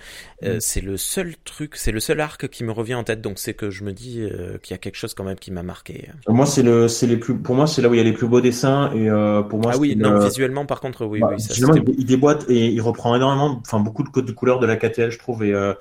euh, 0.45 0.59
c'est 0.59 0.81
le 0.81 0.97
seul 0.97 1.35
truc, 1.43 1.75
c'est 1.75 1.91
le 1.91 1.99
seul 1.99 2.19
arc 2.21 2.47
qui 2.47 2.63
me 2.63 2.71
revient 2.71 2.95
en 2.95 3.03
tête. 3.03 3.21
Donc 3.21 3.37
c'est 3.37 3.53
que 3.53 3.69
je 3.69 3.83
me 3.83 3.91
dis 3.93 4.21
euh, 4.21 4.57
qu'il 4.59 4.73
y 4.73 4.75
a 4.75 4.77
quelque 4.77 4.95
chose 4.95 5.13
quand 5.13 5.23
même 5.25 5.37
qui 5.39 5.51
m'a 5.51 5.63
marqué. 5.63 6.09
Moi, 6.27 6.45
c'est 6.45 6.63
le, 6.63 6.87
c'est 6.87 7.07
les 7.07 7.17
plus, 7.17 7.37
pour 7.37 7.55
moi, 7.55 7.67
c'est 7.67 7.81
là 7.81 7.89
où 7.89 7.93
il 7.93 7.97
y 7.97 7.99
a 7.99 8.03
les 8.03 8.13
plus 8.13 8.27
beaux 8.27 8.41
dessins 8.41 8.91
et 8.93 9.09
pour 9.49 9.59
moi, 9.59 9.71
ah 9.73 9.77
oui, 9.77 9.95
non, 9.97 10.11
le- 10.13 10.19
visuellement 10.19 10.65
par 10.65 10.79
contre, 10.79 11.05
oui, 11.05 11.19
bah, 11.19 11.29
oui, 11.33 11.39
ça 11.39 11.53
il, 11.55 11.83
il 11.97 12.05
déboîte 12.05 12.45
et 12.49 12.67
il 12.67 12.81
reprend 12.81 13.15
énormément, 13.15 13.59
enfin 13.61 13.79
beaucoup 13.79 14.03
de 14.03 14.09
codes 14.09 14.25
de 14.25 14.31
couleurs 14.31 14.59
de 14.59 14.65
la 14.65 14.75
KTL, 14.77 15.11
je 15.11 15.19
trouve. 15.19 15.32
Et, 15.41 15.53
euh, 15.53 15.73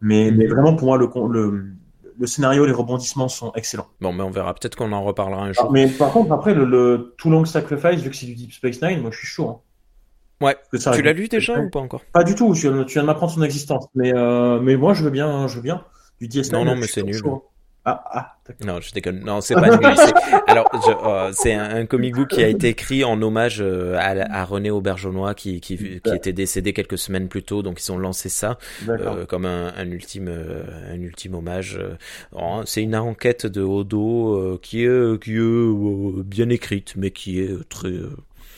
mais, 0.00 0.30
Mhm. 0.30 0.36
mais 0.36 0.46
vraiment, 0.46 0.76
pour 0.76 0.86
moi, 0.88 0.98
le, 0.98 1.06
con- 1.08 1.26
le, 1.26 1.64
le 2.18 2.26
scénario, 2.26 2.66
les 2.66 2.72
rebondissements 2.72 3.28
sont 3.28 3.50
excellents. 3.54 3.88
Bon, 4.00 4.12
mais 4.12 4.22
on 4.22 4.30
verra. 4.30 4.54
Peut-être 4.54 4.76
qu'on 4.76 4.92
en 4.92 5.02
reparlera 5.02 5.42
un 5.44 5.48
Ah, 5.48 5.52
jour. 5.52 5.72
mais 5.72 5.88
par 5.88 6.12
contre, 6.12 6.30
après, 6.32 6.54
le, 6.54 6.64
le 6.66 7.14
Too 7.18 7.30
Long 7.30 7.44
Sacrifice, 7.46 8.00
vu 8.02 8.10
que 8.10 8.16
c'est 8.16 8.26
du 8.26 8.34
Deep 8.34 8.52
Space 8.52 8.80
Nine, 8.82 9.00
moi, 9.00 9.10
je 9.10 9.18
suis 9.18 9.26
chaud. 9.26 9.48
hein. 9.48 9.60
Ouais. 10.42 10.56
Ça 10.78 10.92
Tu 10.92 11.02
l'as 11.02 11.12
lu 11.12 11.28
déjà 11.28 11.58
ou 11.58 11.68
pas 11.70 11.80
encore? 11.80 12.02
Pas 12.12 12.24
du 12.24 12.34
tout. 12.34 12.54
Tu 12.54 12.62
viens, 12.70 12.84
tu 12.84 12.94
viens 12.94 13.02
de 13.02 13.06
m'apprendre 13.06 13.32
son 13.32 13.42
existence. 13.42 13.86
Mais, 13.94 14.14
euh, 14.14 14.58
mais 14.60 14.76
moi, 14.76 14.94
je 14.94 15.02
veux 15.04 15.10
bien, 15.10 15.46
je 15.48 15.56
veux 15.56 15.62
bien. 15.62 15.84
Du 16.20 16.28
DS9. 16.28 16.52
Non, 16.52 16.64
non, 16.64 16.76
mais 16.76 16.86
c'est 16.86 17.02
nul. 17.02 17.14
chaud. 17.14 17.44
Ah, 17.84 18.04
ah. 18.12 18.34
Non, 18.64 18.80
je 18.80 18.92
déconne. 18.92 19.20
Non, 19.20 19.40
c'est 19.40 19.54
pas 19.54 19.70
nul. 19.74 19.80
Alors, 20.46 20.68
euh, 21.06 21.30
c'est 21.32 21.54
un, 21.54 21.76
un 21.76 21.86
comic 21.86 22.14
book 22.14 22.28
qui 22.28 22.42
a 22.42 22.48
été 22.48 22.68
écrit 22.68 23.04
en 23.04 23.20
hommage 23.22 23.58
euh, 23.60 23.96
à, 23.96 24.40
à 24.40 24.44
René 24.44 24.70
Auberjonois 24.70 25.34
qui, 25.34 25.60
qui, 25.60 25.76
qui 25.78 26.14
était 26.14 26.32
décédé 26.32 26.72
quelques 26.72 26.98
semaines 26.98 27.28
plus 27.28 27.42
tôt, 27.42 27.62
donc 27.62 27.80
ils 27.80 27.90
ont 27.92 27.96
lancé 27.98 28.28
ça 28.28 28.58
euh, 28.88 29.24
comme 29.24 29.46
un, 29.46 29.72
un 29.76 29.90
ultime, 29.90 30.28
euh, 30.28 30.64
un 30.92 31.00
ultime 31.00 31.34
hommage. 31.36 31.78
euh. 31.80 31.94
Oh, 32.32 32.62
c'est 32.66 32.82
une 32.82 32.96
enquête 32.96 33.46
de 33.46 33.62
Odo 33.62 34.34
euh, 34.34 34.58
qui 34.60 34.84
est, 34.84 35.22
qui 35.22 35.36
est 35.36 35.38
euh, 35.38 36.22
bien 36.24 36.48
écrite, 36.50 36.94
mais 36.96 37.10
qui 37.12 37.40
est 37.40 37.68
très. 37.68 37.92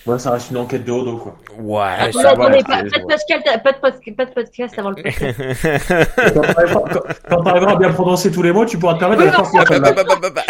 Ouais, 0.05 0.18
ça 0.18 0.32
reste 0.32 0.50
une 0.50 0.57
enquête 0.57 0.84
de 0.84 0.90
Odo, 0.90 1.16
quoi. 1.16 1.36
Ouais, 1.59 1.84
Attendez, 1.98 2.12
ça 2.12 2.22
va, 2.34 2.44
attendez, 2.44 2.59
c'est- 2.59 2.64
pas, 2.66 2.76
pas 2.76 2.82
de 2.82 2.90
podcast, 3.07 3.44
pas 3.62 3.72
de 3.72 3.78
podcast, 3.78 4.16
pas 4.16 4.24
de 4.24 4.30
podcast 4.32 4.78
avant 4.78 4.90
le 4.90 4.96
podcast. 4.96 6.34
Quand 6.34 6.40
t'arriveras- 6.42 6.84
quand- 6.92 7.00
quand 7.28 7.42
t'arriveras 7.44 7.72
à 7.72 7.76
bien 7.76 7.92
prononcer 7.92 8.32
tous 8.32 8.42
les 8.42 8.53
mots, 8.53 8.66
tu 8.66 8.78
pourras 8.78 8.94
te 8.94 8.98
permettre 8.98 9.20
de 9.22 9.26
la 9.26 9.32
faire 9.32 9.44
Ah, 9.44 9.50
bah, 9.53 9.59
bah, 9.59 9.64
celle-là. 9.68 10.05
bah, 10.05 10.14
bah, 10.20 10.30
bah. 10.34 10.42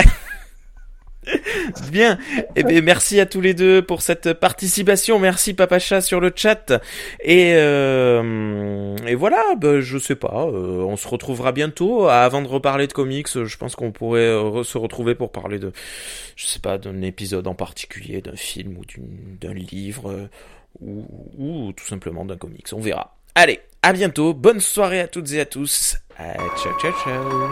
Bien. 1.93 2.19
Eh 2.57 2.65
bien, 2.65 2.81
merci 2.81 3.21
à 3.21 3.27
tous 3.27 3.41
les 3.41 3.55
deux 3.55 3.81
pour 3.83 4.03
cette 4.03 4.33
participation. 4.33 5.19
Merci 5.19 5.55
Papacha 5.55 6.01
sur 6.01 6.21
le 6.21 6.33
chat. 6.35 6.73
Et 7.23 7.53
euh, 7.55 8.97
et 9.07 9.15
voilà. 9.15 9.43
bah, 9.57 9.81
je 9.81 9.99
sais 9.99 10.17
pas. 10.17 10.47
euh, 10.47 10.81
on 10.83 10.97
se 10.97 11.07
retrouvera 11.07 11.53
bientôt. 11.53 12.09
Avant 12.09 12.43
de 12.43 12.49
reparler 12.49 12.87
de 12.89 12.93
comics, 12.93 13.29
je 13.45 13.57
pense 13.57 13.77
qu'on 13.77 13.93
pourrait 13.93 14.21
euh, 14.23 14.43
re- 14.43 14.65
se 14.65 14.79
retrouver 14.79 15.15
pour 15.15 15.31
parler 15.31 15.59
de, 15.59 15.73
je 16.37 16.47
sais 16.47 16.59
pas, 16.61 16.79
d'un 16.79 17.03
épisode 17.03 17.47
en 17.47 17.55
particulier, 17.55 18.21
d'un 18.21 18.37
film 18.37 18.77
ou 18.79 18.83
d'un 19.41 19.55
livre 19.55 20.11
euh, 20.11 20.29
ou, 20.81 21.07
ou 21.39 21.73
tout 21.73 21.87
simplement 21.87 22.25
d'un 22.25 22.37
comics. 22.37 22.67
On 22.73 22.81
verra. 22.81 23.17
Allez, 23.35 23.61
à 23.83 23.93
bientôt. 23.93 24.35
Bonne 24.35 24.61
soirée 24.61 25.01
à 25.01 25.09
toutes 25.09 25.31
et 25.33 25.41
à 25.41 25.47
tous. 25.47 25.97
Ah, 26.19 26.35
ciao, 26.61 26.73
ciao, 26.81 26.93
ciao. 27.05 27.49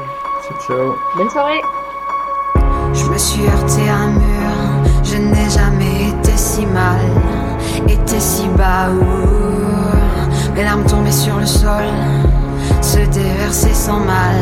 Ciao. 0.67 0.95
Bonne 1.17 1.31
soirée. 1.31 1.61
Je 2.93 3.05
me 3.07 3.19
suis 3.19 3.43
heurté 3.47 3.89
à 3.89 3.97
un 3.97 4.11
mur, 4.11 4.53
je 5.05 5.17
n'ai 5.17 5.49
jamais 5.51 6.11
été 6.11 6.37
si 6.37 6.67
mal, 6.67 7.01
été 7.89 8.21
si 8.21 8.47
bas. 8.57 8.89
Mes 10.55 10.65
larmes 10.65 10.85
tombaient 10.85 11.11
sur 11.11 11.37
le 11.39 11.47
sol, 11.47 11.85
se 12.83 12.99
déversaient 12.99 13.73
sans 13.73 14.01
mal, 14.01 14.37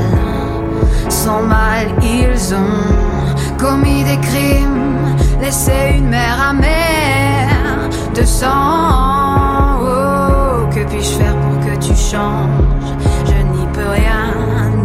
sans 1.09 1.43
mal. 1.43 1.87
Ils 2.03 2.55
ont 2.55 3.57
commis 3.59 4.03
des 4.05 4.19
crimes, 4.19 5.17
laissé 5.41 5.97
une 5.97 6.09
mer 6.09 6.37
amère 6.51 7.89
de 8.15 8.25
sang. 8.25 9.79
Oh, 9.81 10.67
que 10.75 10.81
puis-je 10.89 11.13
faire 11.19 11.37
pour 11.37 11.57
que 11.65 11.77
tu 11.79 11.95
changes? 11.95 12.95
Je 13.27 13.35
n'y 13.57 13.67
peux 13.73 13.91
rien 13.91 14.33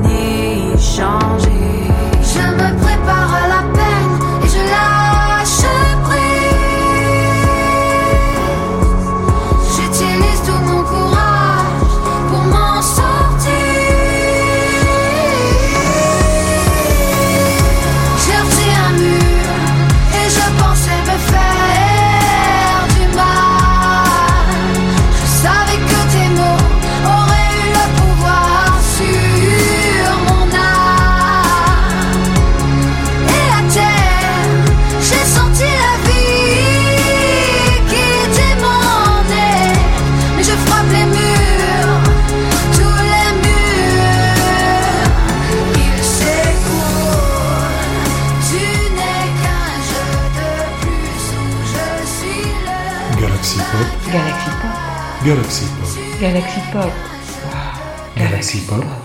ni 0.03 0.78
changer. 0.78 1.53
Galaxy 55.26 55.65
Pop, 55.80 56.19
Galaxy 56.19 56.59
Pop, 56.74 56.91
Galaxy 57.39 57.39
Pop, 57.53 57.63
Galaxy 58.17 58.59
Pop, 58.67 58.84
Je 58.84 59.03